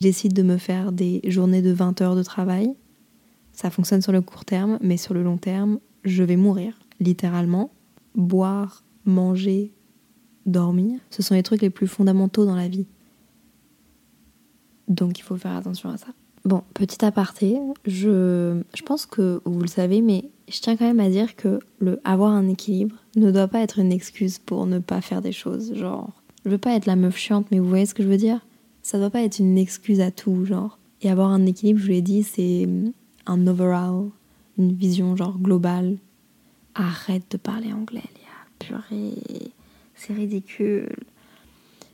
Décide 0.00 0.32
de 0.32 0.42
me 0.42 0.58
faire 0.58 0.92
des 0.92 1.20
journées 1.24 1.62
de 1.62 1.72
20 1.72 2.00
heures 2.00 2.16
de 2.16 2.22
travail. 2.22 2.74
Ça 3.52 3.70
fonctionne 3.70 4.02
sur 4.02 4.12
le 4.12 4.20
court 4.20 4.44
terme, 4.44 4.78
mais 4.80 4.96
sur 4.96 5.14
le 5.14 5.22
long 5.22 5.38
terme, 5.38 5.78
je 6.04 6.22
vais 6.22 6.36
mourir, 6.36 6.78
littéralement. 7.00 7.70
Boire, 8.14 8.84
manger, 9.04 9.72
dormir, 10.46 11.00
ce 11.10 11.22
sont 11.22 11.34
les 11.34 11.42
trucs 11.42 11.62
les 11.62 11.70
plus 11.70 11.86
fondamentaux 11.86 12.44
dans 12.44 12.56
la 12.56 12.68
vie. 12.68 12.86
Donc 14.88 15.18
il 15.18 15.22
faut 15.22 15.36
faire 15.36 15.56
attention 15.56 15.90
à 15.90 15.96
ça. 15.96 16.08
Bon, 16.44 16.62
petit 16.74 17.02
aparté, 17.04 17.58
je, 17.86 18.60
je 18.74 18.82
pense 18.82 19.06
que 19.06 19.40
vous 19.46 19.60
le 19.60 19.66
savez, 19.66 20.02
mais 20.02 20.30
je 20.48 20.60
tiens 20.60 20.76
quand 20.76 20.84
même 20.84 21.00
à 21.00 21.08
dire 21.08 21.36
que 21.36 21.58
le 21.78 22.00
avoir 22.04 22.32
un 22.32 22.48
équilibre 22.48 22.96
ne 23.16 23.30
doit 23.30 23.48
pas 23.48 23.60
être 23.60 23.78
une 23.78 23.92
excuse 23.92 24.38
pour 24.38 24.66
ne 24.66 24.78
pas 24.78 25.00
faire 25.00 25.22
des 25.22 25.32
choses. 25.32 25.74
Genre, 25.74 26.12
je 26.44 26.50
veux 26.50 26.58
pas 26.58 26.74
être 26.74 26.84
la 26.84 26.96
meuf 26.96 27.16
chiante, 27.16 27.46
mais 27.50 27.58
vous 27.58 27.68
voyez 27.68 27.86
ce 27.86 27.94
que 27.94 28.02
je 28.02 28.08
veux 28.08 28.18
dire? 28.18 28.40
Ça 28.84 28.98
doit 28.98 29.08
pas 29.08 29.22
être 29.22 29.38
une 29.38 29.56
excuse 29.56 30.02
à 30.02 30.10
tout, 30.10 30.44
genre. 30.44 30.78
Et 31.00 31.10
avoir 31.10 31.30
un 31.30 31.46
équilibre, 31.46 31.80
je 31.80 31.84
vous 31.86 31.90
l'ai 31.90 32.02
dit, 32.02 32.22
c'est 32.22 32.68
un 33.24 33.46
overall, 33.46 34.10
une 34.58 34.74
vision 34.74 35.16
genre 35.16 35.38
globale. 35.38 35.96
Arrête 36.74 37.24
de 37.30 37.38
parler 37.38 37.72
anglais, 37.72 38.02
Léa. 38.14 38.44
Purée, 38.58 39.50
c'est 39.94 40.12
ridicule. 40.12 40.94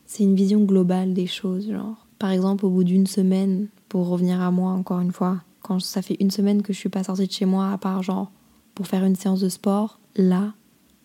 C'est 0.05 0.25
une 0.25 0.35
vision 0.35 0.65
globale 0.65 1.15
des 1.15 1.29
choses, 1.29 1.71
genre. 1.71 2.09
Par 2.19 2.33
exemple, 2.33 2.67
au 2.67 2.71
bout 2.71 2.83
d'une 2.83 3.07
semaine, 3.07 3.69
pour 3.89 4.09
revenir 4.09 4.41
à 4.41 4.51
moi 4.51 4.73
encore 4.73 4.99
une 4.99 5.13
fois, 5.13 5.45
quand 5.63 5.79
ça 5.79 6.03
fait 6.03 6.17
une 6.19 6.33
semaine 6.33 6.61
que 6.61 6.73
je 6.73 6.79
suis 6.79 6.89
pas 6.89 7.05
sortie 7.05 7.29
de 7.29 7.33
chez 7.33 7.47
moi, 7.47 7.71
à 7.71 7.79
part 7.79 8.03
genre 8.03 8.33
pour 8.75 8.89
faire 8.89 9.05
une 9.05 9.15
séance 9.15 9.41
de 9.41 9.49
sport, 9.49 10.01
là, 10.17 10.55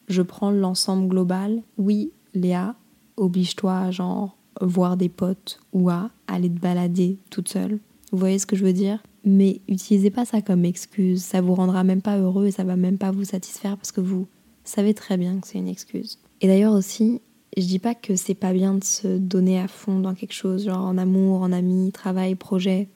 je 0.08 0.24
prends 0.24 0.50
l'ensemble 0.50 1.08
global. 1.10 1.62
Oui, 1.78 2.12
Léa, 2.34 2.74
oblige-toi 3.18 3.92
genre 3.92 4.35
voir 4.62 4.98
des 4.98 5.10
potes 5.10 5.60
ou 5.74 5.90
à 5.90 6.10
aller 6.28 6.50
te 6.50 6.60
balader 6.60 7.18
toute 7.30 7.50
seule. 7.50 7.80
Vous 8.12 8.18
voyez 8.18 8.40
ce 8.40 8.46
que 8.46 8.56
je 8.56 8.64
veux 8.64 8.74
dire? 8.74 9.02
Mais 9.24 9.62
utilisez 9.68 10.12
pas 10.12 10.26
ça 10.26 10.42
comme 10.42 10.66
excuse, 10.66 11.24
ça 11.24 11.42
vous 11.42 11.56
rendra 11.56 11.84
même 11.84 12.02
pas 12.02 12.18
heureux 12.18 12.48
et 12.48 12.52
ça 12.52 12.64
va 12.64 12.76
même 12.76 12.98
pas 12.98 13.12
vous 13.12 13.24
satisfaire 13.24 13.76
parce 13.76 13.92
que 13.92 14.02
vous 14.02 14.28
savez 14.64 14.94
très 14.94 15.18
bien 15.18 15.40
que 15.40 15.48
c'est 15.48 15.58
une 15.58 15.68
excuse. 15.68 16.20
Et 16.42 16.48
d'ailleurs 16.48 16.74
aussi, 16.74 17.22
je 17.58 17.64
dis 17.64 17.80
pas 17.80 17.96
que 17.96 18.16
c'est 18.16 18.36
pas 18.36 18.54
bien 18.54 18.76
de 18.76 18.84
se 18.84 19.18
donner 19.18 19.60
à 19.60 19.68
fond 19.68 20.00
dans 20.00 20.14
quelque 20.14 20.34
chose, 20.34 20.66
genre 20.66 20.86
en 20.86 20.98
amour, 20.98 21.42
en 21.42 21.52
ami, 21.52 21.92
travail, 21.92 22.36
projet, 22.36 22.88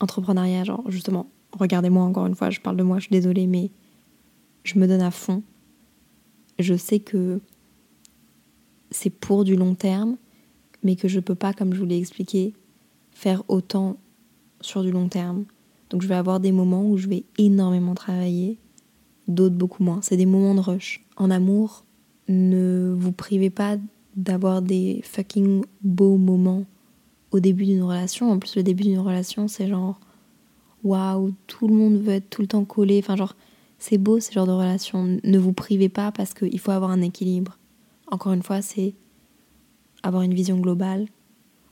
entrepreneuriat, 0.00 0.64
genre 0.64 0.84
justement, 0.88 1.26
regardez-moi 1.58 2.02
encore 2.02 2.26
une 2.26 2.34
fois, 2.34 2.50
je 2.50 2.60
parle 2.60 2.76
de 2.76 2.82
moi, 2.82 2.98
je 2.98 3.04
suis 3.04 3.12
désolée, 3.12 3.46
mais 3.46 3.70
je 4.64 4.78
me 4.78 4.86
donne 4.86 5.02
à 5.02 5.10
fond. 5.10 5.42
Je 6.58 6.74
sais 6.74 7.00
que 7.00 7.40
c'est 8.90 9.10
pour 9.10 9.44
du 9.44 9.56
long 9.56 9.74
terme, 9.74 10.16
mais 10.82 10.96
que 10.96 11.08
je 11.08 11.20
peux 11.20 11.34
pas, 11.34 11.52
comme 11.52 11.74
je 11.74 11.80
vous 11.80 11.86
l'ai 11.86 11.98
expliqué, 11.98 12.54
faire 13.12 13.42
autant 13.48 13.96
sur 14.60 14.82
du 14.82 14.90
long 14.90 15.08
terme. 15.08 15.44
Donc 15.90 16.02
je 16.02 16.08
vais 16.08 16.14
avoir 16.14 16.40
des 16.40 16.52
moments 16.52 16.88
où 16.88 16.96
je 16.96 17.08
vais 17.08 17.24
énormément 17.38 17.94
travailler, 17.94 18.58
d'autres 19.28 19.56
beaucoup 19.56 19.82
moins. 19.82 20.00
C'est 20.02 20.16
des 20.16 20.26
moments 20.26 20.54
de 20.54 20.60
rush. 20.60 21.04
En 21.16 21.30
amour, 21.30 21.84
ne 22.28 22.94
vous 22.96 23.12
privez 23.12 23.50
pas 23.50 23.76
d'avoir 24.16 24.62
des 24.62 25.00
fucking 25.04 25.64
beaux 25.82 26.16
moments 26.16 26.64
au 27.30 27.40
début 27.40 27.64
d'une 27.64 27.82
relation. 27.82 28.30
En 28.30 28.38
plus, 28.38 28.56
le 28.56 28.62
début 28.62 28.84
d'une 28.84 28.98
relation, 28.98 29.48
c'est 29.48 29.68
genre 29.68 30.00
waouh, 30.82 31.32
tout 31.46 31.68
le 31.68 31.74
monde 31.74 31.96
veut 31.98 32.14
être 32.14 32.30
tout 32.30 32.42
le 32.42 32.48
temps 32.48 32.64
collé. 32.64 32.98
Enfin, 32.98 33.16
genre, 33.16 33.36
c'est 33.78 33.98
beau 33.98 34.20
ce 34.20 34.32
genre 34.32 34.46
de 34.46 34.52
relation. 34.52 35.18
Ne 35.22 35.38
vous 35.38 35.52
privez 35.52 35.88
pas 35.88 36.12
parce 36.12 36.34
qu'il 36.34 36.58
faut 36.58 36.70
avoir 36.70 36.90
un 36.90 37.02
équilibre. 37.02 37.58
Encore 38.10 38.32
une 38.32 38.42
fois, 38.42 38.62
c'est 38.62 38.94
avoir 40.02 40.22
une 40.22 40.34
vision 40.34 40.58
globale, 40.58 41.06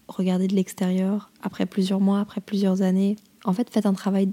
regarder 0.08 0.48
de 0.48 0.54
l'extérieur 0.54 1.30
après 1.42 1.66
plusieurs 1.66 2.00
mois, 2.00 2.20
après 2.20 2.40
plusieurs 2.40 2.82
années. 2.82 3.16
En 3.44 3.52
fait, 3.52 3.70
faites 3.70 3.86
un 3.86 3.92
travail 3.92 4.32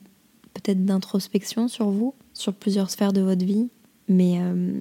peut-être 0.53 0.85
d'introspection 0.85 1.67
sur 1.67 1.89
vous, 1.89 2.13
sur 2.33 2.53
plusieurs 2.53 2.89
sphères 2.89 3.13
de 3.13 3.21
votre 3.21 3.45
vie, 3.45 3.69
mais 4.07 4.39
euh, 4.39 4.79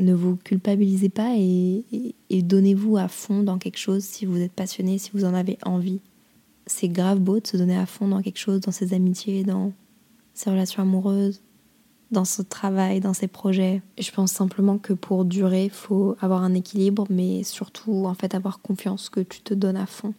ne 0.00 0.14
vous 0.14 0.36
culpabilisez 0.36 1.08
pas 1.08 1.34
et, 1.36 2.14
donnez-vous 2.30 2.96
à 2.96 3.08
fond 3.08 3.42
dans 3.42 3.58
quelque 3.58 3.78
chose 3.78 4.02
si 4.02 4.24
vous 4.24 4.38
êtes 4.38 4.52
passionné, 4.52 4.98
si 4.98 5.10
vous 5.12 5.24
en 5.24 5.34
avez 5.34 5.58
envie. 5.64 6.00
C'est 6.66 6.88
grave 6.88 7.18
beau 7.18 7.40
de 7.40 7.46
se 7.46 7.56
donner 7.56 7.76
à 7.76 7.86
fond 7.86 8.08
dans 8.08 8.22
quelque 8.22 8.38
chose, 8.38 8.60
dans 8.60 8.72
ses 8.72 8.94
amitiés, 8.94 9.44
dans 9.44 9.72
ses 10.34 10.50
relations 10.50 10.82
amoureuses, 10.82 11.42
dans 12.10 12.24
ce 12.24 12.42
travail, 12.42 13.00
dans 13.00 13.14
ses 13.14 13.28
projets. 13.28 13.82
Je 13.98 14.10
pense 14.10 14.32
simplement 14.32 14.78
que 14.78 14.92
pour 14.92 15.24
durer, 15.24 15.66
il 15.66 15.70
faut 15.70 16.16
avoir 16.20 16.42
un 16.42 16.54
équilibre, 16.54 17.06
mais 17.08 17.42
surtout 17.44 18.06
en 18.06 18.14
fait 18.14 18.34
avoir 18.34 18.60
confiance 18.60 19.08
que 19.08 19.20
tu 19.20 19.40
te 19.40 19.54
donnes 19.54 19.76
à 19.76 19.86
fond 19.86 20.14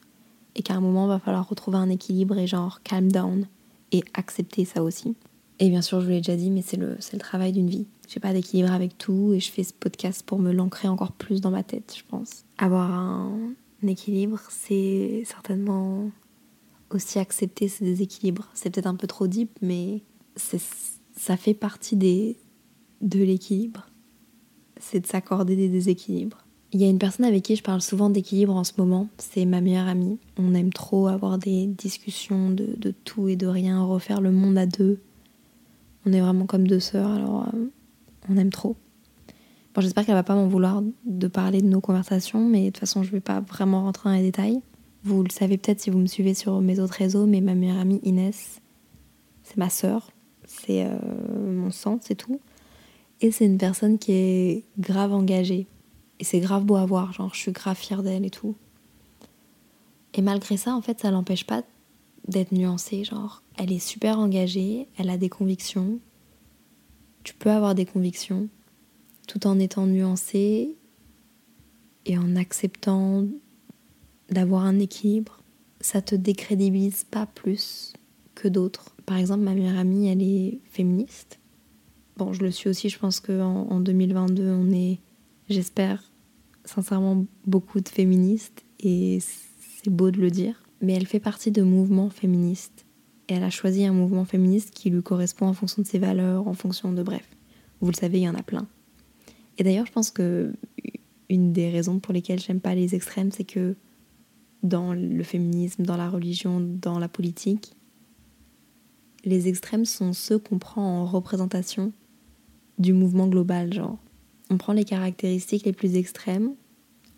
et 0.56 0.64
qu'à 0.64 0.74
un 0.74 0.82
moment 0.82 1.06
il 1.06 1.10
va 1.10 1.20
falloir 1.20 1.48
retrouver 1.48 1.78
un 1.78 1.90
équilibre 1.90 2.38
et 2.38 2.48
genre 2.48 2.82
calm 2.84 3.12
down 3.12 3.46
et 3.92 4.04
accepter 4.14 4.66
ça 4.66 4.84
aussi. 4.84 5.16
Et 5.60 5.70
bien 5.70 5.82
sûr, 5.82 6.00
je 6.00 6.06
vous 6.06 6.12
l'ai 6.12 6.22
déjà 6.22 6.36
dit, 6.36 6.50
mais 6.50 6.64
c'est 6.64 6.78
le, 6.78 6.98
travail 7.20 7.52
d'une 7.52 7.70
vie. 7.70 7.86
J'ai 8.08 8.20
pas 8.20 8.34
d'équilibre 8.34 8.72
avec 8.72 8.98
tout 8.98 9.34
et 9.34 9.40
je 9.40 9.52
fais 9.52 9.64
ce 9.64 9.74
podcast 9.74 10.24
pour 10.26 10.40
me 10.40 10.52
l'ancrer 10.52 10.88
encore 10.88 11.12
plus 11.12 11.40
dans 11.40 11.52
ma 11.52 11.62
tête, 11.62 11.94
je 11.96 12.04
pense. 12.08 12.46
Avoir 12.58 12.92
un, 12.92 13.38
équilibre, 13.88 14.40
c'est 14.50 15.24
certainement 15.26 16.10
aussi 16.90 17.20
accepter 17.20 17.68
ces 17.68 17.86
déséquilibres. 17.86 18.50
C'est 18.54 18.72
peut-être 18.72 18.88
un 18.88 18.96
peu 18.96 19.08
trop 19.08 19.28
deep, 19.28 19.52
mais 19.62 20.02
ça 21.22 21.38
fait 21.38 21.54
partie 21.54 21.96
de 21.96 23.20
l'équilibre. 23.24 23.86
C'est 24.80 25.02
de 25.02 25.06
s'accorder 25.06 25.56
des 25.56 25.70
déséquilibres. 25.70 26.48
Il 26.72 26.82
y 26.82 26.84
a 26.84 26.90
une 26.90 26.98
personne 26.98 27.26
avec 27.26 27.44
qui 27.44 27.56
je 27.56 27.62
parle 27.62 27.82
souvent 27.82 28.10
d'équilibre 28.10 28.56
en 28.56 28.64
ce 28.64 28.72
moment, 28.80 29.08
c'est 29.20 29.46
ma 29.46 29.62
meilleure 29.62 29.88
amie. 29.88 30.18
On 30.38 30.56
aime 30.56 30.74
trop 30.74 31.08
avoir 31.08 31.38
des 31.38 31.68
discussions 31.68 32.50
de, 32.50 32.70
de, 32.76 32.90
tout 32.90 33.28
et 33.28 33.36
de 33.36 33.46
rien, 33.46 33.84
refaire 33.84 34.20
le 34.20 34.32
monde 34.32 34.58
à 34.58 34.66
deux. 34.66 35.00
On 36.08 36.14
est 36.14 36.22
vraiment 36.22 36.48
comme 36.48 36.66
deux 36.66 36.80
sœurs, 36.80 37.12
alors 37.12 37.46
euh, 37.54 37.68
on 38.28 38.38
aime 38.38 38.50
trop. 38.50 38.76
Bon, 39.76 39.82
j'espère 39.82 40.08
qu'elle 40.08 40.16
va 40.16 40.24
pas 40.24 40.34
m'en 40.34 40.48
vouloir 40.48 40.82
de 41.06 41.28
parler 41.28 41.62
de 41.62 41.68
nos 41.68 41.82
conversations, 41.82 42.44
mais 42.44 42.62
de 42.62 42.70
toute 42.70 42.80
façon, 42.80 43.04
je 43.04 43.12
vais 43.12 43.22
pas 43.22 43.42
vraiment 43.42 43.84
rentrer 43.84 44.10
dans 44.10 44.16
les 44.16 44.24
détails. 44.24 44.60
Vous 45.04 45.22
le 45.22 45.30
savez 45.30 45.60
peut-être 45.60 45.82
si 45.82 45.92
vous 45.92 46.00
me 46.00 46.08
suivez 46.08 46.34
sur 46.34 46.62
mes 46.62 46.80
autres 46.80 46.96
réseaux, 46.96 47.28
mais 47.28 47.42
ma 47.42 47.54
meilleure 47.54 47.78
amie 47.78 48.00
Inès, 48.02 48.60
c'est 49.44 49.58
ma 49.58 49.70
sœur, 49.70 50.10
c'est 50.52 50.86
euh, 50.86 50.98
mon 51.52 51.72
sang, 51.72 52.00
c'est 52.02 52.16
tout. 52.16 52.40
Et 53.22 53.32
c'est 53.32 53.46
une 53.46 53.58
personne 53.58 53.98
qui 53.98 54.12
est 54.12 54.64
grave 54.80 55.14
engagée. 55.14 55.68
Et 56.20 56.24
c'est 56.24 56.40
grave 56.40 56.66
beau 56.66 56.76
à 56.76 56.86
voir, 56.86 57.14
genre 57.14 57.34
je 57.34 57.40
suis 57.40 57.52
grave 57.52 57.78
fière 57.78 58.04
d'elle 58.04 58.26
et 58.26 58.30
tout. 58.30 58.56
Et 60.14 60.22
malgré 60.22 60.58
ça, 60.58 60.76
en 60.76 60.82
fait, 60.82 61.00
ça 61.00 61.10
l'empêche 61.10 61.46
pas 61.46 61.64
d'être 62.28 62.52
nuancée, 62.52 63.04
genre 63.04 63.42
elle 63.58 63.72
est 63.72 63.80
super 63.80 64.20
engagée, 64.20 64.88
elle 64.98 65.10
a 65.10 65.18
des 65.18 65.30
convictions, 65.30 66.00
tu 67.24 67.34
peux 67.34 67.50
avoir 67.50 67.74
des 67.74 67.86
convictions 67.86 68.48
tout 69.28 69.48
en 69.48 69.58
étant 69.58 69.88
nuancé 69.88 70.76
et 72.06 72.18
en 72.18 72.36
acceptant 72.36 73.26
d'avoir 74.30 74.66
un 74.66 74.80
équilibre. 74.80 75.42
Ça 75.80 76.02
te 76.02 76.16
décrédibilise 76.16 77.04
pas 77.04 77.26
plus 77.26 77.94
que 78.36 78.48
d'autres. 78.48 78.91
Par 79.06 79.18
exemple, 79.18 79.44
ma 79.44 79.54
meilleure 79.54 79.78
amie, 79.78 80.08
elle 80.08 80.22
est 80.22 80.60
féministe. 80.66 81.40
Bon, 82.18 82.34
je 82.34 82.42
le 82.44 82.52
suis 82.52 82.70
aussi, 82.70 82.90
je 82.90 83.00
pense 83.00 83.20
qu'en 83.20 83.68
en 83.70 83.80
2022, 83.80 84.50
on 84.50 84.72
est, 84.72 85.00
j'espère, 85.50 86.12
sincèrement 86.66 87.26
beaucoup 87.46 87.82
de 87.82 87.90
féministes 87.90 88.64
et 88.80 89.20
c'est 89.20 89.90
beau 89.90 90.12
de 90.12 90.20
le 90.20 90.30
dire. 90.30 90.64
Mais 90.82 90.94
elle 90.94 91.08
fait 91.08 91.20
partie 91.20 91.52
de 91.52 91.62
mouvements 91.62 92.10
féministes. 92.10 92.86
Et 93.28 93.36
elle 93.36 93.44
a 93.44 93.50
choisi 93.50 93.86
un 93.86 93.94
mouvement 93.94 94.26
féministe 94.26 94.72
qui 94.72 94.90
lui 94.90 95.02
correspond 95.02 95.48
en 95.48 95.54
fonction 95.54 95.82
de 95.82 95.88
ses 95.88 96.00
valeurs, 96.00 96.48
en 96.48 96.54
fonction 96.54 96.92
de 96.92 97.04
bref. 97.04 97.28
Vous 97.80 97.90
le 97.90 97.96
savez, 97.96 98.20
il 98.20 98.24
y 98.24 98.30
en 98.30 98.36
a 98.36 98.44
plein. 98.44 98.68
Et 99.58 99.64
d'ailleurs, 99.64 99.86
je 99.86 99.92
pense 99.92 100.12
que 100.12 100.54
une 101.30 101.54
des 101.54 101.70
raisons 101.70 102.00
pour 102.00 102.14
lesquelles 102.14 102.40
j'aime 102.40 102.60
pas 102.60 102.76
les 102.76 102.94
extrêmes, 102.94 103.32
c'est 103.32 103.46
que 103.46 103.76
dans 104.64 104.94
le 104.94 105.24
féminisme, 105.24 105.84
dans 105.84 105.98
la 105.98 106.10
religion, 106.10 106.60
dans 106.60 107.00
la 107.00 107.08
politique, 107.08 107.74
les 109.24 109.48
extrêmes 109.48 109.86
sont 109.86 110.14
ceux 110.14 110.40
qu'on 110.40 110.60
prend 110.60 111.02
en 111.02 111.06
représentation 111.06 111.92
du 112.80 112.94
mouvement 112.94 113.28
global, 113.28 113.74
genre. 113.74 113.98
On 114.50 114.58
prend 114.58 114.74
les 114.74 114.84
caractéristiques 114.84 115.66
les 115.66 115.74
plus 115.74 115.96
extrêmes, 115.96 116.56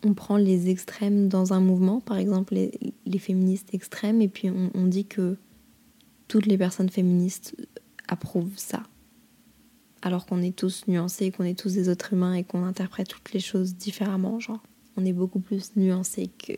on 0.04 0.14
prend 0.14 0.36
les 0.36 0.68
extrêmes 0.68 1.28
dans 1.28 1.52
un 1.52 1.60
mouvement, 1.60 2.00
par 2.00 2.18
exemple 2.18 2.54
les, 2.54 3.18
féministes 3.18 3.72
extrêmes, 3.72 4.20
et 4.20 4.28
puis 4.28 4.50
on, 4.50 4.70
on 4.74 4.86
dit 4.86 5.06
que 5.06 5.36
toutes 6.28 6.46
les 6.46 6.58
personnes 6.58 6.90
féministes 6.90 7.56
approuvent 8.08 8.56
ça 8.56 8.82
alors 10.04 10.26
qu'on 10.26 10.42
est 10.42 10.54
tous 10.54 10.84
nuancés, 10.86 11.30
qu'on 11.30 11.44
est 11.44 11.58
tous 11.58 11.72
des 11.72 11.88
êtres 11.88 12.12
humains 12.12 12.34
et 12.34 12.44
qu'on 12.44 12.62
interprète 12.64 13.08
toutes 13.08 13.32
les 13.32 13.40
choses 13.40 13.74
différemment, 13.74 14.38
genre. 14.38 14.62
On 14.96 15.04
est 15.04 15.14
beaucoup 15.14 15.40
plus 15.40 15.74
nuancés 15.76 16.28
que, 16.38 16.52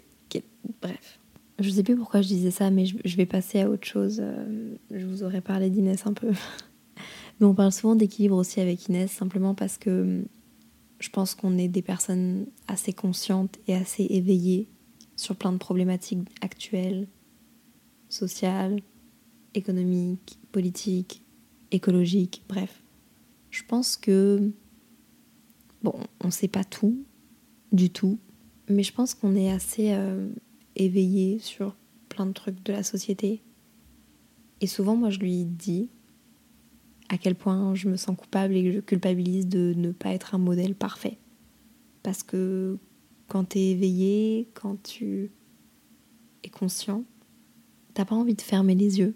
Bref. 0.82 1.20
Je 1.58 1.70
sais 1.70 1.82
plus 1.82 1.96
pourquoi 1.96 2.20
je 2.20 2.28
disais 2.28 2.50
ça, 2.50 2.70
mais 2.70 2.84
je, 2.84 3.16
vais 3.16 3.26
passer 3.26 3.60
à 3.60 3.70
autre 3.70 3.86
chose. 3.86 4.18
Euh, 4.20 4.74
je 4.90 5.06
vous 5.06 5.22
aurais 5.22 5.40
parlé 5.40 5.70
d'Inès 5.70 6.06
un 6.06 6.12
peu. 6.12 6.28
mais 7.40 7.46
on 7.46 7.54
parle 7.54 7.72
souvent 7.72 7.94
d'équilibre 7.94 8.36
aussi 8.36 8.60
avec 8.60 8.88
Inès, 8.88 9.10
simplement 9.10 9.54
parce 9.54 9.78
que 9.78 10.02
hum, 10.02 10.24
je 10.98 11.08
pense 11.10 11.34
qu'on 11.34 11.56
est 11.58 11.68
des 11.68 11.82
personnes 11.82 12.46
assez 12.68 12.92
conscientes 12.92 13.58
et 13.68 13.74
assez 13.74 14.04
éveillées 14.04 14.68
sur 15.16 15.36
plein 15.36 15.52
de 15.52 15.58
problématiques 15.58 16.28
actuelles, 16.42 17.08
sociales, 18.08 18.80
économiques, 19.54 20.38
politiques, 20.52 21.22
écologiques, 21.70 22.42
bref. 22.48 22.82
Je 23.50 23.62
pense 23.66 23.96
que, 23.96 24.50
bon, 25.82 25.94
on 26.20 26.26
ne 26.26 26.32
sait 26.32 26.48
pas 26.48 26.64
tout, 26.64 27.02
du 27.72 27.90
tout, 27.90 28.18
mais 28.68 28.82
je 28.82 28.92
pense 28.92 29.14
qu'on 29.14 29.34
est 29.34 29.50
assez 29.50 29.92
euh, 29.92 30.28
éveillé 30.76 31.38
sur 31.38 31.76
plein 32.08 32.26
de 32.26 32.32
trucs 32.32 32.62
de 32.62 32.72
la 32.72 32.82
société. 32.82 33.42
Et 34.60 34.66
souvent, 34.66 34.96
moi, 34.96 35.10
je 35.10 35.18
lui 35.18 35.44
dis 35.44 35.88
à 37.08 37.18
quel 37.18 37.34
point 37.34 37.74
je 37.74 37.88
me 37.88 37.96
sens 37.96 38.16
coupable 38.16 38.54
et 38.54 38.64
que 38.64 38.72
je 38.72 38.80
culpabilise 38.80 39.46
de 39.46 39.74
ne 39.76 39.92
pas 39.92 40.10
être 40.10 40.34
un 40.34 40.38
modèle 40.38 40.74
parfait. 40.74 41.18
Parce 42.02 42.22
que 42.22 42.78
quand 43.28 43.50
tu 43.50 43.58
es 43.58 43.70
éveillé, 43.70 44.48
quand 44.54 44.82
tu 44.82 45.30
es 46.42 46.48
conscient, 46.48 47.04
t'as 47.94 48.04
pas 48.04 48.14
envie 48.14 48.34
de 48.34 48.42
fermer 48.42 48.74
les 48.74 48.98
yeux. 48.98 49.14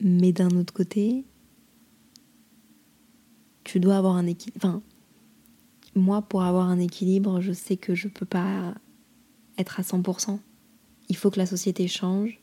Mais 0.00 0.32
d'un 0.32 0.50
autre 0.50 0.72
côté, 0.72 1.24
tu 3.64 3.80
dois 3.80 3.96
avoir 3.96 4.16
un 4.16 4.26
équilibre. 4.26 4.58
Enfin, 4.58 4.82
moi, 5.94 6.22
pour 6.22 6.42
avoir 6.42 6.68
un 6.68 6.78
équilibre, 6.78 7.40
je 7.40 7.52
sais 7.52 7.76
que 7.76 7.94
je 7.94 8.08
peux 8.08 8.26
pas 8.26 8.74
être 9.58 9.80
à 9.80 9.82
100%. 9.82 10.38
Il 11.08 11.16
faut 11.16 11.30
que 11.30 11.38
la 11.38 11.46
société 11.46 11.88
change, 11.88 12.40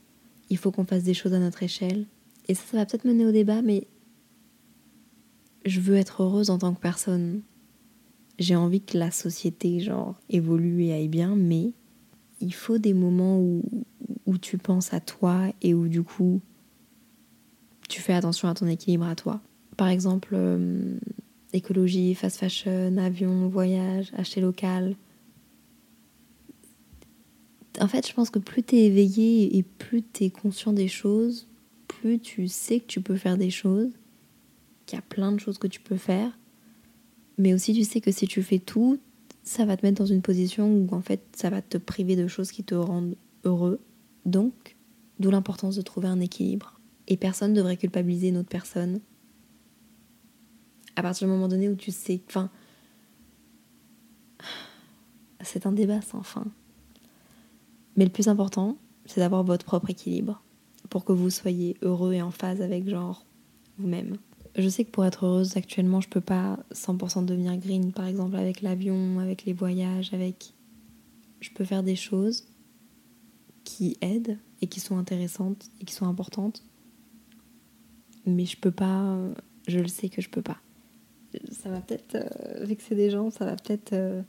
il 0.49 0.57
faut 0.57 0.71
qu'on 0.71 0.85
fasse 0.85 1.03
des 1.03 1.13
choses 1.13 1.33
à 1.33 1.39
notre 1.39 1.63
échelle. 1.63 2.05
Et 2.47 2.53
ça, 2.53 2.63
ça 2.71 2.77
va 2.77 2.85
peut-être 2.85 3.05
mener 3.05 3.25
au 3.25 3.31
débat, 3.31 3.61
mais 3.61 3.87
je 5.65 5.79
veux 5.79 5.95
être 5.95 6.23
heureuse 6.23 6.49
en 6.49 6.59
tant 6.59 6.73
que 6.73 6.79
personne. 6.79 7.41
J'ai 8.37 8.55
envie 8.55 8.81
que 8.81 8.97
la 8.97 9.11
société, 9.11 9.79
genre, 9.79 10.15
évolue 10.29 10.83
et 10.83 10.93
aille 10.93 11.07
bien, 11.07 11.35
mais 11.35 11.71
il 12.41 12.53
faut 12.53 12.77
des 12.77 12.93
moments 12.93 13.39
où, 13.39 13.63
tu 14.41 14.57
penses 14.57 14.93
à 14.93 14.99
toi 14.99 15.45
et 15.61 15.73
où, 15.73 15.87
du 15.87 16.03
coup, 16.03 16.41
tu 17.87 18.01
fais 18.01 18.13
attention 18.13 18.49
à 18.49 18.53
ton 18.53 18.67
équilibre 18.67 19.05
à 19.05 19.15
toi. 19.15 19.39
Par 19.77 19.87
exemple, 19.87 20.33
euh, 20.33 20.97
écologie, 21.53 22.13
fast 22.15 22.37
fashion, 22.37 22.97
avion, 22.97 23.47
voyage, 23.47 24.11
acheter 24.17 24.41
local. 24.41 24.95
En 27.81 27.87
fait, 27.87 28.07
je 28.07 28.13
pense 28.13 28.29
que 28.29 28.39
plus 28.39 28.63
tu 28.63 28.75
es 28.75 28.85
éveillé 28.85 29.57
et 29.57 29.63
plus 29.63 30.03
tu 30.03 30.25
es 30.25 30.29
conscient 30.29 30.73
des 30.73 30.87
choses, 30.87 31.47
plus 31.87 32.19
tu 32.19 32.47
sais 32.47 32.79
que 32.79 32.85
tu 32.85 33.01
peux 33.01 33.15
faire 33.15 33.37
des 33.37 33.49
choses, 33.49 33.91
qu'il 34.85 34.97
y 34.97 34.99
a 34.99 35.03
plein 35.03 35.31
de 35.31 35.39
choses 35.39 35.57
que 35.57 35.67
tu 35.67 35.79
peux 35.81 35.97
faire. 35.97 36.37
Mais 37.37 37.53
aussi, 37.53 37.73
tu 37.73 37.83
sais 37.83 38.01
que 38.01 38.11
si 38.11 38.27
tu 38.27 38.41
fais 38.43 38.59
tout, 38.59 38.99
ça 39.43 39.65
va 39.65 39.75
te 39.77 39.85
mettre 39.85 39.99
dans 39.99 40.05
une 40.05 40.21
position 40.21 40.69
où 40.69 40.87
en 40.93 41.01
fait, 41.01 41.21
ça 41.35 41.49
va 41.49 41.61
te 41.61 41.77
priver 41.77 42.15
de 42.15 42.27
choses 42.27 42.51
qui 42.51 42.63
te 42.63 42.75
rendent 42.75 43.15
heureux. 43.43 43.79
Donc, 44.25 44.75
d'où 45.19 45.29
l'importance 45.29 45.75
de 45.75 45.81
trouver 45.81 46.07
un 46.07 46.19
équilibre. 46.19 46.79
Et 47.07 47.17
personne 47.17 47.51
ne 47.51 47.57
devrait 47.57 47.77
culpabiliser 47.77 48.29
une 48.29 48.37
autre 48.37 48.49
personne 48.49 48.99
à 50.95 51.01
partir 51.01 51.27
du 51.27 51.33
moment 51.33 51.47
donné 51.47 51.69
où 51.69 51.75
tu 51.75 51.91
sais. 51.91 52.21
Enfin. 52.27 52.49
C'est 55.41 55.65
un 55.67 55.71
débat 55.71 56.01
sans 56.01 56.23
fin. 56.23 56.45
Mais 57.95 58.05
le 58.05 58.11
plus 58.11 58.27
important, 58.27 58.77
c'est 59.05 59.21
d'avoir 59.21 59.43
votre 59.43 59.65
propre 59.65 59.89
équilibre 59.89 60.43
pour 60.89 61.05
que 61.05 61.11
vous 61.11 61.29
soyez 61.29 61.77
heureux 61.81 62.13
et 62.13 62.21
en 62.21 62.31
phase 62.31 62.61
avec 62.61 62.87
genre 62.87 63.25
vous-même. 63.77 64.17
Je 64.57 64.69
sais 64.69 64.85
que 64.85 64.91
pour 64.91 65.05
être 65.05 65.25
heureuse 65.25 65.57
actuellement, 65.57 65.99
je 66.01 66.07
peux 66.07 66.21
pas 66.21 66.59
100% 66.73 67.25
devenir 67.25 67.57
green, 67.57 67.91
par 67.91 68.05
exemple 68.05 68.35
avec 68.35 68.61
l'avion, 68.61 69.19
avec 69.19 69.45
les 69.45 69.53
voyages, 69.53 70.13
avec. 70.13 70.53
Je 71.41 71.49
peux 71.49 71.65
faire 71.65 71.83
des 71.83 71.95
choses 71.95 72.45
qui 73.63 73.97
aident 74.01 74.37
et 74.61 74.67
qui 74.67 74.79
sont 74.79 74.97
intéressantes 74.97 75.69
et 75.81 75.85
qui 75.85 75.93
sont 75.93 76.07
importantes, 76.07 76.63
mais 78.25 78.45
je 78.45 78.57
peux 78.57 78.71
pas. 78.71 79.17
Je 79.67 79.79
le 79.79 79.87
sais 79.87 80.09
que 80.09 80.21
je 80.21 80.29
peux 80.29 80.41
pas 80.41 80.57
ça 81.51 81.69
va 81.69 81.81
peut-être 81.81 82.15
euh, 82.15 82.65
vexer 82.65 82.95
des 82.95 83.09
gens, 83.09 83.29
ça 83.29 83.45
va 83.45 83.55
peut-être... 83.55 83.93
Euh, 83.93 84.21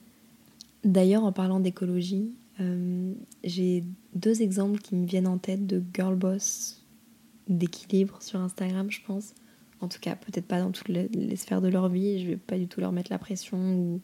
D'ailleurs, 0.84 1.24
en 1.24 1.32
parlant 1.32 1.58
d'écologie, 1.58 2.30
euh, 2.60 3.14
j'ai 3.44 3.84
deux 4.14 4.42
exemples 4.42 4.80
qui 4.80 4.94
me 4.94 5.06
viennent 5.06 5.26
en 5.26 5.38
tête 5.38 5.66
de 5.66 5.82
girl 5.94 6.16
boss 6.16 6.84
d'équilibre 7.48 8.22
sur 8.22 8.40
Instagram, 8.40 8.90
je 8.90 9.00
pense. 9.02 9.34
En 9.80 9.88
tout 9.88 9.98
cas, 10.00 10.16
peut-être 10.16 10.46
pas 10.46 10.60
dans 10.60 10.72
toutes 10.72 10.88
les, 10.88 11.36
sphères 11.36 11.60
de 11.60 11.68
leur 11.68 11.88
vie, 11.88 12.20
je 12.20 12.26
vais 12.26 12.36
pas 12.36 12.58
du 12.58 12.66
tout 12.66 12.80
leur 12.80 12.92
mettre 12.92 13.12
la 13.12 13.18
pression. 13.18 14.00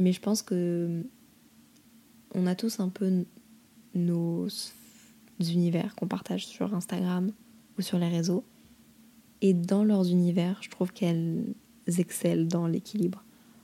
Mais 0.00 0.12
je 0.12 0.20
pense 0.20 0.42
que 0.42 1.04
on 2.34 2.46
a 2.46 2.56
tous 2.56 2.80
un 2.80 2.88
peu 2.88 3.24
nos 3.94 4.48
univers 5.38 5.94
qu'on 5.94 6.08
partage 6.08 6.46
sur 6.46 6.74
Instagram 6.74 7.30
ou 7.78 7.82
sur 7.82 7.98
les 7.98 8.08
réseaux. 8.08 8.44
Et 9.40 9.54
dans 9.54 9.84
leurs 9.84 10.10
univers, 10.10 10.58
je 10.60 10.70
trouve 10.70 10.92
qu'elles 10.92 11.44
excellent 11.98 12.46
dans 12.46 12.66
l'équilibre. 12.66 13.22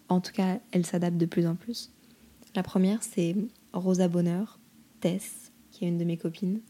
En 0.09 0.20
tout 0.20 0.33
cas, 0.33 0.61
elles 0.70 0.87
s'adaptent 0.87 1.16
de 1.16 1.26
plus 1.26 1.46
en 1.46 1.57
plus. 1.57 1.90
La 2.55 2.62
première, 2.62 3.03
c'est 3.03 3.35
Rosa 3.72 4.09
Bonheur, 4.09 4.59
Tess, 5.00 5.52
qui 5.70 5.85
est 5.85 5.88
une 5.88 5.98
de 5.98 6.04
mes 6.04 6.16
copines. 6.16 6.61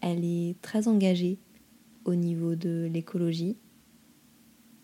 Elle 0.00 0.24
est 0.24 0.60
très 0.62 0.88
engagée 0.88 1.38
au 2.04 2.14
niveau 2.14 2.54
de 2.54 2.88
l'écologie. 2.92 3.56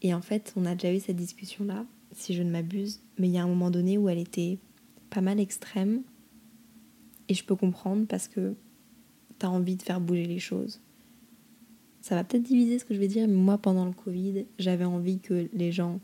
Et 0.03 0.13
en 0.13 0.21
fait, 0.21 0.53
on 0.57 0.67
a 0.67 0.75
déjà 0.75 0.93
eu 0.93 1.01
cette 1.01 1.17
discussion-là, 1.17 1.87
si 2.13 2.35
je 2.35 2.43
ne 2.43 2.51
m'abuse, 2.51 3.01
mais 3.19 3.29
il 3.29 3.33
y 3.33 3.39
a 3.39 3.45
un 3.45 3.49
moment 3.49 3.71
donné 3.71 3.97
où 3.97 4.09
elle 4.09 4.19
était 4.19 4.59
pas 5.11 5.21
mal 5.21 5.41
extrême. 5.41 6.03
Et 7.29 7.35
je 7.35 7.45
peux 7.45 7.57
comprendre 7.57 8.07
parce 8.07 8.29
que 8.29 8.55
t'as 9.39 9.49
envie 9.49 9.77
de 9.77 9.83
faire 9.83 10.01
bouger 10.01 10.27
les 10.27 10.39
choses. 10.39 10.83
Ça 12.03 12.15
va 12.15 12.25
peut-être 12.25 12.43
diviser 12.43 12.79
ce 12.79 12.85
que 12.85 12.93
je 12.93 13.01
vais 13.01 13.09
dire, 13.09 13.27
mais 13.27 13.35
moi, 13.35 13.57
pendant 13.57 13.87
le 13.87 13.93
Covid, 13.93 14.45
j'avais 14.59 14.85
envie 14.85 15.21
que 15.21 15.49
les 15.55 15.73
gens 15.73 16.01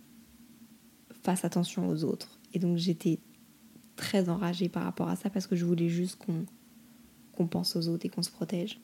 fassent 1.23 1.45
attention 1.45 1.89
aux 1.91 2.05
autres. 2.05 2.41
Et 2.55 2.59
donc, 2.59 2.79
j'étais 2.79 3.19
très 4.01 4.31
enragée 4.31 4.71
par 4.71 4.85
rapport 4.85 5.09
à 5.11 5.15
ça 5.17 5.29
parce 5.29 5.47
que 5.47 5.55
je 5.55 5.67
voulais 5.67 5.91
juste 5.91 6.19
qu'on 7.37 7.47
pense 7.47 7.77
aux 7.77 7.87
autres 7.89 8.07
et 8.07 8.09
qu'on 8.09 8.23
se 8.23 8.31
protège. 8.31 8.81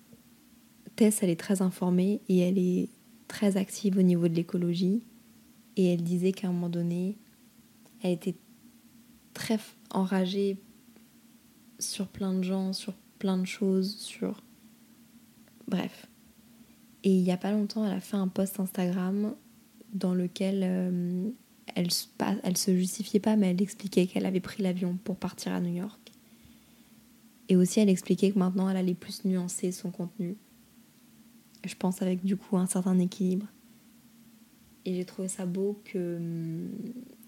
Tess, 0.95 1.23
elle 1.23 1.31
est 1.31 1.41
très 1.41 1.63
informée 1.63 2.21
et 2.29 2.39
elle 2.39 2.59
est 2.59 2.91
très 3.27 3.57
active 3.57 3.97
au 3.97 4.03
niveau 4.03 4.29
de 4.29 4.35
l'écologie. 4.35 5.03
Et 5.77 5.93
elle 5.93 6.03
disait 6.03 6.33
qu'à 6.33 6.49
un 6.49 6.53
moment 6.53 6.69
donné, 6.69 7.17
elle 8.03 8.13
était 8.13 8.37
très 9.33 9.59
enragée 9.91 10.59
sur 11.79 12.09
plein 12.09 12.35
de 12.35 12.43
gens, 12.43 12.75
sur 12.75 12.93
plein 13.19 13.39
de 13.39 13.47
choses, 13.47 13.97
sur... 13.97 14.43
Bref. 15.67 16.07
Et 17.05 17.11
il 17.11 17.23
n'y 17.23 17.33
a 17.33 17.39
pas 17.39 17.53
longtemps, 17.53 17.87
elle 17.87 17.97
a 17.97 18.01
fait 18.01 18.17
un 18.17 18.29
post 18.29 18.61
Instagram 18.61 19.35
dans 19.95 20.15
lequel 20.15 20.61
euh, 20.63 21.31
elle, 21.77 21.89
elle 22.43 22.57
se 22.57 22.75
justifiait 22.75 23.21
pas, 23.21 23.37
mais 23.37 23.51
elle 23.51 23.61
expliquait 23.61 24.07
qu'elle 24.07 24.25
avait 24.25 24.41
pris 24.41 24.63
l'avion 24.63 24.99
pour 25.05 25.17
partir 25.17 25.53
à 25.53 25.61
New 25.61 25.75
York. 25.75 26.01
Et 27.49 27.57
aussi, 27.57 27.81
elle 27.81 27.91
expliquait 27.91 28.33
que 28.33 28.39
maintenant, 28.39 28.69
elle 28.69 28.79
allait 28.79 28.95
plus 28.95 29.25
nuancer 29.25 29.71
son 29.73 29.91
contenu. 29.91 30.37
Je 31.65 31.75
pense 31.75 32.01
avec 32.01 32.25
du 32.25 32.37
coup 32.37 32.57
un 32.57 32.67
certain 32.67 32.99
équilibre. 32.99 33.47
Et 34.87 34.95
j'ai 34.95 35.05
trouvé 35.05 35.29
ça 35.29 35.45
beau 35.45 35.81
que 35.85 36.17
hum, 36.17 36.71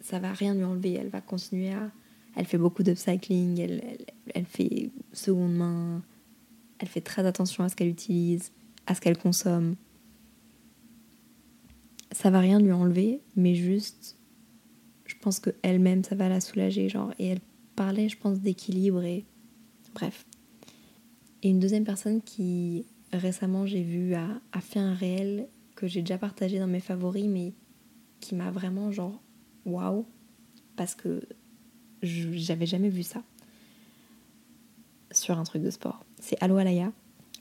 ça 0.00 0.18
va 0.18 0.32
rien 0.32 0.54
lui 0.54 0.64
enlever. 0.64 0.94
Elle 0.94 1.08
va 1.08 1.20
continuer 1.20 1.72
à. 1.72 1.90
Elle 2.34 2.46
fait 2.46 2.58
beaucoup 2.58 2.82
d'upcycling, 2.82 3.60
elle, 3.60 3.98
elle, 4.34 4.44
fait 4.44 4.90
seconde 5.12 5.56
main, 5.56 6.02
elle 6.78 6.86
fait 6.86 7.00
très 7.00 7.26
attention 7.26 7.64
à 7.64 7.68
ce 7.68 7.74
qu'elle 7.74 7.88
utilise, 7.88 8.52
à 8.86 8.94
ce 8.94 9.00
qu'elle 9.00 9.18
consomme. 9.18 9.74
Ça 12.12 12.30
va 12.30 12.38
rien 12.38 12.60
lui 12.60 12.70
enlever, 12.70 13.20
mais 13.34 13.56
juste, 13.56 14.17
pense 15.20 15.40
que 15.40 15.50
elle-même, 15.62 16.04
ça 16.04 16.14
va 16.14 16.28
la 16.28 16.40
soulager, 16.40 16.88
genre. 16.88 17.12
Et 17.18 17.26
elle 17.26 17.40
parlait, 17.76 18.08
je 18.08 18.16
pense, 18.16 18.40
d'équilibre 18.40 19.02
et 19.02 19.24
bref. 19.94 20.26
Et 21.42 21.50
une 21.50 21.60
deuxième 21.60 21.84
personne 21.84 22.20
qui 22.22 22.86
récemment 23.12 23.64
j'ai 23.66 23.82
vu 23.82 24.14
a, 24.14 24.28
a 24.52 24.60
fait 24.60 24.80
un 24.80 24.94
réel 24.94 25.48
que 25.76 25.86
j'ai 25.86 26.00
déjà 26.00 26.18
partagé 26.18 26.58
dans 26.58 26.66
mes 26.66 26.80
favoris, 26.80 27.26
mais 27.26 27.52
qui 28.20 28.34
m'a 28.34 28.50
vraiment 28.50 28.90
genre 28.90 29.22
waouh, 29.64 30.04
parce 30.76 30.94
que 30.94 31.22
j'avais 32.02 32.66
jamais 32.66 32.88
vu 32.88 33.02
ça 33.02 33.22
sur 35.12 35.38
un 35.38 35.44
truc 35.44 35.62
de 35.62 35.70
sport. 35.70 36.04
C'est 36.20 36.36
Allo 36.42 36.56
Alaya. 36.56 36.92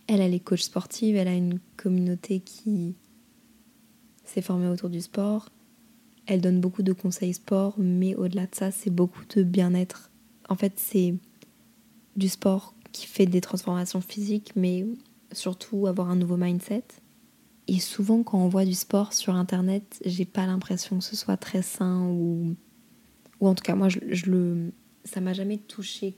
Elle, 0.08 0.22
elle 0.22 0.34
est 0.34 0.40
coach 0.40 0.62
sportive, 0.62 1.16
elle 1.18 1.28
a 1.28 1.34
une 1.34 1.60
communauté 1.76 2.40
qui 2.40 2.96
s'est 4.24 4.42
formée 4.42 4.68
autour 4.68 4.90
du 4.90 5.02
sport. 5.02 5.50
Elle 6.28 6.42
donne 6.42 6.60
beaucoup 6.60 6.84
de 6.84 6.94
conseils 6.94 7.34
sport, 7.34 7.76
mais 7.78 8.14
au-delà 8.16 8.46
de 8.46 8.56
ça, 8.56 8.70
c'est 8.70 8.90
beaucoup 8.90 9.24
de 9.36 9.44
bien-être. 9.44 10.12
En 10.50 10.56
fait, 10.56 10.74
c'est 10.76 11.16
du 12.18 12.28
sport 12.28 12.74
qui 12.92 13.08
fait 13.08 13.26
des 13.26 13.42
transformations 13.42 14.02
physiques, 14.02 14.52
mais 14.56 14.86
surtout 15.32 15.88
avoir 15.88 16.10
un 16.10 16.16
nouveau 16.16 16.36
mindset. 16.36 16.84
Et 17.68 17.80
souvent, 17.80 18.24
quand 18.24 18.40
on 18.40 18.48
voit 18.50 18.66
du 18.66 18.74
sport 18.74 19.14
sur 19.14 19.36
internet, 19.36 20.02
j'ai 20.06 20.26
pas 20.26 20.46
l'impression 20.46 21.00
que 21.00 21.04
ce 21.04 21.16
soit 21.16 21.38
très 21.38 21.62
sain 21.62 22.04
ou. 22.04 22.56
Ou 23.40 23.48
en 23.48 23.56
tout 23.56 23.64
cas, 23.64 23.76
moi, 23.76 23.88
je, 23.90 24.26
le. 24.26 24.74
Ça 25.06 25.22
m'a 25.22 25.34
jamais 25.34 25.58
touché 25.58 26.18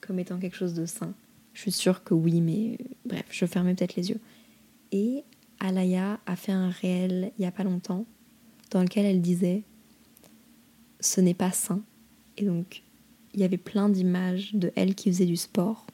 comme 0.00 0.18
étant 0.18 0.38
quelque 0.38 0.56
chose 0.56 0.74
de 0.74 0.86
sain. 0.86 1.14
Je 1.52 1.60
suis 1.60 1.72
sûre 1.72 2.04
que 2.04 2.14
oui, 2.14 2.40
mais 2.40 2.78
bref, 3.04 3.24
je 3.30 3.44
fermais 3.44 3.74
peut-être 3.74 3.96
les 3.96 4.10
yeux. 4.10 4.20
Et 4.92 5.24
Alaya 5.58 6.20
a 6.26 6.36
fait 6.36 6.52
un 6.52 6.70
réel 6.70 7.32
il 7.38 7.42
y 7.42 7.46
a 7.46 7.50
pas 7.50 7.64
longtemps 7.64 8.06
dans 8.70 8.82
lequel 8.82 9.06
elle 9.06 9.20
disait 9.20 9.62
ce 11.00 11.20
n'est 11.20 11.34
pas 11.34 11.52
sain. 11.52 11.80
Et 12.36 12.44
donc, 12.44 12.82
il 13.34 13.40
y 13.40 13.44
avait 13.44 13.58
plein 13.58 13.88
d'images 13.88 14.54
de 14.54 14.72
elle 14.76 14.94
qui 14.94 15.10
faisait 15.10 15.26
du 15.26 15.36
sport 15.36 15.86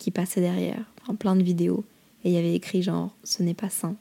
qui 0.00 0.10
passaient 0.10 0.40
derrière, 0.40 0.84
en 1.06 1.14
plein 1.14 1.36
de 1.36 1.42
vidéos. 1.42 1.84
Et 2.24 2.30
il 2.30 2.34
y 2.34 2.38
avait 2.38 2.54
écrit 2.54 2.82
genre 2.82 3.14
ce 3.22 3.42
n'est 3.44 3.54
pas 3.54 3.70
sain. 3.70 3.94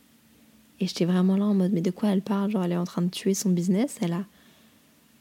Et 0.79 0.87
j'étais 0.87 1.05
vraiment 1.05 1.37
là 1.37 1.45
en 1.45 1.53
mode 1.53 1.73
mais 1.73 1.81
de 1.81 1.91
quoi 1.91 2.09
elle 2.09 2.21
parle? 2.21 2.51
Genre 2.51 2.63
elle 2.63 2.71
est 2.71 2.77
en 2.77 2.85
train 2.85 3.01
de 3.01 3.09
tuer 3.09 3.33
son 3.33 3.49
business, 3.49 3.97
elle 4.01 4.13
a 4.13 4.25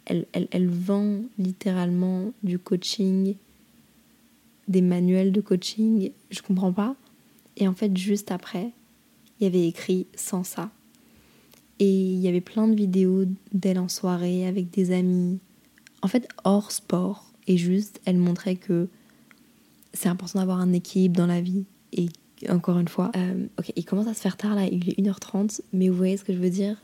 elle, 0.06 0.24
elle, 0.32 0.48
elle 0.52 0.68
vend 0.70 1.20
littéralement 1.38 2.32
du 2.42 2.58
coaching, 2.58 3.34
des 4.66 4.80
manuels 4.80 5.32
de 5.32 5.42
coaching, 5.42 6.12
je 6.30 6.40
comprends 6.40 6.72
pas. 6.72 6.96
Et 7.58 7.68
en 7.68 7.74
fait 7.74 7.94
juste 7.94 8.30
après, 8.30 8.70
il 9.38 9.44
y 9.44 9.46
avait 9.46 9.66
écrit 9.66 10.06
sans 10.14 10.44
ça. 10.44 10.70
Et 11.80 11.90
il 11.90 12.18
y 12.18 12.28
avait 12.28 12.40
plein 12.40 12.66
de 12.66 12.74
vidéos 12.74 13.24
d'elle 13.52 13.78
en 13.78 13.88
soirée 13.88 14.46
avec 14.46 14.70
des 14.70 14.92
amis. 14.92 15.38
En 16.02 16.08
fait 16.08 16.28
hors 16.44 16.72
sport. 16.72 17.32
Et 17.46 17.56
juste 17.56 18.00
elle 18.04 18.18
montrait 18.18 18.56
que 18.56 18.88
c'est 19.94 20.08
important 20.08 20.40
d'avoir 20.40 20.60
un 20.60 20.72
équilibre 20.72 21.16
dans 21.16 21.26
la 21.26 21.40
vie 21.40 21.64
et 21.92 22.08
encore 22.48 22.78
une 22.78 22.88
fois, 22.88 23.10
euh, 23.16 23.46
il 23.74 23.84
commence 23.84 24.06
à 24.06 24.14
se 24.14 24.20
faire 24.20 24.36
tard 24.36 24.54
là, 24.54 24.66
il 24.66 24.88
est 24.90 25.00
1h30, 25.00 25.60
mais 25.72 25.88
vous 25.88 25.96
voyez 25.96 26.16
ce 26.16 26.24
que 26.24 26.32
je 26.32 26.38
veux 26.38 26.50
dire? 26.50 26.76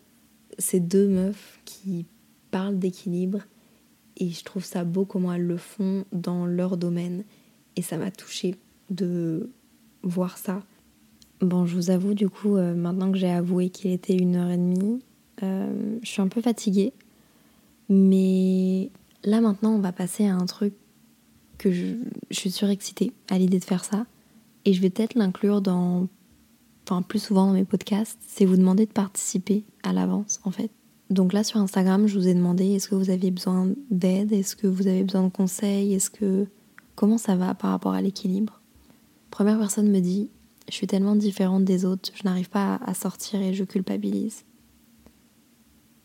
C'est 0.58 0.80
deux 0.80 1.08
meufs 1.08 1.60
qui 1.64 2.06
parlent 2.50 2.78
d'équilibre 2.78 3.40
et 4.16 4.30
je 4.30 4.44
trouve 4.44 4.64
ça 4.64 4.84
beau 4.84 5.04
comment 5.04 5.32
elles 5.32 5.46
le 5.46 5.56
font 5.56 6.04
dans 6.12 6.46
leur 6.46 6.76
domaine 6.76 7.24
et 7.76 7.82
ça 7.82 7.96
m'a 7.96 8.10
touchée 8.10 8.56
de 8.90 9.50
voir 10.02 10.38
ça. 10.38 10.62
Bon, 11.44 11.66
je 11.66 11.74
vous 11.76 11.90
avoue, 11.90 12.14
du 12.14 12.30
coup, 12.30 12.56
euh, 12.56 12.74
maintenant 12.74 13.12
que 13.12 13.18
j'ai 13.18 13.30
avoué 13.30 13.68
qu'il 13.68 13.90
était 13.90 14.16
1h30, 14.16 15.00
euh, 15.42 15.98
je 16.02 16.08
suis 16.08 16.22
un 16.22 16.28
peu 16.28 16.40
fatiguée, 16.40 16.94
mais 17.90 18.90
là 19.24 19.40
maintenant 19.40 19.74
on 19.74 19.78
va 19.78 19.92
passer 19.92 20.26
à 20.26 20.34
un 20.34 20.46
truc 20.46 20.74
que 21.58 21.70
je, 21.70 21.96
je 22.30 22.38
suis 22.38 22.50
surexcitée 22.50 23.12
à 23.28 23.38
l'idée 23.38 23.58
de 23.58 23.64
faire 23.64 23.84
ça. 23.84 24.06
Et 24.64 24.72
je 24.72 24.80
vais 24.80 24.88
peut-être 24.88 25.16
l'inclure 25.16 25.60
dans, 25.60 26.08
enfin 26.88 27.02
plus 27.02 27.18
souvent 27.18 27.46
dans 27.48 27.52
mes 27.52 27.64
podcasts, 27.64 28.18
c'est 28.26 28.46
vous 28.46 28.56
demander 28.56 28.86
de 28.86 28.92
participer 28.92 29.64
à 29.82 29.92
l'avance 29.92 30.40
en 30.44 30.50
fait. 30.50 30.70
Donc 31.10 31.34
là 31.34 31.44
sur 31.44 31.60
Instagram, 31.60 32.06
je 32.06 32.18
vous 32.18 32.28
ai 32.28 32.34
demandé 32.34 32.72
est-ce 32.72 32.88
que 32.88 32.94
vous 32.94 33.10
aviez 33.10 33.30
besoin 33.30 33.68
d'aide, 33.90 34.32
est-ce 34.32 34.56
que 34.56 34.66
vous 34.66 34.86
avez 34.86 35.04
besoin 35.04 35.24
de 35.24 35.28
conseils, 35.28 35.92
est-ce 35.92 36.08
que 36.08 36.46
comment 36.94 37.18
ça 37.18 37.36
va 37.36 37.54
par 37.54 37.70
rapport 37.70 37.92
à 37.92 38.00
l'équilibre? 38.00 38.62
Première 39.30 39.58
personne 39.58 39.90
me 39.90 40.00
dit 40.00 40.30
je 40.68 40.74
suis 40.74 40.86
tellement 40.86 41.16
différente 41.16 41.64
des 41.64 41.84
autres, 41.84 42.10
je 42.14 42.22
n'arrive 42.24 42.48
pas 42.48 42.76
à 42.76 42.94
sortir 42.94 43.40
et 43.40 43.54
je 43.54 43.64
culpabilise. 43.64 44.44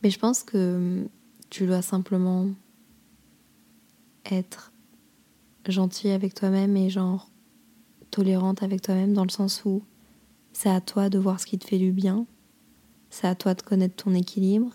Mais 0.03 0.09
je 0.09 0.19
pense 0.19 0.43
que 0.43 1.07
tu 1.49 1.65
dois 1.65 1.81
simplement 1.81 2.47
être 4.29 4.71
gentil 5.67 6.09
avec 6.09 6.33
toi-même 6.33 6.75
et 6.77 6.89
genre 6.89 7.29
tolérante 8.11 8.63
avec 8.63 8.81
toi-même 8.81 9.13
dans 9.13 9.23
le 9.23 9.29
sens 9.29 9.63
où 9.65 9.83
c'est 10.53 10.69
à 10.69 10.81
toi 10.81 11.09
de 11.09 11.19
voir 11.19 11.39
ce 11.39 11.45
qui 11.45 11.57
te 11.57 11.65
fait 11.65 11.77
du 11.77 11.91
bien, 11.91 12.25
c'est 13.09 13.27
à 13.27 13.35
toi 13.35 13.53
de 13.53 13.61
connaître 13.61 14.03
ton 14.03 14.13
équilibre 14.13 14.73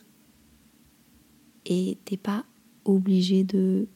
et 1.66 1.98
t'es 2.04 2.16
pas 2.16 2.44
obligé 2.84 3.44
de 3.44 3.88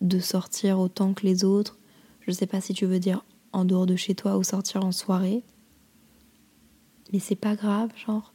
de 0.00 0.18
sortir 0.18 0.78
autant 0.78 1.12
que 1.12 1.26
les 1.26 1.44
autres. 1.44 1.78
Je 2.20 2.32
sais 2.32 2.46
pas 2.46 2.62
si 2.62 2.72
tu 2.72 2.86
veux 2.86 2.98
dire 2.98 3.22
en 3.52 3.64
dehors 3.64 3.86
de 3.86 3.96
chez 3.96 4.14
toi 4.14 4.36
ou 4.36 4.42
sortir 4.42 4.84
en 4.84 4.92
soirée. 4.92 5.42
Mais 7.12 7.18
c'est 7.18 7.36
pas 7.36 7.56
grave, 7.56 7.90
genre 7.96 8.32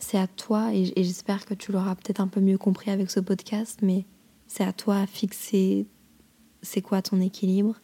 c'est 0.00 0.18
à 0.18 0.28
toi 0.28 0.72
et 0.72 0.84
j'espère 0.96 1.44
que 1.44 1.54
tu 1.54 1.72
l'auras 1.72 1.96
peut-être 1.96 2.20
un 2.20 2.28
peu 2.28 2.40
mieux 2.40 2.58
compris 2.58 2.92
avec 2.92 3.10
ce 3.10 3.18
podcast, 3.18 3.80
mais 3.82 4.04
c'est 4.46 4.62
à 4.62 4.72
toi 4.72 4.98
à 4.98 5.06
fixer 5.06 5.86
c'est 6.62 6.82
quoi 6.82 7.02
ton 7.02 7.20
équilibre 7.20 7.80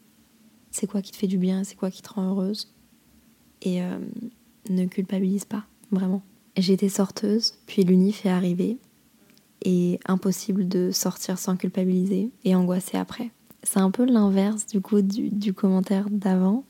c'est 0.74 0.88
quoi 0.88 1.02
qui 1.02 1.12
te 1.12 1.16
fait 1.16 1.28
du 1.28 1.38
bien, 1.38 1.62
c'est 1.62 1.76
quoi 1.76 1.88
qui 1.88 2.02
te 2.02 2.12
rend 2.12 2.30
heureuse. 2.30 2.74
Et 3.62 3.80
euh, 3.80 3.96
ne 4.70 4.86
culpabilise 4.86 5.44
pas, 5.44 5.64
vraiment. 5.92 6.20
J'étais 6.56 6.88
sorteuse, 6.88 7.54
puis 7.66 7.84
l'unif 7.84 8.26
est 8.26 8.30
arrivé. 8.30 8.78
Et 9.64 10.00
impossible 10.04 10.66
de 10.66 10.90
sortir 10.90 11.38
sans 11.38 11.56
culpabiliser 11.56 12.30
et 12.42 12.56
angoisser 12.56 12.96
après. 12.96 13.30
C'est 13.64 13.80
un 13.80 13.90
peu 13.90 14.04
l'inverse 14.04 14.66
du 14.66 14.80
coup 14.80 15.02
du, 15.02 15.52
commentaire 15.52 16.08
d'avant. 16.10 16.64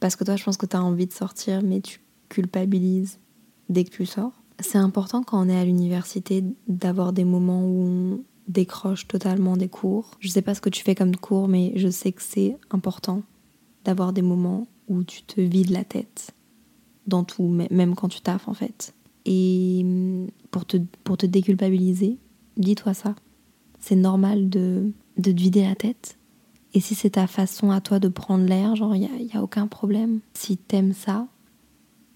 Parce 0.00 0.16
que 0.16 0.24
toi, 0.24 0.36
je 0.36 0.44
pense 0.44 0.56
que 0.56 0.66
tu 0.66 0.76
as 0.76 0.82
envie 0.82 1.06
de 1.06 1.12
sortir, 1.12 1.62
mais 1.62 1.80
tu 1.80 2.00
culpabilises 2.28 3.18
dès 3.68 3.84
que 3.84 3.90
tu 3.90 4.06
sors. 4.06 4.32
C'est 4.60 4.78
important 4.78 5.22
quand 5.22 5.44
on 5.44 5.48
est 5.48 5.56
à 5.56 5.64
l'université 5.64 6.44
d'avoir 6.68 7.12
des 7.12 7.24
moments 7.24 7.64
où 7.64 7.86
on, 7.86 8.20
décroche 8.48 9.06
totalement 9.06 9.56
des 9.56 9.68
cours. 9.68 10.10
Je 10.20 10.28
sais 10.28 10.42
pas 10.42 10.54
ce 10.54 10.60
que 10.60 10.68
tu 10.68 10.82
fais 10.82 10.94
comme 10.94 11.16
cours, 11.16 11.48
mais 11.48 11.72
je 11.76 11.88
sais 11.88 12.12
que 12.12 12.22
c'est 12.22 12.56
important 12.70 13.22
d'avoir 13.84 14.12
des 14.12 14.22
moments 14.22 14.66
où 14.88 15.02
tu 15.02 15.22
te 15.22 15.40
vides 15.40 15.70
la 15.70 15.84
tête 15.84 16.32
dans 17.06 17.24
tout, 17.24 17.48
même 17.48 17.94
quand 17.94 18.08
tu 18.08 18.20
taffes 18.20 18.48
en 18.48 18.54
fait. 18.54 18.94
Et 19.24 19.82
mm, 19.84 20.28
pour 20.50 20.64
te, 20.64 20.76
pour 21.04 21.16
te 21.16 21.26
déculpabiliser, 21.26 22.18
dis-toi 22.56 22.94
ça. 22.94 23.14
C'est 23.78 23.96
normal 23.96 24.48
de, 24.48 24.92
de 25.16 25.32
te 25.32 25.36
vider 25.36 25.62
la 25.62 25.74
tête. 25.74 26.18
Et 26.72 26.80
si 26.80 26.94
c'est 26.94 27.10
ta 27.10 27.26
façon 27.26 27.70
à 27.70 27.80
toi 27.80 28.00
de 28.00 28.08
prendre 28.08 28.44
l'air, 28.44 28.74
genre, 28.74 28.96
il 28.96 29.00
n'y 29.00 29.32
a, 29.32 29.38
a 29.38 29.42
aucun 29.42 29.66
problème. 29.66 30.20
Si 30.34 30.56
t'aimes 30.56 30.92
ça, 30.92 31.28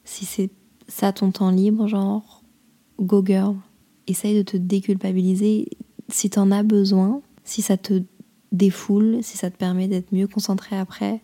si 0.04 0.24
c'est 0.24 0.50
ça 0.88 1.12
ton 1.12 1.30
temps 1.30 1.50
libre, 1.50 1.86
genre, 1.86 2.42
go 2.98 3.22
girl. 3.24 3.56
Essaye 4.06 4.36
de 4.36 4.42
te 4.42 4.56
déculpabiliser 4.56 5.68
si 6.08 6.30
tu 6.30 6.38
en 6.38 6.50
as 6.50 6.62
besoin, 6.62 7.20
si 7.44 7.62
ça 7.62 7.76
te 7.76 8.02
défoule, 8.52 9.18
si 9.22 9.36
ça 9.36 9.50
te 9.50 9.56
permet 9.56 9.86
d'être 9.88 10.12
mieux 10.12 10.26
concentré 10.26 10.76
après, 10.76 11.20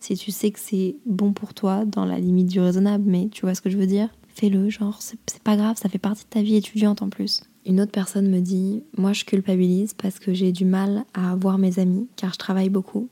si 0.00 0.16
tu 0.16 0.30
sais 0.30 0.50
que 0.50 0.60
c'est 0.60 0.96
bon 1.06 1.32
pour 1.32 1.54
toi 1.54 1.84
dans 1.84 2.04
la 2.04 2.18
limite 2.18 2.48
du 2.48 2.60
raisonnable, 2.60 3.04
mais 3.06 3.28
tu 3.28 3.42
vois 3.42 3.54
ce 3.54 3.60
que 3.60 3.70
je 3.70 3.76
veux 3.76 3.86
dire, 3.86 4.08
fais-le, 4.28 4.70
genre 4.70 5.00
c'est 5.00 5.42
pas 5.42 5.56
grave, 5.56 5.76
ça 5.76 5.88
fait 5.88 5.98
partie 5.98 6.24
de 6.24 6.30
ta 6.30 6.42
vie 6.42 6.56
étudiante 6.56 7.02
en 7.02 7.08
plus. 7.08 7.42
Une 7.66 7.80
autre 7.80 7.92
personne 7.92 8.30
me 8.30 8.40
dit, 8.40 8.84
moi 8.96 9.12
je 9.12 9.24
culpabilise 9.24 9.94
parce 9.94 10.18
que 10.18 10.32
j'ai 10.32 10.52
du 10.52 10.64
mal 10.64 11.04
à 11.14 11.34
voir 11.36 11.58
mes 11.58 11.78
amis 11.78 12.08
car 12.16 12.32
je 12.32 12.38
travaille 12.38 12.70
beaucoup. 12.70 13.08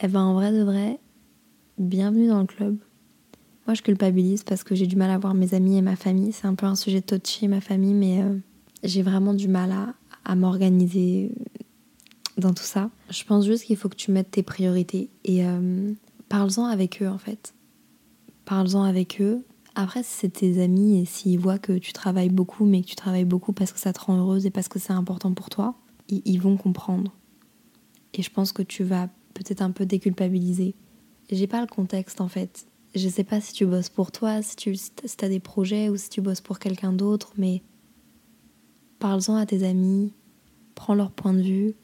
Eh 0.00 0.08
ben 0.08 0.22
en 0.22 0.34
vrai 0.34 0.52
de 0.52 0.62
vrai, 0.62 0.98
bienvenue 1.78 2.28
dans 2.28 2.40
le 2.40 2.46
club. 2.46 2.76
Moi 3.66 3.74
je 3.74 3.82
culpabilise 3.82 4.42
parce 4.42 4.64
que 4.64 4.74
j'ai 4.74 4.86
du 4.86 4.96
mal 4.96 5.10
à 5.10 5.18
voir 5.18 5.34
mes 5.34 5.54
amis 5.54 5.76
et 5.76 5.82
ma 5.82 5.96
famille. 5.96 6.32
C'est 6.32 6.46
un 6.46 6.54
peu 6.54 6.66
un 6.66 6.74
sujet 6.74 7.02
touchy 7.02 7.46
ma 7.46 7.60
famille, 7.60 7.94
mais 7.94 8.22
euh, 8.22 8.36
j'ai 8.82 9.02
vraiment 9.02 9.34
du 9.34 9.48
mal 9.48 9.72
à, 10.24 10.34
m'organiser 10.34 11.32
dans 12.38 12.54
tout 12.54 12.62
ça. 12.62 12.90
Je 13.10 13.24
pense 13.24 13.44
juste 13.44 13.64
qu'il 13.64 13.76
faut 13.76 13.88
que 13.88 13.96
tu 13.96 14.12
mettes 14.12 14.30
tes 14.30 14.42
priorités 14.42 15.10
et 15.24 15.44
euh, 15.44 15.92
parle-en 16.28 16.64
avec 16.64 17.02
eux 17.02 17.08
en 17.08 17.18
fait. 17.18 17.54
Parle-en 18.44 18.82
avec 18.82 19.20
eux, 19.20 19.44
Après, 19.74 20.02
si 20.02 20.10
c'est 20.10 20.28
tes 20.28 20.62
amis 20.62 21.00
et 21.00 21.04
s'ils 21.06 21.38
voient 21.38 21.58
que 21.58 21.72
tu 21.72 21.92
travailles 21.92 22.28
beaucoup, 22.28 22.66
mais 22.66 22.82
que 22.82 22.88
tu 22.88 22.96
travailles 22.96 23.24
beaucoup 23.24 23.52
parce 23.52 23.72
que 23.72 23.78
ça 23.78 23.92
te 23.92 24.00
rend 24.00 24.18
heureuse 24.18 24.44
et 24.44 24.50
parce 24.50 24.68
que 24.68 24.78
c'est 24.78 24.92
important 24.92 25.32
pour 25.32 25.48
toi, 25.48 25.74
ils, 26.08 26.38
vont 26.38 26.56
comprendre. 26.58 27.12
Et 28.12 28.22
je 28.22 28.30
pense 28.30 28.52
que 28.52 28.62
tu 28.62 28.84
vas 28.84 29.08
peut-être 29.32 29.62
un 29.62 29.70
peu 29.70 29.86
déculpabiliser. 29.86 30.74
J'ai 31.30 31.46
pas 31.46 31.62
le 31.62 31.66
contexte 31.66 32.20
en 32.20 32.28
fait. 32.28 32.66
Je 32.94 33.08
sais 33.08 33.24
pas 33.24 33.40
si 33.40 33.54
tu 33.54 33.64
bosses 33.64 33.88
pour 33.88 34.12
toi, 34.12 34.42
si 34.42 34.56
tu 34.56 34.76
as 35.22 35.28
des 35.28 35.40
projets 35.40 35.88
ou 35.88 35.96
si 35.96 36.10
tu 36.10 36.20
bosses 36.20 36.42
pour 36.42 36.58
quelqu'un 36.58 36.92
d'autre, 36.92 37.32
mais 37.38 37.62
parle-en 38.98 39.36
à 39.36 39.46
tes 39.46 39.62
amis, 39.62 40.12
prends 40.74 40.94
leur 40.94 41.10
point 41.10 41.32
de 41.32 41.40
vue. 41.40 41.74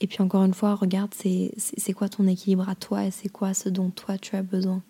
Et 0.00 0.06
puis 0.06 0.20
encore 0.20 0.44
une 0.44 0.52
fois, 0.52 0.74
regarde 0.74 1.14
c'est 1.14 1.92
quoi 1.94 2.10
ton 2.10 2.26
équilibre 2.26 2.68
à 2.68 2.74
toi 2.74 3.06
et 3.06 3.10
c'est 3.10 3.30
quoi 3.30 3.54
ce 3.54 3.70
dont 3.70 3.88
toi 3.88 4.18
tu 4.18 4.36
as 4.36 4.42
besoin. 4.42 4.82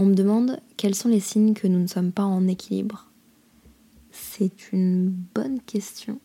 On 0.00 0.06
me 0.06 0.14
demande 0.14 0.60
quels 0.76 0.94
sont 0.94 1.08
les 1.08 1.18
signes 1.18 1.54
que 1.54 1.66
nous 1.66 1.80
ne 1.80 1.88
sommes 1.88 2.12
pas 2.12 2.24
en 2.24 2.46
équilibre. 2.46 3.10
C'est 4.12 4.72
une 4.72 5.10
bonne 5.10 5.60
question. 5.60 6.20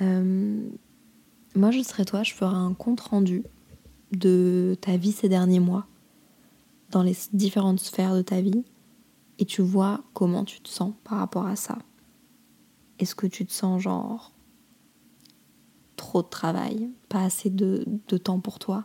Euh, 0.00 0.70
moi, 1.56 1.72
je 1.72 1.82
serais 1.82 2.04
toi, 2.04 2.22
je 2.22 2.32
ferai 2.32 2.54
un 2.54 2.74
compte 2.74 3.00
rendu 3.00 3.42
de 4.12 4.76
ta 4.80 4.96
vie 4.96 5.10
ces 5.10 5.28
derniers 5.28 5.58
mois, 5.58 5.86
dans 6.90 7.02
les 7.02 7.16
différentes 7.32 7.80
sphères 7.80 8.14
de 8.14 8.22
ta 8.22 8.40
vie, 8.40 8.62
et 9.40 9.44
tu 9.44 9.60
vois 9.62 10.04
comment 10.14 10.44
tu 10.44 10.60
te 10.60 10.68
sens 10.68 10.94
par 11.02 11.18
rapport 11.18 11.46
à 11.46 11.56
ça. 11.56 11.78
Est-ce 13.00 13.16
que 13.16 13.26
tu 13.26 13.44
te 13.44 13.52
sens 13.52 13.82
genre 13.82 14.32
trop 15.96 16.22
de 16.22 16.28
travail, 16.28 16.88
pas 17.08 17.24
assez 17.24 17.50
de 17.50 17.84
temps 18.18 18.38
pour 18.38 18.60
toi? 18.60 18.84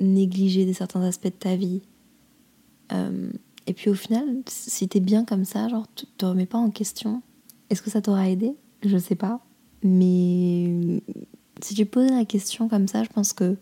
Négliger 0.00 0.64
des 0.64 0.72
certains 0.72 1.02
aspects 1.02 1.26
de 1.26 1.30
ta 1.30 1.56
vie. 1.56 1.82
Euh, 2.92 3.30
et 3.66 3.72
puis 3.72 3.90
au 3.90 3.94
final, 3.94 4.42
si 4.48 4.88
t'es 4.88 5.00
bien 5.00 5.24
comme 5.24 5.44
ça, 5.44 5.68
genre 5.68 5.86
tu 5.94 6.06
te 6.06 6.26
remets 6.26 6.46
pas 6.46 6.58
en 6.58 6.70
question, 6.70 7.22
est-ce 7.68 7.82
que 7.82 7.90
ça 7.90 8.02
t'aura 8.02 8.28
aidé? 8.28 8.56
Je 8.84 8.98
sais 8.98 9.14
pas. 9.14 9.40
Mais 9.82 11.02
si 11.62 11.74
tu 11.74 11.86
poses 11.86 12.10
la 12.10 12.24
question 12.24 12.68
comme 12.68 12.88
ça, 12.88 13.04
je 13.04 13.08
pense 13.08 13.32
que 13.32 13.56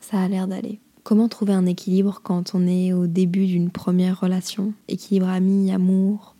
ça 0.00 0.20
a 0.20 0.28
l'air 0.28 0.46
d'aller. 0.46 0.80
Comment 1.02 1.28
trouver 1.28 1.54
un 1.54 1.66
équilibre 1.66 2.20
quand 2.22 2.54
on 2.54 2.66
est 2.66 2.92
au 2.92 3.06
début 3.06 3.46
d'une 3.46 3.70
première 3.70 4.20
relation? 4.20 4.74
Équilibre 4.88 5.28
ami, 5.28 5.72
amour? 5.72 6.36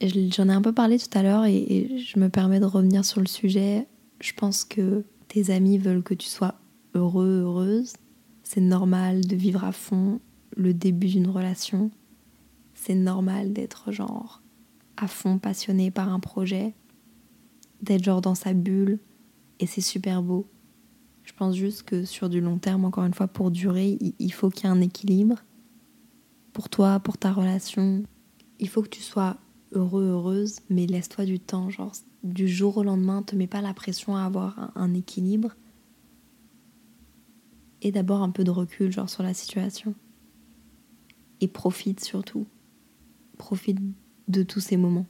J'en 0.00 0.48
ai 0.48 0.52
un 0.52 0.62
peu 0.62 0.72
parlé 0.72 0.98
tout 0.98 1.18
à 1.18 1.22
l'heure 1.22 1.44
et 1.44 1.98
je 1.98 2.18
me 2.18 2.28
permets 2.28 2.60
de 2.60 2.64
revenir 2.64 3.04
sur 3.04 3.20
le 3.20 3.26
sujet. 3.26 3.86
Je 4.20 4.32
pense 4.32 4.64
que 4.64 5.04
tes 5.28 5.50
amis 5.50 5.78
veulent 5.78 6.02
que 6.02 6.14
tu 6.14 6.28
sois 6.28 6.54
heureux, 6.94 7.42
heureuse. 7.42 7.92
C'est 8.48 8.60
normal 8.60 9.26
de 9.26 9.34
vivre 9.34 9.64
à 9.64 9.72
fond 9.72 10.20
le 10.56 10.72
début 10.72 11.08
d'une 11.08 11.26
relation. 11.26 11.90
C'est 12.74 12.94
normal 12.94 13.52
d'être 13.52 13.90
genre 13.90 14.40
à 14.96 15.08
fond 15.08 15.38
passionné 15.38 15.90
par 15.90 16.12
un 16.12 16.20
projet, 16.20 16.72
d'être 17.82 18.04
genre 18.04 18.20
dans 18.20 18.36
sa 18.36 18.54
bulle, 18.54 19.00
et 19.58 19.66
c'est 19.66 19.80
super 19.80 20.22
beau. 20.22 20.46
Je 21.24 21.32
pense 21.32 21.56
juste 21.56 21.82
que 21.82 22.04
sur 22.04 22.28
du 22.28 22.40
long 22.40 22.58
terme, 22.58 22.84
encore 22.84 23.04
une 23.04 23.14
fois, 23.14 23.26
pour 23.26 23.50
durer, 23.50 23.98
il 24.20 24.32
faut 24.32 24.48
qu'il 24.48 24.66
y 24.66 24.72
ait 24.72 24.76
un 24.76 24.80
équilibre. 24.80 25.42
Pour 26.52 26.68
toi, 26.68 27.00
pour 27.00 27.18
ta 27.18 27.32
relation, 27.32 28.04
il 28.60 28.68
faut 28.68 28.82
que 28.82 28.90
tu 28.90 29.02
sois 29.02 29.38
heureux, 29.72 30.04
heureuse, 30.04 30.60
mais 30.70 30.86
laisse-toi 30.86 31.24
du 31.24 31.40
temps. 31.40 31.68
Genre, 31.68 31.92
du 32.22 32.46
jour 32.46 32.76
au 32.76 32.84
lendemain, 32.84 33.22
te 33.22 33.34
mets 33.34 33.48
pas 33.48 33.60
la 33.60 33.74
pression 33.74 34.14
à 34.14 34.22
avoir 34.22 34.70
un 34.76 34.94
équilibre 34.94 35.56
d'abord 37.92 38.22
un 38.22 38.30
peu 38.30 38.44
de 38.44 38.50
recul 38.50 38.92
genre 38.92 39.10
sur 39.10 39.22
la 39.22 39.34
situation. 39.34 39.94
Et 41.40 41.48
profite 41.48 42.02
surtout. 42.04 42.46
Profite 43.38 43.78
de 44.28 44.42
tous 44.42 44.60
ces 44.60 44.76
moments. 44.76 45.06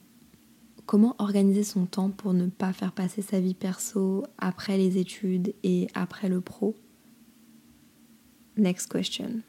Comment 0.87 1.17
organiser 1.19 1.65
son 1.65 1.87
temps 1.87 2.11
pour 2.11 2.33
ne 2.33 2.47
pas 2.47 2.73
faire 2.73 2.93
passer 2.93 3.23
sa 3.23 3.41
vie 3.41 3.55
perso 3.55 4.25
après 4.39 4.79
les 4.79 4.99
études 4.99 5.55
et 5.63 5.89
après 5.95 6.29
le 6.29 6.41
pro? 6.41 6.77
Next 8.57 8.91
question. 8.91 9.41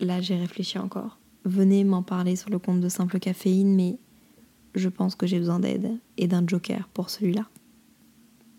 Là, 0.00 0.20
j'ai 0.20 0.36
réfléchi 0.36 0.78
encore. 0.78 1.18
Venez 1.44 1.84
m'en 1.84 2.02
parler 2.02 2.36
sur 2.36 2.50
le 2.50 2.58
compte 2.58 2.80
de 2.80 2.88
Simple 2.88 3.18
Caféine, 3.18 3.74
mais 3.74 3.98
je 4.74 4.88
pense 4.88 5.14
que 5.14 5.26
j'ai 5.26 5.38
besoin 5.38 5.60
d'aide 5.60 5.98
et 6.16 6.26
d'un 6.26 6.46
joker 6.46 6.88
pour 6.88 7.10
celui-là. 7.10 7.48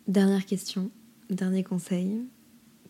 Dernière 0.08 0.46
question, 0.46 0.90
dernier 1.30 1.64
conseil. 1.64 2.22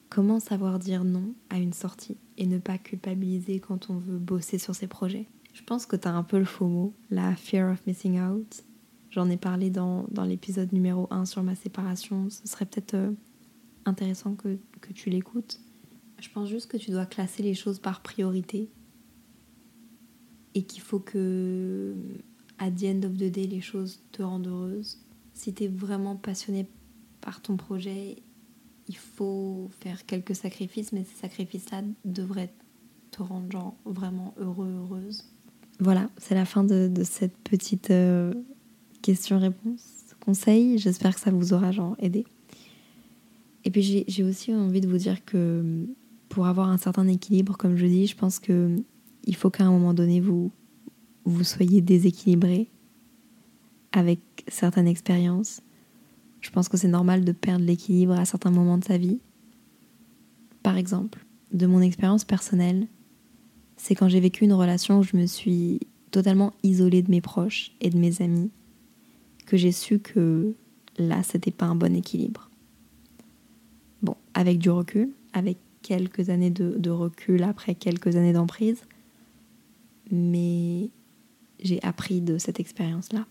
Comment 0.10 0.40
savoir 0.40 0.80
dire 0.80 1.04
non 1.04 1.36
à 1.52 1.60
une 1.60 1.74
sortie 1.74 2.18
et 2.38 2.48
ne 2.48 2.58
pas 2.58 2.80
culpabiliser 2.80 3.60
quand 3.60 3.92
on 3.92 3.98
veut 3.98 4.18
bosser 4.18 4.58
sur 4.58 4.74
ses 4.74 4.88
projets? 4.88 5.28
Je 5.54 5.64
pense 5.64 5.86
que 5.86 5.96
tu 5.96 6.08
as 6.08 6.14
un 6.14 6.24
peu 6.24 6.40
le 6.40 6.46
faux 6.46 6.68
mot, 6.68 6.94
la 7.12 7.36
fear 7.36 7.72
of 7.72 7.86
missing 7.86 8.20
out. 8.20 8.64
J'en 9.12 9.30
ai 9.30 9.38
parlé 9.38 9.70
dans, 9.70 10.08
l'épisode 10.26 10.74
numéro 10.74 11.08
1 11.12 11.26
sur 11.26 11.44
ma 11.44 11.54
séparation. 11.54 12.30
Ce 12.30 12.48
serait 12.48 12.66
peut-être 12.66 12.96
euh, 12.96 13.12
intéressant 13.86 14.34
que, 14.34 14.58
que 14.82 14.94
tu 14.94 15.10
l'écoutes. 15.10 15.60
Je 16.20 16.30
pense 16.30 16.50
juste 16.50 16.72
que 16.72 16.78
tu 16.78 16.92
dois 16.92 17.06
classer 17.06 17.44
les 17.44 17.54
choses 17.54 17.80
par 17.80 18.02
priorité 18.02 18.70
et 20.56 20.64
qu'il 20.64 20.82
faut 20.82 21.00
que, 21.00 21.96
à 22.58 22.72
the 22.72 22.84
end 22.84 23.04
of 23.04 23.14
the 23.14 23.32
day, 23.32 23.46
les 23.46 23.62
choses 23.62 24.02
te 24.12 24.24
rendent 24.24 24.48
heureuse. 24.48 25.00
Si 25.34 25.54
tu 25.54 25.66
es 25.66 25.68
vraiment 25.68 26.16
passionné 26.16 26.68
par 27.22 27.42
ton 27.42 27.58
projet 27.58 28.24
il 28.90 28.98
faut 28.98 29.70
faire 29.80 30.06
quelques 30.06 30.36
sacrifices, 30.36 30.92
mais 30.92 31.06
ces 31.06 31.22
sacrifices-là 31.22 31.84
devraient 32.06 32.52
te 33.12 33.22
rendre 33.22 33.52
genre 33.52 33.76
vraiment 33.86 34.34
heureux, 34.38 34.74
heureuse. 34.82 35.24
Voilà, 35.80 36.10
c'est 36.18 36.34
la 36.34 36.44
fin 36.44 36.64
de, 36.64 36.92
cette 37.04 37.38
petite 37.38 37.92
euh, 37.92 38.34
question-réponse, 39.04 40.16
conseil. 40.20 40.80
J'espère 40.80 41.14
que 41.14 41.22
ça 41.22 41.30
vous 41.32 41.54
aura 41.54 41.72
genre 41.72 41.96
aidé. 42.00 42.26
Et 43.64 43.70
puis 43.70 44.06
j'ai 44.08 44.24
aussi 44.24 44.54
envie 44.54 44.82
de 44.82 44.88
vous 44.88 44.98
dire 44.98 45.24
que 45.24 45.86
pour 46.28 46.48
avoir 46.48 46.70
un 46.70 46.78
certain 46.78 47.08
équilibre, 47.08 47.58
comme 47.58 47.78
je 47.78 47.86
dis, 47.86 48.08
je 48.08 48.16
pense 48.16 48.40
que 48.40 48.76
il 49.26 49.36
faut 49.36 49.50
qu'à 49.50 49.66
un 49.66 49.72
moment 49.72 49.94
donné 49.94 50.20
vous 50.20 50.52
vous 51.26 51.44
soyez 51.44 51.82
déséquilibré 51.82 52.70
avec 53.92 54.20
certaines 54.48 54.88
expériences 54.88 55.62
je 56.42 56.50
pense 56.50 56.70
que 56.70 56.78
c'est 56.78 56.88
normal 56.88 57.26
de 57.26 57.32
perdre 57.32 57.66
l'équilibre 57.66 58.14
à 58.14 58.26
certains 58.26 58.52
moments 58.52 58.78
de 58.78 58.86
sa 58.86 58.98
vie. 58.98 59.20
Par 60.64 60.78
exemple, 60.78 61.26
de 61.52 61.66
mon 61.66 61.82
expérience 61.82 62.26
personnelle, 62.26 62.88
c'est 63.78 63.96
quand 63.96 64.10
j'ai 64.10 64.20
vécu 64.20 64.44
une 64.44 64.54
relation 64.54 65.00
où 65.00 65.04
je 65.04 65.16
me 65.16 65.26
suis 65.26 65.80
totalement 66.12 66.54
isolée 66.64 67.02
de 67.02 67.12
mes 67.12 67.22
proches 67.22 67.72
et 67.82 67.90
de 67.90 67.98
mes 67.98 68.22
amis 68.22 68.52
que 69.46 69.58
j'ai 69.58 69.72
su 69.72 70.00
que 70.00 70.54
là, 70.98 71.24
c'était 71.24 71.52
pas 71.52 71.66
un 71.66 71.76
bon 71.76 71.96
équilibre. 71.96 72.50
Bon, 74.02 74.16
avec 74.34 74.60
du 74.60 74.70
recul, 74.70 75.12
avec 75.34 75.58
quelques 75.82 76.30
années 76.30 76.52
de, 76.52 76.78
de 76.78 76.90
recul 76.90 77.44
après 77.44 77.74
quelques 77.74 78.16
années 78.16 78.34
d'emprise, 78.34 78.84
mais 80.12 80.90
j'ai 81.60 81.82
appris 81.84 82.22
de 82.22 82.38
cette 82.38 82.60
expérience-là. 82.60 83.26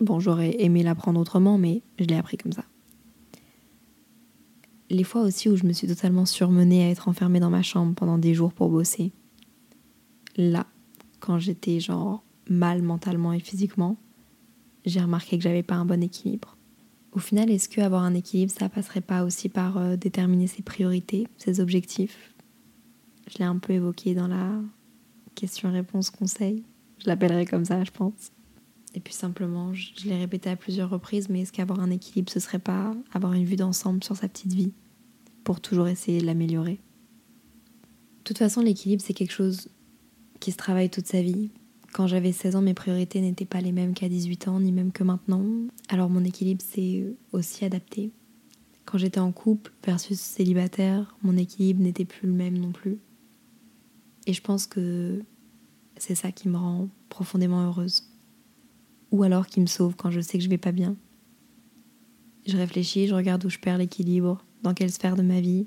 Bon, 0.00 0.18
j'aurais 0.18 0.62
aimé 0.62 0.82
l'apprendre 0.82 1.20
autrement, 1.20 1.58
mais 1.58 1.82
je 1.98 2.04
l'ai 2.04 2.16
appris 2.16 2.38
comme 2.38 2.52
ça. 2.52 2.64
Les 4.88 5.04
fois 5.04 5.22
aussi 5.22 5.48
où 5.48 5.56
je 5.56 5.64
me 5.64 5.72
suis 5.72 5.86
totalement 5.86 6.26
surmenée 6.26 6.84
à 6.84 6.88
être 6.88 7.08
enfermée 7.08 7.38
dans 7.38 7.50
ma 7.50 7.62
chambre 7.62 7.94
pendant 7.94 8.18
des 8.18 8.34
jours 8.34 8.52
pour 8.52 8.70
bosser. 8.70 9.12
Là, 10.36 10.66
quand 11.20 11.38
j'étais 11.38 11.80
genre 11.80 12.24
mal 12.48 12.82
mentalement 12.82 13.32
et 13.32 13.40
physiquement, 13.40 13.98
j'ai 14.86 15.00
remarqué 15.00 15.36
que 15.36 15.44
j'avais 15.44 15.62
pas 15.62 15.76
un 15.76 15.84
bon 15.84 16.02
équilibre. 16.02 16.56
Au 17.12 17.18
final, 17.18 17.50
est-ce 17.50 17.68
que 17.68 17.80
avoir 17.80 18.02
un 18.02 18.14
équilibre, 18.14 18.52
ça 18.52 18.68
passerait 18.68 19.00
pas 19.00 19.24
aussi 19.24 19.48
par 19.48 19.76
euh, 19.76 19.96
déterminer 19.96 20.46
ses 20.46 20.62
priorités, 20.62 21.26
ses 21.36 21.60
objectifs? 21.60 22.34
Je 23.30 23.38
l'ai 23.38 23.44
un 23.44 23.58
peu 23.58 23.74
évoqué 23.74 24.14
dans 24.14 24.28
la 24.28 24.60
question-réponse 25.34 26.10
conseil. 26.10 26.64
Je 26.98 27.06
l'appellerai 27.06 27.46
comme 27.46 27.64
ça, 27.64 27.84
je 27.84 27.90
pense. 27.90 28.32
Et 28.94 29.00
puis 29.00 29.14
simplement, 29.14 29.72
je, 29.72 29.92
l'ai 30.04 30.16
répété 30.16 30.50
à 30.50 30.56
plusieurs 30.56 30.90
reprises, 30.90 31.28
mais 31.28 31.42
est-ce 31.42 31.52
qu'avoir 31.52 31.80
un 31.80 31.90
équilibre, 31.90 32.30
ce 32.30 32.40
serait 32.40 32.58
pas 32.58 32.92
avoir 33.12 33.32
une 33.34 33.44
vue 33.44 33.56
d'ensemble 33.56 34.02
sur 34.02 34.16
sa 34.16 34.28
petite 34.28 34.52
vie 34.52 34.72
pour 35.44 35.60
toujours 35.60 35.88
essayer 35.88 36.20
de 36.20 36.26
l'améliorer? 36.26 36.80
De 38.18 38.24
toute 38.24 38.38
façon, 38.38 38.60
l'équilibre, 38.60 39.02
c'est 39.04 39.14
quelque 39.14 39.32
chose 39.32 39.68
qui 40.40 40.52
se 40.52 40.56
travaille 40.56 40.90
toute 40.90 41.06
sa 41.06 41.22
vie. 41.22 41.50
Quand 41.92 42.06
j'avais 42.06 42.32
16 42.32 42.56
ans, 42.56 42.62
mes 42.62 42.74
priorités 42.74 43.20
n'étaient 43.20 43.44
pas 43.44 43.60
les 43.60 43.72
mêmes 43.72 43.94
qu'à 43.94 44.08
18 44.08 44.48
ans, 44.48 44.60
ni 44.60 44.72
même 44.72 44.92
que 44.92 45.04
maintenant. 45.04 45.44
Alors 45.88 46.08
mon 46.08 46.24
équilibre 46.24 46.62
s'est 46.62 47.04
aussi 47.32 47.64
adapté. 47.64 48.12
Quand 48.84 48.98
j'étais 48.98 49.20
en 49.20 49.32
couple 49.32 49.72
versus 49.84 50.18
célibataire, 50.18 51.16
mon 51.22 51.36
équilibre 51.36 51.82
n'était 51.82 52.04
plus 52.04 52.28
le 52.28 52.34
même 52.34 52.58
non 52.58 52.72
plus. 52.72 52.98
Et 54.26 54.32
je 54.32 54.40
pense 54.40 54.66
que 54.66 55.22
c'est 55.96 56.14
ça 56.14 56.32
qui 56.32 56.48
me 56.48 56.56
rend 56.56 56.88
profondément 57.08 57.66
heureuse 57.66 58.09
ou 59.10 59.22
alors 59.22 59.46
qui 59.46 59.60
me 59.60 59.66
sauve 59.66 59.96
quand 59.96 60.10
je 60.10 60.20
sais 60.20 60.38
que 60.38 60.44
je 60.44 60.48
vais 60.48 60.58
pas 60.58 60.72
bien. 60.72 60.96
Je 62.46 62.56
réfléchis, 62.56 63.06
je 63.06 63.14
regarde 63.14 63.44
où 63.44 63.50
je 63.50 63.58
perds 63.58 63.78
l'équilibre, 63.78 64.44
dans 64.62 64.74
quelle 64.74 64.90
sphère 64.90 65.16
de 65.16 65.22
ma 65.22 65.40
vie, 65.40 65.66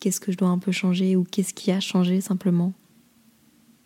qu'est-ce 0.00 0.20
que 0.20 0.32
je 0.32 0.36
dois 0.36 0.48
un 0.48 0.58
peu 0.58 0.72
changer 0.72 1.16
ou 1.16 1.24
qu'est-ce 1.24 1.54
qui 1.54 1.70
a 1.70 1.80
changé 1.80 2.20
simplement? 2.20 2.72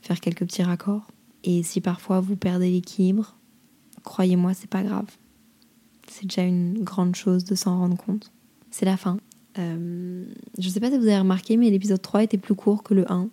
Faire 0.01 0.21
quelques 0.21 0.45
petits 0.47 0.63
raccords. 0.63 1.09
Et 1.43 1.63
si 1.63 1.81
parfois 1.81 2.21
vous 2.21 2.37
perdez 2.37 2.71
l'équilibre, 2.71 3.37
croyez-moi, 4.03 4.55
c'est 4.55 4.71
pas 4.71 4.83
grave. 4.83 5.07
C'est 6.09 6.27
déjà 6.27 6.43
une 6.43 6.83
grande 6.83 7.17
chose 7.17 7.45
de 7.45 7.55
s'en 7.55 7.79
rendre 7.79 7.97
compte. 7.97 8.33
C'est 8.71 8.85
la 8.85 8.97
fin. 8.97 9.19
Euh, 9.59 10.25
je 10.59 10.69
sais 10.69 10.81
pas 10.81 10.91
si 10.91 10.99
vous 10.99 11.05
avez 11.05 11.19
remarqué, 11.19 11.57
mais 11.57 11.71
l'épisode 11.71 12.01
3 12.01 12.25
était 12.25 12.39
plus 12.39 12.55
court 12.55 12.83
que 12.83 12.95
le 12.95 13.11
1. 13.11 13.29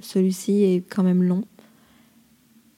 Celui-ci 0.00 0.62
est 0.62 0.88
quand 0.88 1.02
même 1.02 1.22
long. 1.22 1.44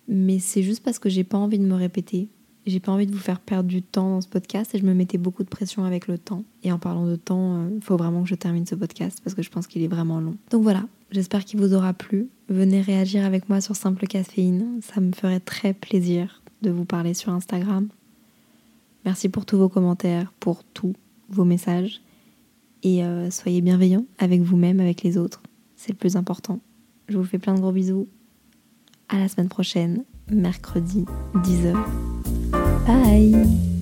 Mais 0.09 0.39
c'est 0.39 0.63
juste 0.63 0.83
parce 0.83 0.99
que 0.99 1.09
j'ai 1.09 1.25
pas 1.25 1.39
envie 1.39 1.59
de 1.59 1.65
me 1.65 1.75
répéter. 1.75 2.29
J'ai 2.67 2.81
pas 2.81 2.91
envie 2.91 3.07
de 3.07 3.13
vous 3.13 3.19
faire 3.19 3.39
perdre 3.39 3.69
du 3.69 3.81
temps 3.83 4.11
dans 4.11 4.21
ce 4.21 4.29
podcast 4.29 4.75
et 4.75 4.79
je 4.79 4.85
me 4.85 4.93
mettais 4.93 5.19
beaucoup 5.19 5.45
de 5.45 5.49
pression 5.49 5.85
avec 5.85 6.09
le 6.09 6.19
temps. 6.19 6.43
Et 6.65 6.73
en 6.73 6.79
parlant 6.79 7.07
de 7.07 7.15
temps, 7.15 7.69
il 7.69 7.77
euh, 7.77 7.81
faut 7.81 7.97
vraiment 7.97 8.23
que 8.23 8.29
je 8.29 8.35
termine 8.35 8.67
ce 8.67 8.75
podcast 8.75 9.21
parce 9.23 9.35
que 9.35 9.43
je 9.43 9.51
pense 9.51 9.69
qu'il 9.69 9.83
est 9.83 9.89
vraiment 9.89 10.21
long. 10.21 10.37
Donc 10.51 10.65
voilà, 10.65 10.85
j'espère 11.13 11.45
qu'il 11.45 11.61
vous 11.61 11.75
aura 11.75 11.93
plu. 11.93 12.29
Venez 12.49 12.81
réagir 12.81 13.25
avec 13.25 13.49
moi 13.49 13.61
sur 13.61 13.77
Simple 13.77 14.07
Caféine, 14.07 14.81
ça 14.83 15.01
me 15.01 15.13
ferait 15.13 15.41
très 15.41 15.75
plaisir 15.75 16.43
de 16.63 16.71
vous 16.71 16.85
parler 16.85 17.15
sur 17.15 17.33
Instagram. 17.33 17.89
Merci 19.05 19.29
pour 19.29 19.47
tous 19.47 19.57
vos 19.57 19.69
commentaires, 19.69 20.33
pour 20.41 20.65
tous 20.65 20.95
vos 21.29 21.45
messages. 21.45 22.01
Et 22.83 23.05
euh, 23.05 23.31
soyez 23.31 23.61
bienveillants 23.61 24.05
avec 24.19 24.43
vous-même, 24.43 24.81
avec 24.81 25.03
les 25.03 25.19
autres. 25.19 25.43
C'est 25.77 25.93
le 25.93 25.97
plus 25.97 26.17
important. 26.17 26.61
Je 27.09 27.17
vous 27.17 27.25
fais 27.25 27.39
plein 27.39 27.55
de 27.55 27.61
gros 27.61 27.73
bisous. 27.73 28.09
À 29.09 29.19
la 29.19 29.29
semaine 29.29 29.49
prochaine, 29.49 30.05
mercredi 30.31 31.05
10h. 31.35 31.77
Bye 32.87 33.76